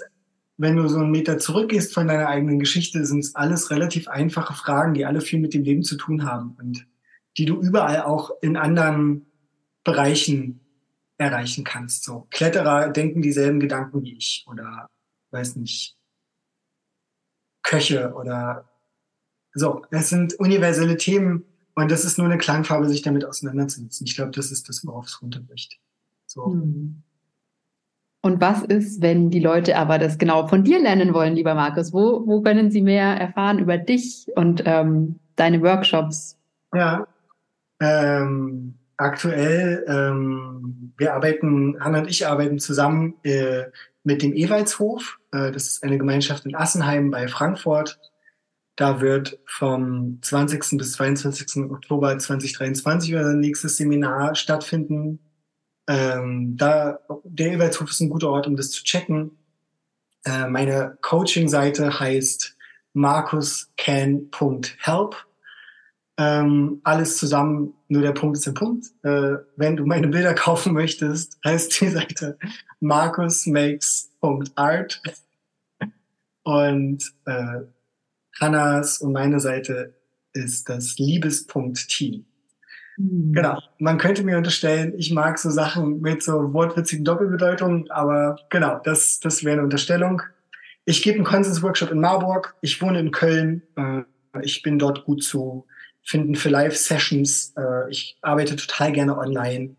[0.58, 4.54] wenn du so einen Meter zurückgehst von deiner eigenen Geschichte, sind es alles relativ einfache
[4.54, 6.86] Fragen, die alle viel mit dem Leben zu tun haben und
[7.38, 9.28] die du überall auch in anderen
[9.84, 10.60] Bereichen
[11.18, 12.04] erreichen kannst.
[12.04, 14.88] So Kletterer denken dieselben Gedanken wie ich oder
[15.32, 15.98] weiß nicht
[17.64, 18.73] Köche oder
[19.54, 24.06] so, es sind universelle Themen und das ist nur eine Klangfarbe, sich damit auseinanderzusetzen.
[24.08, 25.80] Ich glaube, das ist das, worauf es runterbricht.
[26.26, 26.46] So.
[26.46, 27.04] Hm.
[28.22, 31.92] Und was ist, wenn die Leute aber das genau von dir lernen wollen, lieber Markus?
[31.92, 36.38] Wo, wo können sie mehr erfahren über dich und ähm, deine Workshops?
[36.74, 37.06] Ja,
[37.82, 43.66] ähm, aktuell, ähm, wir arbeiten, Hanna und ich arbeiten zusammen äh,
[44.06, 45.20] mit dem Ewaldshof.
[45.34, 48.00] Äh, das ist eine Gemeinschaft in Assenheim bei Frankfurt.
[48.76, 50.78] Da wird vom 20.
[50.78, 51.70] bis 22.
[51.70, 55.20] Oktober 2023 unser nächstes Seminar stattfinden.
[55.88, 59.38] Ähm, da, der Ewertshof ist ein guter Ort, um das zu checken.
[60.26, 62.58] Äh, meine Coaching-Seite heißt
[62.94, 65.16] markuscan.help.
[66.16, 68.86] Ähm, alles zusammen, nur der Punkt ist der Punkt.
[69.04, 72.38] Äh, wenn du meine Bilder kaufen möchtest, heißt die Seite
[72.80, 75.02] markusmakes.art.
[76.44, 77.62] Und äh,
[78.40, 79.94] Hannas und meine Seite
[80.34, 82.26] ist das Liebespunkt-Team.
[82.98, 83.34] Mhm.
[83.34, 83.60] Genau.
[83.80, 89.20] Man könnte mir unterstellen, ich mag so Sachen mit so wortwitzigen Doppelbedeutungen, aber genau, das,
[89.20, 90.22] das wäre eine Unterstellung.
[90.86, 92.56] Ich gebe einen Konsens-Workshop in Marburg.
[92.62, 93.62] Ich wohne in Köln.
[93.76, 94.02] Äh,
[94.42, 95.66] ich bin dort gut zu
[96.04, 97.54] finden für Live-Sessions.
[97.58, 99.76] Äh, ich arbeite total gerne online.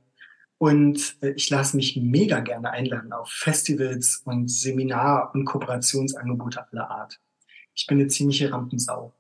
[0.57, 6.91] Und äh, ich lasse mich mega gerne einladen auf Festivals und Seminar- und Kooperationsangebote aller
[6.91, 7.21] Art
[7.75, 9.13] ich bin eine ziemliche Rampensau.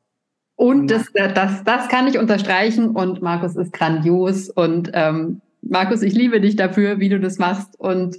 [0.56, 6.14] Und das, das, das kann ich unterstreichen und Markus ist grandios und ähm, Markus, ich
[6.14, 8.16] liebe dich dafür, wie du das machst und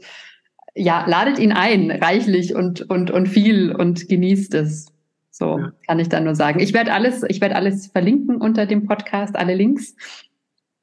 [0.74, 4.88] ja, ladet ihn ein, reichlich und, und, und viel und genießt es.
[5.32, 5.72] So ja.
[5.88, 6.60] kann ich dann nur sagen.
[6.60, 9.96] Ich werde alles, ich werde alles verlinken unter dem Podcast, alle Links.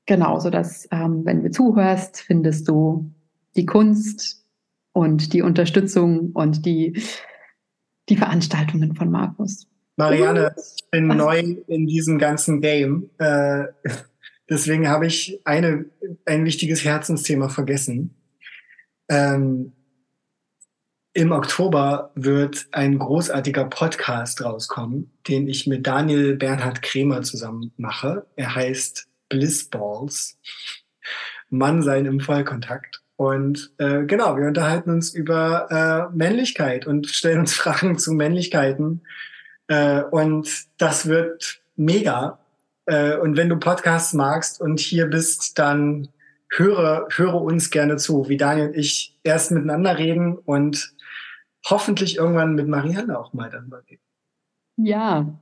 [0.07, 3.11] Genau, so dass, ähm, wenn du zuhörst, findest du
[3.57, 4.45] die Kunst
[4.93, 7.03] und die Unterstützung und die
[8.09, 9.67] die Veranstaltungen von Markus.
[9.97, 11.17] Marianne, ich bin Was?
[11.17, 13.11] neu in diesem ganzen Game.
[13.19, 13.65] Äh,
[14.51, 15.87] deswegen habe ich eine,
[16.27, 18.15] ein wichtiges Herzensthema vergessen.
[19.09, 19.73] Ähm,
[21.13, 28.27] Im Oktober wird ein großartiger Podcast rauskommen, den ich mit Daniel Bernhard Kremer zusammen mache.
[28.37, 30.39] Er heißt Bliss Balls.
[31.51, 33.02] Mann sein im Vollkontakt.
[33.23, 39.03] Und äh, genau, wir unterhalten uns über äh, Männlichkeit und stellen uns Fragen zu Männlichkeiten.
[39.69, 42.41] Äh, und das wird mega.
[42.87, 46.09] Äh, und wenn du Podcasts magst und hier bist, dann
[46.51, 50.93] höre, höre uns gerne zu, wie Daniel und ich erst miteinander reden und
[51.65, 54.03] hoffentlich irgendwann mit Marianne auch mal mal reden.
[54.79, 55.33] Ja,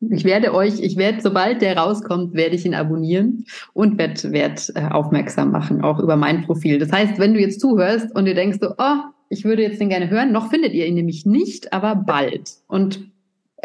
[0.00, 3.44] ich werde euch, ich werde, sobald der rauskommt, werde ich ihn abonnieren
[3.74, 6.78] und werde werd, äh, aufmerksam machen, auch über mein Profil.
[6.78, 8.96] Das heißt, wenn du jetzt zuhörst und dir denkst, so, oh,
[9.28, 12.50] ich würde jetzt den gerne hören, noch findet ihr ihn nämlich nicht, aber bald.
[12.66, 13.10] Und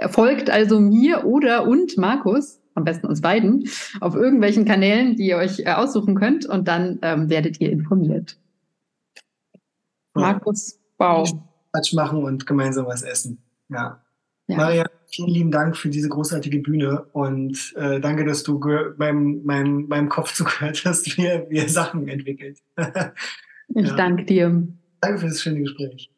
[0.09, 3.69] folgt also mir oder und Markus, am besten uns beiden,
[4.01, 8.37] auf irgendwelchen Kanälen, die ihr euch äh, aussuchen könnt und dann ähm, werdet ihr informiert.
[10.13, 11.29] Markus, wow.
[11.71, 13.41] Quatsch machen und gemeinsam was essen.
[13.69, 14.04] Ja.
[14.47, 14.57] Ja.
[14.57, 18.59] Maria, vielen lieben Dank für diese großartige Bühne und äh, danke, dass du
[18.97, 22.59] beim, meinem, meinem Kopf zugehört hast, wie er, wie er Sachen entwickelt.
[22.77, 23.95] ich ja.
[23.95, 24.67] danke dir.
[25.01, 26.09] Danke für das schöne Gespräch.